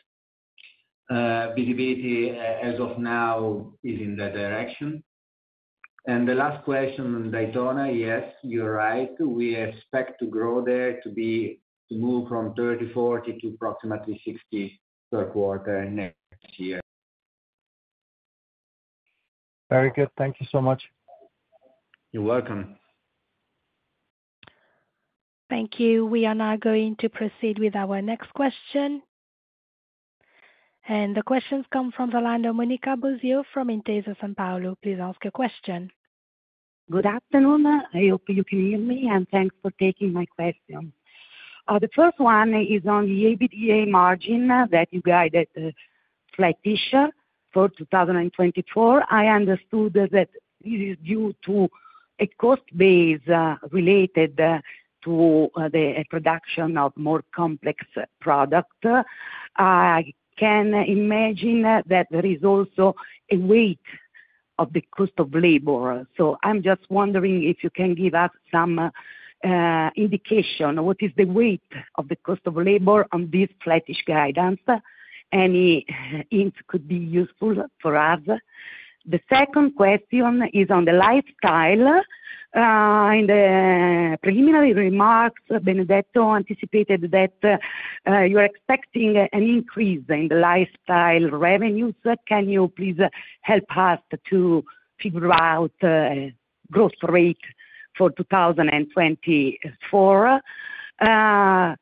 Uh, 1.08 1.54
visibility 1.54 2.30
uh, 2.30 2.42
as 2.42 2.80
of 2.80 2.98
now 2.98 3.72
is 3.84 4.00
in 4.00 4.16
that 4.16 4.34
direction. 4.34 5.04
And 6.06 6.28
the 6.28 6.34
last 6.34 6.64
question 6.64 7.14
on 7.14 7.30
Daytona, 7.30 7.92
yes, 7.92 8.24
you're 8.42 8.72
right. 8.72 9.12
We 9.20 9.54
expect 9.54 10.18
to 10.20 10.26
grow 10.26 10.64
there 10.64 11.00
to 11.02 11.08
be 11.08 11.60
to 11.88 11.96
move 11.96 12.28
from 12.28 12.54
30-40 12.54 13.40
to 13.40 13.48
approximately 13.48 14.20
60 14.24 14.80
per 15.12 15.26
quarter 15.26 15.84
next 15.84 16.16
year. 16.56 16.81
Very 19.72 19.90
good. 19.96 20.10
Thank 20.18 20.38
you 20.38 20.46
so 20.52 20.60
much. 20.60 20.82
You're 22.12 22.22
welcome. 22.22 22.76
Thank 25.48 25.80
you. 25.80 26.04
We 26.04 26.26
are 26.26 26.34
now 26.34 26.56
going 26.56 26.96
to 26.96 27.08
proceed 27.08 27.58
with 27.58 27.74
our 27.74 28.02
next 28.02 28.34
question. 28.34 29.00
And 30.86 31.16
the 31.16 31.22
questions 31.22 31.64
come 31.72 31.90
from 31.90 32.10
the 32.10 32.20
line 32.20 32.44
of 32.44 32.54
Monica 32.54 32.96
Bosio 32.98 33.44
from 33.54 33.68
Intesa 33.68 34.14
Sanpaolo. 34.20 34.76
Please 34.82 34.98
ask 35.00 35.18
your 35.24 35.30
question. 35.30 35.90
Good 36.90 37.06
afternoon. 37.06 37.64
I 37.66 38.08
hope 38.10 38.24
you 38.28 38.44
can 38.44 38.60
hear 38.68 38.78
me, 38.78 39.08
and 39.10 39.26
thanks 39.30 39.54
for 39.62 39.70
taking 39.80 40.12
my 40.12 40.26
question. 40.26 40.92
Uh, 41.66 41.78
the 41.78 41.88
first 41.96 42.18
one 42.18 42.52
is 42.52 42.82
on 42.86 43.06
the 43.06 43.36
EBITDA 43.36 43.88
margin 43.88 44.48
that 44.48 44.88
you 44.90 45.00
guided 45.00 45.48
uh, 45.56 45.70
flat-ish 46.36 46.94
for 47.52 47.68
2024. 47.68 49.04
I 49.10 49.28
understood 49.28 49.94
that 49.94 50.10
this 50.12 50.28
is 50.64 50.96
due 51.04 51.34
to 51.46 51.68
a 52.18 52.26
cost 52.26 52.62
base 52.76 53.26
uh, 53.28 53.56
related 53.70 54.38
uh, 54.40 54.60
to 55.04 55.48
uh, 55.56 55.68
the 55.68 56.04
production 56.10 56.76
of 56.76 56.92
more 56.96 57.24
complex 57.34 57.84
product. 58.20 58.84
I 59.56 60.12
can 60.38 60.74
imagine 60.74 61.62
that 61.62 62.06
there 62.10 62.24
is 62.24 62.44
also 62.44 62.94
a 63.30 63.36
weight 63.36 63.80
of 64.58 64.72
the 64.72 64.84
cost 64.96 65.12
of 65.18 65.34
labor. 65.34 66.06
So 66.16 66.38
I'm 66.42 66.62
just 66.62 66.82
wondering 66.88 67.44
if 67.44 67.64
you 67.64 67.70
can 67.70 67.94
give 67.94 68.14
us 68.14 68.30
some 68.50 68.90
indication. 69.96 70.84
What 70.84 70.98
is 71.00 71.10
the 71.16 71.24
weight 71.24 71.72
of 71.96 72.08
the 72.08 72.16
cost 72.16 72.42
of 72.46 72.56
labor 72.56 73.06
on 73.12 73.28
this 73.32 73.48
flat-ish 73.64 74.04
guidance? 74.06 74.60
Any 75.32 75.86
hint 76.30 76.54
could 76.66 76.86
be 76.86 76.96
useful 76.96 77.64
for 77.80 77.96
us. 77.96 78.20
The 79.06 79.20
second 79.28 79.76
question 79.76 80.48
is 80.52 80.70
on 80.70 80.84
the 80.84 80.92
lifestyle. 80.92 82.02
Uh, 82.54 83.10
in 83.14 83.26
the 83.26 84.18
preliminary 84.22 84.74
remarks, 84.74 85.40
Benedetto 85.48 86.34
anticipated 86.34 87.10
that 87.10 87.32
uh, 88.06 88.20
you're 88.24 88.44
expecting 88.44 89.16
an 89.16 89.42
increase 89.42 90.04
in 90.10 90.28
the 90.28 90.34
lifestyle 90.34 91.30
revenues. 91.30 91.94
Can 92.28 92.50
you 92.50 92.68
please 92.68 92.98
help 93.40 93.64
us 93.74 94.00
to 94.28 94.62
figure 95.00 95.32
out 95.32 95.72
uh, 95.82 96.26
growth 96.70 96.92
rate 97.04 97.40
for 97.96 98.10
2024? 98.10 100.40
And 101.00 101.78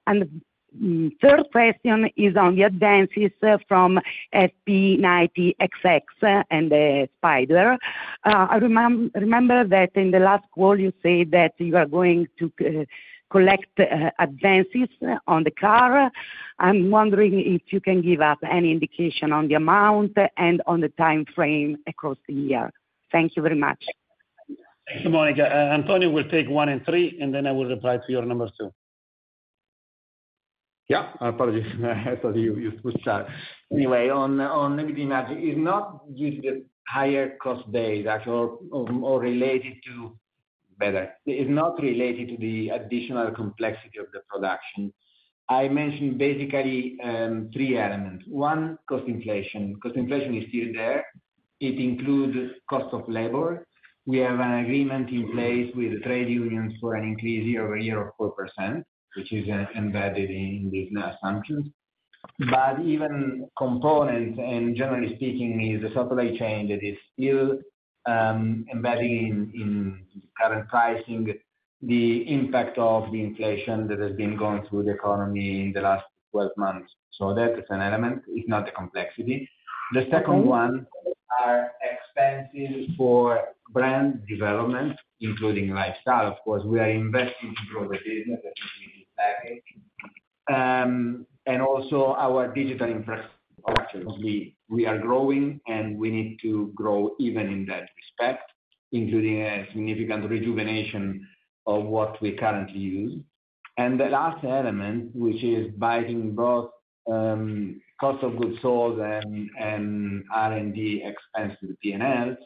Mm, 0.78 1.10
third 1.20 1.50
question 1.50 2.08
is 2.16 2.36
on 2.36 2.54
the 2.54 2.62
advances 2.62 3.32
from 3.66 3.98
SF90XX 4.34 6.44
and 6.50 6.70
the 6.70 7.08
Spider. 7.18 7.76
Uh, 8.24 8.46
I 8.50 8.56
remember 8.56 9.64
that 9.64 9.90
in 9.94 10.12
the 10.12 10.20
last 10.20 10.44
call, 10.54 10.78
you 10.78 10.92
said 11.02 11.32
that 11.32 11.54
you 11.58 11.76
are 11.76 11.86
going 11.86 12.28
to 12.38 12.52
uh, 12.60 12.84
collect 13.30 13.80
uh, 13.80 14.10
advances 14.18 14.88
on 15.26 15.44
the 15.44 15.50
car. 15.50 16.10
I'm 16.58 16.90
wondering 16.90 17.40
if 17.40 17.62
you 17.72 17.80
can 17.80 18.02
give 18.02 18.20
us 18.20 18.38
any 18.48 18.70
indication 18.70 19.32
on 19.32 19.48
the 19.48 19.54
amount 19.54 20.16
and 20.36 20.62
on 20.66 20.80
the 20.80 20.90
time 20.90 21.24
frame 21.34 21.78
across 21.88 22.18
the 22.28 22.34
year. 22.34 22.70
Thank 23.10 23.34
you 23.34 23.42
very 23.42 23.56
much. 23.56 23.84
Thank 24.88 25.04
you, 25.04 25.10
Monica. 25.10 25.46
Antonio 25.46 26.10
will 26.10 26.28
take 26.28 26.48
one 26.48 26.68
and 26.68 26.84
three, 26.84 27.18
and 27.20 27.34
then 27.34 27.46
I 27.46 27.52
will 27.52 27.66
reply 27.66 27.96
to 27.96 28.04
your 28.08 28.24
number 28.24 28.50
two. 28.58 28.72
Yeah. 30.91 31.12
Apologies. 31.20 31.72
I 31.84 32.16
thought 32.20 32.34
you 32.34 32.72
switched 32.80 33.07
out. 33.07 33.28
Anyway, 33.72 34.09
on 34.09 34.38
EBITDA 34.38 35.07
margin, 35.07 35.38
it's 35.38 35.57
not 35.57 36.05
due 36.16 36.32
to 36.34 36.43
the 36.43 36.64
higher 36.88 37.36
cost 37.41 37.70
base, 37.70 38.09
actually, 38.09 38.57
or 38.72 39.20
related 39.20 39.74
to 39.86 40.18
better. 40.80 41.12
It's 41.26 41.49
not 41.49 41.80
related 41.80 42.30
to 42.30 42.36
the 42.38 42.70
additional 42.70 43.30
complexity 43.30 43.99
of 44.01 44.07
the 44.12 44.22
production. 44.28 44.93
I 45.49 45.68
mentioned 45.68 46.18
basically 46.18 46.97
um, 47.05 47.51
three 47.53 47.78
elements. 47.78 48.24
One, 48.26 48.76
cost 48.88 49.07
inflation. 49.07 49.76
Cost 49.80 49.95
inflation 49.95 50.34
is 50.34 50.49
still 50.49 50.72
there. 50.74 51.05
It 51.61 51.78
includes 51.78 52.53
cost 52.68 52.93
of 52.93 53.09
labor. 53.09 53.64
we 54.07 54.18
have 54.18 54.41
an 54.41 54.64
agreement 54.64 55.11
in 55.11 55.30
place 55.30 55.70
with 55.76 55.93
the 55.93 56.01
trade 56.01 56.28
unions 56.28 56.72
for 56.80 56.95
an 56.97 57.05
increase 57.05 57.45
year-over-year 57.47 58.09
of 58.09 58.12
4%, 58.18 58.82
which 59.16 59.32
is 59.32 59.48
uh, 59.48 59.66
embedded 59.76 60.30
in 60.30 60.70
these 60.72 60.90
uh, 60.96 61.12
assumptions. 61.12 61.66
But 62.50 62.80
even 62.80 63.48
components, 63.56 64.38
and 64.42 64.76
generally 64.76 65.14
speaking, 65.16 65.74
is 65.74 65.82
the 65.82 65.88
supply 65.88 66.36
chain 66.36 66.68
that 66.68 66.82
is 66.82 66.96
still 67.12 67.58
um, 68.06 68.66
embedding 68.72 69.52
in 69.54 70.04
current 70.38 70.68
pricing, 70.68 71.34
the 71.82 72.32
impact 72.32 72.78
of 72.78 73.11
the 73.11 73.22
inflation 73.22 73.86
that 73.88 73.98
has 73.98 74.12
been 74.12 74.36
going 74.36 74.66
through 74.68 74.84
the 74.84 74.92
economy 74.92 75.62
in 75.62 75.72
the 75.72 75.80
last 75.80 76.04
12 76.32 76.50
months. 76.56 76.92
So 77.12 77.34
that 77.34 77.58
is 77.58 77.64
an 77.70 77.80
element, 77.80 78.22
if 78.28 78.48
not 78.48 78.66
the 78.66 78.72
complexity. 78.72 79.48
The 79.92 80.06
second 80.11 80.46
one 80.46 80.86
are 81.42 81.72
expenses 81.82 82.90
for 82.96 83.40
brand 83.72 84.22
development, 84.28 84.96
including 85.20 85.70
lifestyle. 85.70 86.28
Of 86.28 86.38
course, 86.44 86.62
we 86.64 86.78
are 86.78 86.90
investing 86.90 87.54
to 87.54 87.72
grow 87.72 87.88
the 87.88 87.98
business, 87.98 88.40
that 88.42 88.50
is 88.50 88.70
package. 88.80 88.99
Um, 90.52 91.26
and 91.46 91.62
also 91.62 92.14
our 92.18 92.52
digital 92.52 92.88
infrastructure. 92.88 94.04
We 94.68 94.86
are 94.86 94.98
growing, 94.98 95.60
and 95.66 95.98
we 95.98 96.10
need 96.10 96.38
to 96.42 96.72
grow 96.74 97.10
even 97.18 97.48
in 97.48 97.66
that 97.66 97.88
respect, 97.96 98.50
including 98.92 99.42
a 99.42 99.66
significant 99.72 100.28
rejuvenation 100.30 101.26
of 101.66 101.84
what 101.84 102.20
we 102.22 102.32
currently 102.32 102.78
use. 102.78 103.20
And 103.78 103.98
the 103.98 104.06
last 104.06 104.44
element, 104.44 105.14
which 105.14 105.42
is 105.42 105.72
biting 105.78 106.34
both 106.34 106.70
um, 107.10 107.80
cost 108.00 108.22
of 108.22 108.38
goods 108.38 108.58
sold 108.62 108.98
and 108.98 110.24
R&D 110.34 111.02
the 111.62 111.76
P&L, 111.82 112.36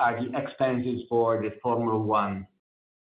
are 0.00 0.20
the 0.20 0.36
expenses 0.36 1.02
for 1.08 1.40
the 1.42 1.52
Formula 1.62 1.98
One. 1.98 2.46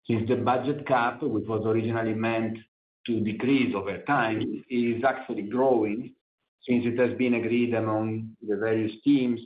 Since 0.10 0.30
the 0.30 0.38
budget 0.38 0.88
cap, 0.88 1.22
which 1.22 1.46
was 1.48 1.66
originally 1.66 2.14
meant 2.14 2.58
to 3.06 3.20
decrease 3.20 3.76
over 3.76 3.98
time, 4.00 4.64
is 4.70 5.04
actually 5.04 5.44
growing, 5.44 6.14
since 6.64 6.86
it 6.86 6.98
has 7.00 7.18
been 7.18 7.36
agreed 7.36 7.74
among 7.74 8.36
the 8.48 8.56
various 8.56 8.94
teams 9.04 9.40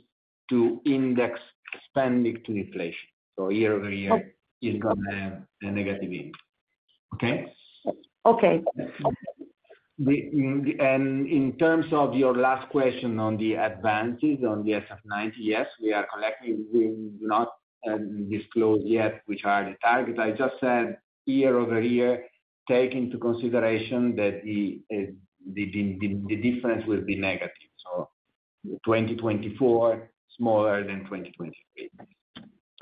to 0.50 0.80
index 0.84 1.40
spending 1.88 2.42
to 2.46 2.52
inflation. 2.56 3.08
So 3.36 3.48
year-over-year 3.48 4.34
is 4.60 4.80
gonna 4.80 5.14
have 5.14 5.42
a 5.62 5.70
negative 5.70 6.12
impact. 6.12 6.42
Okay? 7.14 7.52
Okay. 8.24 8.62
And 9.98 11.28
in 11.28 11.56
terms 11.58 11.86
of 11.92 12.14
your 12.14 12.36
last 12.36 12.68
question 12.70 13.18
on 13.18 13.36
the 13.36 13.54
advances 13.54 14.44
on 14.46 14.64
the 14.64 14.72
SF90, 14.72 15.32
yes, 15.38 15.66
we 15.80 15.92
are 15.92 16.06
collecting. 16.12 16.66
We 16.72 16.80
do 16.80 17.18
not 17.20 17.48
disclose 18.30 18.82
yet 18.84 19.22
which 19.26 19.44
are 19.44 19.64
the 19.64 19.76
targets. 19.82 20.18
I 20.18 20.30
just 20.32 20.54
said 20.60 20.98
year-over-year, 21.26 22.24
take 22.68 22.92
into 22.92 23.18
consideration 23.18 24.16
that 24.16 24.42
eh, 24.46 25.06
the 25.54 26.36
difference 26.42 26.86
will 26.86 27.00
be 27.02 27.16
negative. 27.16 27.70
So 27.84 28.08
2024, 28.84 30.10
smaller 30.36 30.84
than 30.84 31.00
2023. 31.04 31.90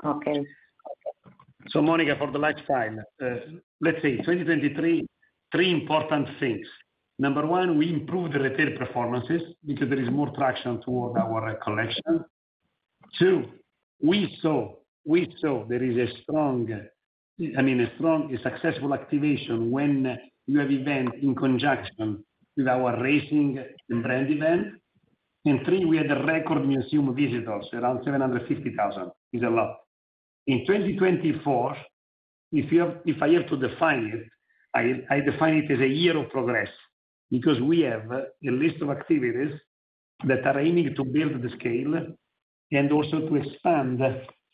Okay. 0.05 0.45
So 1.69 1.81
Monica, 1.81 2.15
for 2.17 2.31
the 2.31 2.39
lifestyle, 2.39 2.97
uh, 3.23 3.35
let's 3.81 4.01
say 4.01 4.17
2023, 4.17 5.07
three 5.51 5.71
important 5.71 6.27
things. 6.39 6.65
Number 7.19 7.45
one, 7.45 7.77
we 7.77 7.93
improved 7.93 8.33
the 8.33 8.39
retail 8.39 8.75
performances 8.77 9.41
because 9.65 9.89
there 9.89 10.01
is 10.01 10.09
more 10.09 10.31
traction 10.35 10.81
toward 10.81 11.19
our 11.19 11.55
collection. 11.63 12.25
Two, 13.19 13.45
we 14.01 14.37
saw 14.41 14.73
there 15.05 15.83
is 15.83 16.09
a 16.09 16.21
strong, 16.21 16.67
I 17.57 17.61
mean, 17.61 17.81
a 17.81 17.95
strong, 17.95 18.37
successful 18.43 18.93
activation 18.93 19.71
when 19.71 20.17
you 20.47 20.59
have 20.59 20.71
event 20.71 21.15
in 21.21 21.35
conjunction 21.35 22.23
with 22.57 22.67
our 22.67 23.01
racing 23.01 23.63
and 23.89 24.03
brand 24.03 24.31
event. 24.31 24.67
And 25.45 25.65
three, 25.65 25.85
we 25.85 25.97
had 25.97 26.11
a 26.11 26.23
record 26.23 26.67
museum 26.67 27.15
visitors, 27.15 27.67
around 27.73 28.03
750,000. 28.03 29.11
Is 29.33 29.43
a 29.43 29.49
lot. 29.49 29.77
In 30.47 30.65
2024, 30.67 31.77
if 32.51 32.71
you 32.71 32.93
if 33.05 33.21
I 33.21 33.29
have 33.29 33.47
to 33.47 33.57
define 33.57 34.11
it, 34.13 34.27
I 35.09 35.19
define 35.21 35.55
it 35.55 35.71
as 35.71 35.79
a 35.79 35.87
year 35.87 36.17
of 36.17 36.29
progress, 36.29 36.67
because 37.29 37.59
we 37.61 37.79
have 37.81 38.11
a 38.11 38.25
list 38.43 38.81
of 38.81 38.89
activities 38.89 39.53
that 40.27 40.45
are 40.45 40.59
aiming 40.59 40.93
to 40.95 41.03
build 41.05 41.41
the 41.41 41.49
scale 41.57 41.95
and 42.71 42.91
also 42.91 43.21
to 43.21 43.35
expand 43.35 44.01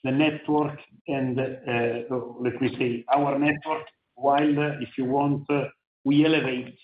the 0.04 0.12
network 0.12 0.80
and, 1.08 1.40
uh, 1.40 2.16
let 2.40 2.62
me 2.62 2.76
say, 2.78 3.06
our 3.14 3.38
network, 3.38 3.86
while, 4.16 4.60
uh, 4.60 4.80
if 4.80 4.90
you 4.98 5.06
want, 5.06 5.50
uh, 5.50 5.66
we 6.06 6.26
elevate 6.26 6.78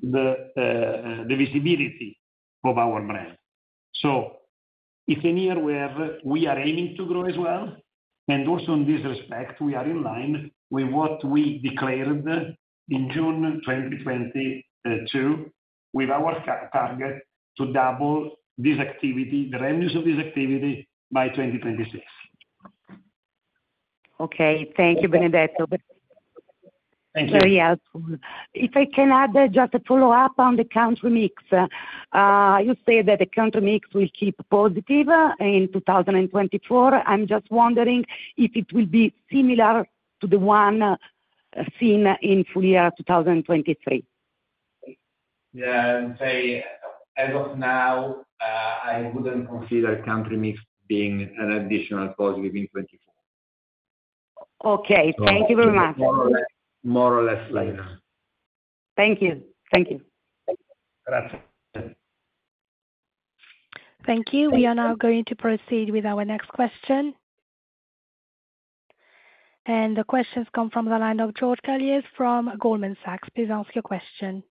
the 0.00 0.52
the 1.28 1.36
visibility 1.36 2.18
of 2.64 2.78
our 2.78 3.00
brand. 3.02 3.36
So 3.94 4.36
it's 5.06 5.24
a 5.24 5.30
year 5.30 5.58
where 5.58 6.18
we 6.24 6.46
are 6.46 6.58
aiming 6.58 6.96
to 6.96 7.06
grow 7.06 7.24
as 7.24 7.36
well, 7.36 7.76
and 8.28 8.48
also 8.48 8.74
in 8.74 8.86
this 8.86 9.04
respect, 9.04 9.60
we 9.60 9.74
are 9.74 9.84
in 9.84 10.02
line 10.02 10.50
with 10.70 10.88
what 10.88 11.24
we 11.24 11.58
declared 11.58 12.24
in 12.88 13.10
June 13.10 13.60
2022, 13.64 15.50
with 15.92 16.10
our 16.10 16.44
target 16.72 17.22
to 17.58 17.72
double 17.72 18.30
this 18.58 18.78
activity, 18.78 19.48
the 19.50 19.58
revenues 19.58 19.94
of 19.96 20.04
this 20.04 20.18
activity, 20.18 20.88
by 21.10 21.28
2026. 21.28 22.02
Okay. 24.22 24.72
Thank 24.76 25.02
you, 25.02 25.08
Benedetto. 25.08 25.66
Thank 27.14 27.30
you. 27.30 27.40
Very 27.40 27.56
helpful. 27.56 28.02
If 28.54 28.70
I 28.74 28.86
can 28.86 29.10
add 29.10 29.36
uh, 29.36 29.48
just 29.48 29.74
a 29.74 29.80
follow-up 29.80 30.32
on 30.38 30.56
the 30.56 30.64
country 30.64 31.10
mix. 31.10 31.42
Uh, 31.52 32.58
you 32.64 32.74
say 32.86 33.02
that 33.02 33.18
the 33.18 33.26
country 33.26 33.60
mix 33.60 33.92
will 33.92 34.08
keep 34.18 34.36
positive 34.48 35.08
uh, 35.08 35.32
in 35.40 35.68
2024. 35.72 36.94
I'm 36.94 37.26
just 37.26 37.50
wondering 37.50 38.04
if 38.36 38.52
it 38.54 38.72
will 38.72 38.86
be 38.86 39.12
similar 39.30 39.86
to 40.20 40.26
the 40.26 40.38
one 40.38 40.96
seen 41.78 42.06
in 42.22 42.44
full 42.52 42.64
year 42.64 42.90
2023. 42.96 44.04
Yeah, 45.52 46.08
I'd 46.08 46.18
say 46.18 46.64
as 47.16 47.34
of 47.34 47.58
now, 47.58 48.24
I 48.40 49.10
wouldn't 49.14 49.48
consider 49.48 50.02
country 50.04 50.36
mix 50.36 50.60
being 50.88 51.34
an 51.38 51.52
additional 51.52 52.08
positive 52.16 52.54
in 52.54 52.68
2024. 52.68 53.01
Okay. 54.64 55.14
Thank 55.24 55.50
you 55.50 55.56
very 55.56 55.72
much. 55.72 55.96
More 55.96 56.16
or 56.16 56.30
less, 56.30 56.42
more 56.84 57.18
or 57.18 57.24
less 57.24 57.50
like 57.50 57.76
that. 57.76 57.98
Thank 58.96 59.22
you. 59.22 59.42
Thank 59.72 59.90
you. 59.90 60.00
Grazie. 61.06 61.42
Thank 64.06 64.32
you. 64.32 64.50
We 64.50 64.66
are 64.66 64.74
now 64.74 64.94
going 64.94 65.24
to 65.26 65.36
proceed 65.36 65.90
with 65.90 66.04
our 66.04 66.24
next 66.24 66.48
question. 66.48 67.14
And 69.66 69.96
the 69.96 70.02
questions 70.02 70.48
come 70.54 70.70
from 70.70 70.86
the 70.86 70.98
line 70.98 71.20
of 71.20 71.34
George 71.36 71.60
Galliers 71.64 72.02
from 72.16 72.50
Goldman 72.58 72.96
Sachs. 73.04 73.28
Please 73.34 73.48
ask 73.50 73.72
your 73.76 73.82
question. 73.82 74.42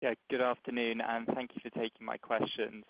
Yeah, 0.00 0.14
good 0.30 0.40
afternoon, 0.40 1.00
and 1.02 1.26
thank 1.34 1.50
you 1.54 1.60
for 1.62 1.70
taking 1.78 2.06
my 2.06 2.16
questions. 2.16 2.84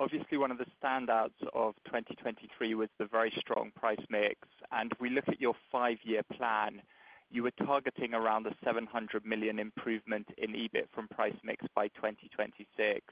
Obviously, 0.00 0.38
one 0.38 0.50
of 0.50 0.58
the 0.58 0.66
standouts 0.82 1.40
of 1.52 1.74
2023 1.84 2.74
was 2.74 2.88
the 2.98 3.06
very 3.06 3.32
strong 3.38 3.70
price 3.76 4.04
mix, 4.10 4.40
and 4.72 4.92
we 4.98 5.08
look 5.08 5.28
at 5.28 5.40
your 5.40 5.54
five-year 5.70 6.22
plan, 6.32 6.82
you 7.30 7.44
were 7.44 7.52
targeting 7.52 8.12
around 8.12 8.44
a 8.46 8.54
700 8.64 9.24
million 9.24 9.60
improvement 9.60 10.28
in 10.36 10.52
EBIT 10.52 10.88
from 10.92 11.06
price 11.08 11.36
mix 11.44 11.64
by 11.76 11.86
2026. 11.88 13.02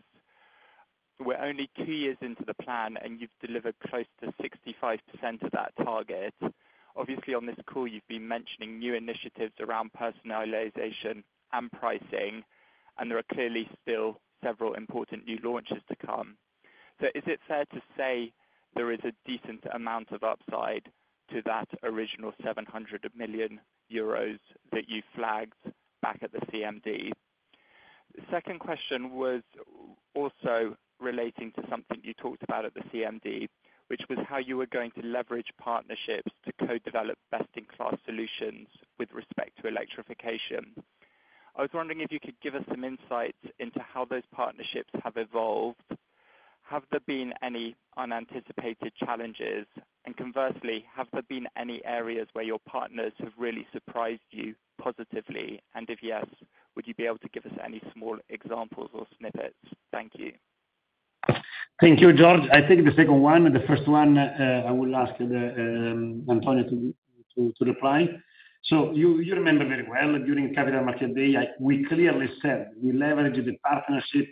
We're 1.20 1.38
only 1.40 1.70
two 1.76 1.92
years 1.92 2.16
into 2.20 2.44
the 2.44 2.54
plan, 2.54 2.96
and 2.96 3.20
you've 3.20 3.30
delivered 3.40 3.76
close 3.86 4.06
to 4.20 4.32
65% 4.42 4.98
of 5.42 5.52
that 5.52 5.72
target. 5.84 6.34
Obviously, 6.96 7.34
on 7.34 7.46
this 7.46 7.56
call, 7.64 7.86
you've 7.86 8.08
been 8.08 8.26
mentioning 8.26 8.80
new 8.80 8.94
initiatives 8.94 9.54
around 9.60 9.92
personalization 9.92 11.22
and 11.52 11.70
pricing, 11.70 12.42
and 12.98 13.08
there 13.08 13.18
are 13.18 13.34
clearly 13.34 13.68
still 13.82 14.20
several 14.42 14.74
important 14.74 15.26
new 15.26 15.38
launches 15.44 15.78
to 15.88 15.94
come. 15.94 16.36
Is 17.14 17.24
it 17.26 17.40
fair 17.48 17.64
to 17.66 17.82
say 17.96 18.32
there 18.74 18.92
is 18.92 19.00
a 19.04 19.12
decent 19.26 19.64
amount 19.72 20.12
of 20.12 20.22
upside 20.22 20.88
to 21.30 21.42
that 21.46 21.68
original 21.82 22.32
700 22.44 23.10
million 23.16 23.60
euros 23.92 24.38
that 24.72 24.88
you 24.88 25.02
flagged 25.14 25.54
back 26.00 26.20
at 26.22 26.32
the 26.32 26.38
CMD? 26.52 27.12
The 28.14 28.22
second 28.30 28.60
question 28.60 29.12
was 29.12 29.42
also 30.14 30.76
relating 31.00 31.52
to 31.52 31.62
something 31.68 32.00
you 32.02 32.14
talked 32.14 32.42
about 32.42 32.64
at 32.64 32.74
the 32.74 32.82
CMD, 32.92 33.48
which 33.88 34.02
was 34.08 34.18
how 34.28 34.38
you 34.38 34.56
were 34.56 34.66
going 34.66 34.90
to 34.92 35.06
leverage 35.06 35.50
partnerships 35.58 36.30
to 36.44 36.66
co-develop 36.66 37.18
best-in-class 37.30 37.96
solutions 38.04 38.68
with 38.98 39.10
respect 39.12 39.60
to 39.60 39.68
electrification. 39.68 40.74
I 41.56 41.62
was 41.62 41.70
wondering 41.74 42.00
if 42.00 42.12
you 42.12 42.20
could 42.20 42.40
give 42.42 42.54
us 42.54 42.64
some 42.70 42.84
insights 42.84 43.38
into 43.58 43.80
how 43.80 44.04
those 44.04 44.22
partnerships 44.34 44.90
have 45.04 45.16
evolved. 45.16 45.82
Have 46.72 46.84
there 46.90 47.00
been 47.06 47.34
any 47.42 47.76
unanticipated 47.98 48.94
challenges? 48.96 49.66
And 50.06 50.16
conversely, 50.16 50.86
have 50.96 51.06
there 51.12 51.20
been 51.28 51.46
any 51.54 51.84
areas 51.84 52.28
where 52.32 52.46
your 52.46 52.60
partners 52.66 53.12
have 53.18 53.32
really 53.36 53.66
surprised 53.74 54.22
you 54.30 54.54
positively? 54.80 55.60
And 55.74 55.90
if 55.90 55.98
yes, 56.02 56.24
would 56.74 56.86
you 56.86 56.94
be 56.94 57.04
able 57.04 57.18
to 57.18 57.28
give 57.28 57.44
us 57.44 57.52
any 57.62 57.82
small 57.92 58.16
examples 58.30 58.88
or 58.94 59.06
snippets? 59.18 59.54
Thank 59.92 60.12
you. 60.14 60.32
Thank 61.78 62.00
you, 62.00 62.10
George. 62.14 62.48
I 62.50 62.62
take 62.62 62.82
the 62.86 62.94
second 62.96 63.20
one. 63.20 63.52
The 63.52 63.64
first 63.68 63.86
one, 63.86 64.16
uh, 64.16 64.64
I 64.66 64.70
will 64.70 64.96
ask 64.96 65.12
uh, 65.20 65.24
um, 65.24 66.24
Antonio 66.30 66.64
to 66.70 67.52
reply. 67.60 68.08
So 68.64 68.92
you 68.92 69.18
remember 69.34 69.68
very 69.68 69.86
well, 69.86 70.12
during 70.24 70.54
Capital 70.54 70.82
Market 70.84 71.14
Day, 71.14 71.34
we 71.60 71.84
clearly 71.84 72.30
said 72.40 72.70
we 72.82 72.92
leverage 72.92 73.44
the 73.44 73.58
partnership 73.58 74.28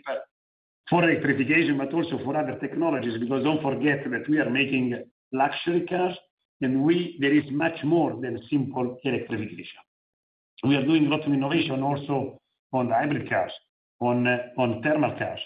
for 0.89 1.03
electrification, 1.09 1.77
but 1.77 1.93
also 1.93 2.19
for 2.23 2.35
other 2.35 2.57
technologies, 2.59 3.17
because 3.19 3.43
don't 3.43 3.61
forget 3.61 4.03
that 4.09 4.27
we 4.29 4.39
are 4.39 4.49
making 4.49 5.01
luxury 5.31 5.85
cars, 5.87 6.15
and 6.61 6.83
we 6.83 7.17
there 7.19 7.33
is 7.33 7.45
much 7.51 7.83
more 7.83 8.19
than 8.21 8.39
simple 8.49 8.97
electrification. 9.03 9.79
We 10.63 10.75
are 10.75 10.85
doing 10.85 11.07
a 11.07 11.09
lot 11.09 11.25
of 11.25 11.33
innovation 11.33 11.81
also 11.81 12.39
on 12.73 12.87
the 12.87 12.93
hybrid 12.93 13.29
cars, 13.29 13.51
on 13.99 14.27
on 14.57 14.81
thermal 14.83 15.17
cars. 15.17 15.39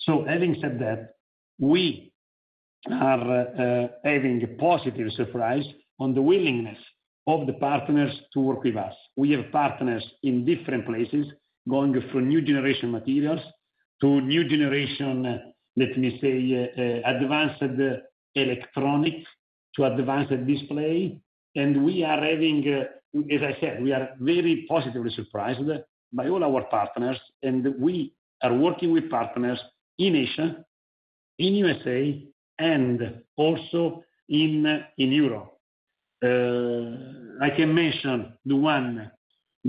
So 0.00 0.24
having 0.28 0.56
said 0.60 0.78
that, 0.80 1.14
we 1.58 2.12
are 2.90 3.40
uh, 3.40 3.88
having 4.04 4.42
a 4.42 4.60
positive 4.60 5.10
surprise 5.12 5.64
on 5.98 6.14
the 6.14 6.22
willingness 6.22 6.78
of 7.26 7.46
the 7.46 7.54
partners 7.54 8.12
to 8.32 8.40
work 8.40 8.62
with 8.62 8.76
us. 8.76 8.94
We 9.16 9.32
have 9.32 9.50
partners 9.50 10.04
in 10.22 10.44
different 10.44 10.86
places, 10.86 11.26
going 11.68 11.94
from 12.12 12.28
new 12.28 12.40
generation 12.42 12.90
materials 12.90 13.40
to 14.00 14.20
new 14.20 14.48
generation, 14.48 15.40
let 15.76 15.98
me 15.98 16.18
say, 16.20 16.72
uh, 16.76 17.08
advanced 17.08 17.62
electronics 18.34 19.28
to 19.74 19.84
advanced 19.84 20.46
display. 20.46 21.18
And 21.54 21.84
we 21.84 22.04
are 22.04 22.20
having, 22.22 22.66
uh, 22.68 23.20
as 23.34 23.42
I 23.42 23.56
said, 23.60 23.82
we 23.82 23.92
are 23.92 24.10
very 24.20 24.66
positively 24.68 25.10
surprised 25.10 25.60
by 26.12 26.28
all 26.28 26.44
our 26.44 26.64
partners, 26.64 27.18
and 27.42 27.74
we 27.78 28.12
are 28.42 28.54
working 28.54 28.92
with 28.92 29.10
partners 29.10 29.58
in 29.98 30.14
Asia, 30.14 30.64
in 31.38 31.54
USA, 31.54 32.22
and 32.58 33.22
also 33.36 34.04
in 34.28 34.84
in 34.98 35.12
Europe. 35.12 35.52
Uh, 36.22 37.44
I 37.44 37.50
can 37.50 37.74
mention 37.74 38.32
the 38.44 38.56
one 38.56 39.10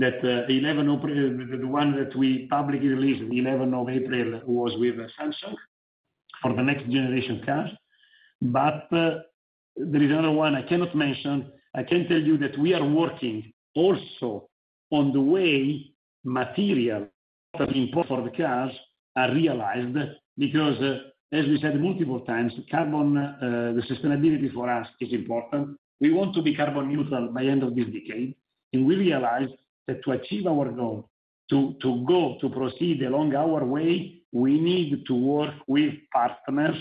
that 0.00 0.22
uh, 0.24 0.44
uh, 0.44 0.46
the 0.46 1.66
one 1.66 1.96
that 1.96 2.16
we 2.16 2.46
publicly 2.48 2.88
released, 2.88 3.28
the 3.28 3.40
11th 3.40 3.82
of 3.82 3.88
April, 3.88 4.40
was 4.46 4.72
with 4.78 4.98
uh, 4.98 5.08
Samsung 5.18 5.54
for 6.42 6.54
the 6.54 6.62
next 6.62 6.84
generation 6.88 7.42
cars. 7.44 7.70
But 8.40 8.86
there 8.90 10.02
is 10.02 10.10
another 10.10 10.30
one 10.30 10.54
I 10.54 10.62
cannot 10.62 10.94
mention. 10.94 11.50
I 11.74 11.82
can 11.82 12.08
tell 12.08 12.20
you 12.20 12.38
that 12.38 12.56
we 12.58 12.74
are 12.74 12.84
working 12.84 13.52
also 13.74 14.48
on 14.90 15.12
the 15.12 15.20
way 15.20 15.90
material 16.24 17.08
for 17.56 17.66
the 17.66 18.32
cars 18.36 18.72
are 19.16 19.32
realized, 19.32 19.96
because, 20.36 20.76
as 21.32 21.44
we 21.46 21.58
said 21.60 21.80
multiple 21.80 22.20
times, 22.20 22.52
carbon, 22.70 23.14
the 23.14 23.82
sustainability 23.90 24.52
for 24.52 24.70
us 24.70 24.86
is 25.00 25.12
important. 25.12 25.76
We 26.00 26.12
want 26.12 26.34
to 26.36 26.42
be 26.42 26.54
carbon 26.54 26.88
neutral 26.88 27.32
by 27.32 27.42
end 27.44 27.64
of 27.64 27.74
this 27.74 27.86
decade, 27.86 28.36
and 28.72 28.86
we 28.86 28.94
realize 28.94 29.48
that 29.88 30.04
to 30.04 30.12
achieve 30.12 30.46
our 30.46 30.70
goal, 30.70 31.08
to 31.50 32.04
go, 32.06 32.36
to 32.40 32.48
proceed 32.50 33.02
along 33.02 33.34
our 33.34 33.64
way, 33.64 34.22
we 34.32 34.60
need 34.60 35.04
to 35.06 35.14
work 35.14 35.54
with 35.66 35.94
partners 36.12 36.76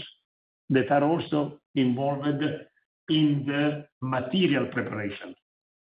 that 0.70 0.91
are 0.91 1.03
also 1.03 1.60
involved 1.76 2.28
in 3.10 3.45
the 3.47 3.86
material 4.01 4.68
preparation. 4.68 5.34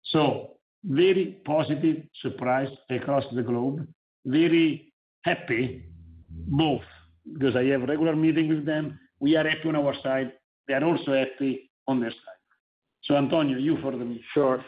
So 0.04 0.52
very 0.84 1.40
positive 1.44 2.02
surprise 2.20 2.68
across 2.90 3.24
the 3.34 3.42
globe. 3.42 3.88
Very 4.26 4.92
happy, 5.24 5.86
both 6.30 6.82
because 7.32 7.56
I 7.56 7.64
have 7.64 7.82
regular 7.82 8.14
meeting 8.14 8.48
with 8.48 8.64
them. 8.64 8.98
We 9.18 9.36
are 9.36 9.48
happy 9.48 9.68
on 9.68 9.76
our 9.76 9.94
side. 10.02 10.32
They 10.68 10.74
are 10.74 10.84
also 10.84 11.12
happy 11.12 11.70
on 11.88 12.00
their 12.00 12.10
side. 12.10 12.42
So 13.02 13.16
Antonio, 13.16 13.58
you 13.58 13.78
for 13.80 13.92
the- 13.92 14.20
Sure. 14.34 14.64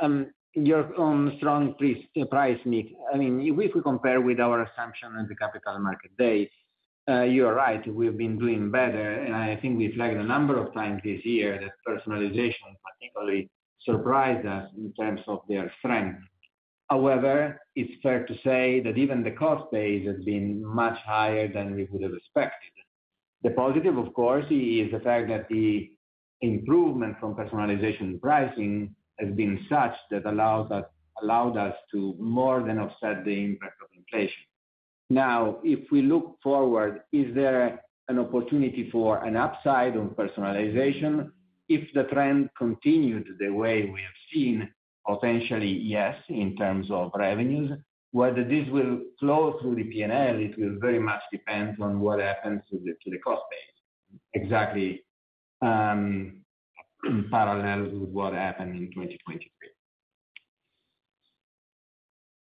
Um, 0.00 0.26
Your 0.56 0.96
own 0.96 1.34
strong 1.38 1.74
price 1.74 2.58
uh, 2.62 2.68
mix. 2.68 2.90
I 3.12 3.16
mean, 3.16 3.40
if 3.40 3.74
we 3.74 3.82
compare 3.82 4.20
with 4.20 4.38
our 4.38 4.62
assumption 4.62 5.16
at 5.18 5.28
the 5.28 5.34
Capital 5.34 5.78
Market 5.80 6.16
Day, 6.16 6.50
uh, 7.08 7.22
you 7.22 7.46
are 7.46 7.54
right, 7.54 7.86
we've 7.92 8.16
been 8.16 8.38
doing 8.38 8.70
better, 8.70 9.12
and 9.12 9.34
I 9.34 9.56
think 9.56 9.78
we've 9.78 9.94
flagged 9.94 10.16
a 10.16 10.22
number 10.22 10.56
of 10.56 10.72
times 10.72 11.02
this 11.04 11.24
year 11.24 11.60
that 11.60 11.72
personalization 11.86 12.70
particularly 12.86 13.50
surprised 13.80 14.46
us 14.46 14.70
in 14.76 14.92
terms 14.94 15.20
of 15.26 15.40
their 15.48 15.72
strength. 15.80 16.20
However, 16.88 17.60
it's 17.74 18.00
fair 18.02 18.24
to 18.24 18.34
say 18.44 18.80
that 18.80 18.96
even 18.96 19.22
the 19.22 19.32
cost 19.32 19.70
base 19.72 20.06
has 20.06 20.22
been 20.24 20.64
much 20.64 20.98
higher 21.04 21.48
than 21.52 21.74
we 21.74 21.88
would 21.90 22.02
have 22.02 22.14
expected. 22.14 22.70
The 23.42 23.50
positive, 23.50 23.98
of 23.98 24.14
course, 24.14 24.46
is 24.50 24.90
the 24.92 25.00
fact 25.02 25.28
that 25.28 25.48
the 25.48 25.90
improvement 26.40 27.16
from 27.20 27.34
personalization 27.34 28.20
pricing 28.20 28.94
has 29.18 29.30
been 29.34 29.64
such 29.68 29.94
that 30.10 30.26
allowed 30.26 31.56
us 31.56 31.74
to 31.92 32.14
more 32.18 32.62
than 32.62 32.78
offset 32.78 33.24
the 33.24 33.44
impact 33.44 33.80
of 33.82 33.88
inflation. 33.96 34.42
Now, 35.10 35.58
if 35.62 35.90
we 35.90 36.02
look 36.02 36.38
forward, 36.42 37.02
is 37.12 37.34
there 37.34 37.80
an 38.08 38.18
opportunity 38.18 38.88
for 38.90 39.24
an 39.24 39.36
upside 39.36 39.96
on 39.96 40.10
personalization? 40.10 41.30
If 41.68 41.92
the 41.94 42.04
trend 42.04 42.50
continued 42.58 43.26
the 43.38 43.50
way 43.50 43.84
we 43.84 44.00
have 44.00 44.18
seen, 44.32 44.68
potentially, 45.06 45.68
yes, 45.68 46.16
in 46.28 46.56
terms 46.56 46.90
of 46.90 47.12
revenues. 47.14 47.70
Whether 48.12 48.44
this 48.44 48.68
will 48.70 49.00
flow 49.18 49.58
through 49.60 49.76
the 49.76 49.84
P&L, 49.84 50.36
it 50.38 50.58
will 50.58 50.78
very 50.80 51.00
much 51.00 51.20
depend 51.32 51.80
on 51.80 52.00
what 52.00 52.20
happens 52.20 52.62
to 52.70 52.78
the 52.78 53.18
cost 53.18 53.42
base. 53.50 54.20
Exactly, 54.34 55.02
um, 55.62 56.43
in 57.06 57.28
parallel 57.30 57.84
with 57.84 58.10
what 58.10 58.32
happened 58.32 58.74
in 58.76 58.86
2023. 58.92 59.48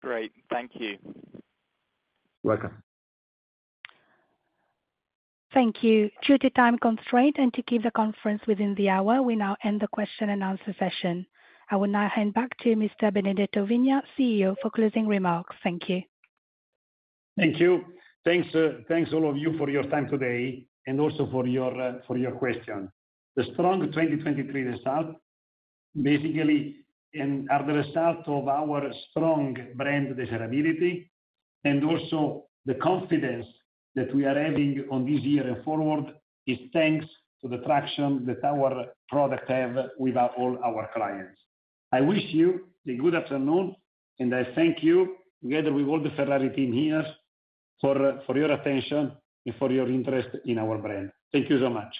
Great. 0.02 0.32
Thank 0.50 0.72
you. 0.74 0.96
Welcome. 2.42 2.82
Thank 5.52 5.82
you. 5.82 6.11
Due 6.26 6.38
to 6.38 6.50
time 6.50 6.78
constraint 6.78 7.36
and 7.38 7.52
to 7.54 7.62
keep 7.62 7.82
the 7.82 7.90
conference 7.90 8.40
within 8.46 8.74
the 8.76 8.88
hour, 8.88 9.20
we 9.20 9.34
now 9.34 9.56
end 9.64 9.80
the 9.80 9.88
question 9.88 10.30
and 10.30 10.42
answer 10.42 10.74
session. 10.78 11.26
I 11.70 11.76
will 11.76 11.88
now 11.88 12.08
hand 12.08 12.34
back 12.34 12.56
to 12.58 12.70
Mr. 12.70 13.12
Benedetto 13.12 13.66
Vigna, 13.66 14.02
CEO, 14.18 14.56
for 14.62 14.70
closing 14.70 15.06
remarks. 15.06 15.56
Thank 15.62 15.88
you. 15.88 16.02
Thank 17.36 17.61
you. 17.61 17.84
Thanks, 18.24 18.54
uh, 18.54 18.80
thanks 18.88 19.12
all 19.12 19.28
of 19.28 19.36
you 19.36 19.56
for 19.56 19.70
your 19.70 19.84
time 19.84 20.08
today, 20.08 20.66
and 20.86 21.00
also 21.00 21.28
for 21.30 21.46
your, 21.46 21.80
uh, 21.80 21.94
for 22.06 22.16
your 22.16 22.32
question. 22.32 22.90
The 23.36 23.44
strong 23.52 23.80
2023 23.80 24.62
result, 24.62 25.16
basically, 26.00 26.76
are 27.50 27.66
the 27.66 27.72
result 27.72 28.26
of 28.26 28.48
our 28.48 28.92
strong 29.10 29.56
brand 29.74 30.16
desirability, 30.16 31.10
and 31.64 31.84
also 31.84 32.44
the 32.66 32.74
confidence 32.74 33.46
that 33.94 34.14
we 34.14 34.24
are 34.24 34.38
having 34.38 34.84
on 34.90 35.04
this 35.04 35.22
year 35.22 35.46
and 35.46 35.64
forward, 35.64 36.14
is 36.46 36.58
thanks 36.72 37.06
to 37.42 37.48
the 37.48 37.58
traction 37.58 38.24
that 38.26 38.44
our 38.44 38.86
product 39.08 39.48
have 39.50 39.76
with 39.98 40.16
all 40.16 40.58
our 40.64 40.90
clients. 40.94 41.40
I 41.92 42.00
wish 42.00 42.22
you 42.28 42.68
a 42.88 42.94
good 42.94 43.14
afternoon, 43.14 43.74
and 44.18 44.34
I 44.34 44.44
thank 44.54 44.82
you, 44.82 45.16
together 45.42 45.72
with 45.72 45.86
all 45.86 46.02
the 46.02 46.10
Ferrari 46.10 46.50
team 46.50 46.72
here, 46.72 47.04
for, 47.80 48.20
for 48.26 48.36
your 48.36 48.52
attention 48.52 49.12
and 49.46 49.54
for 49.58 49.72
your 49.72 49.88
interest 49.88 50.28
in 50.44 50.58
our 50.58 50.78
brand. 50.78 51.10
Thank 51.32 51.48
you 51.50 51.58
so 51.58 51.70
much. 51.70 51.94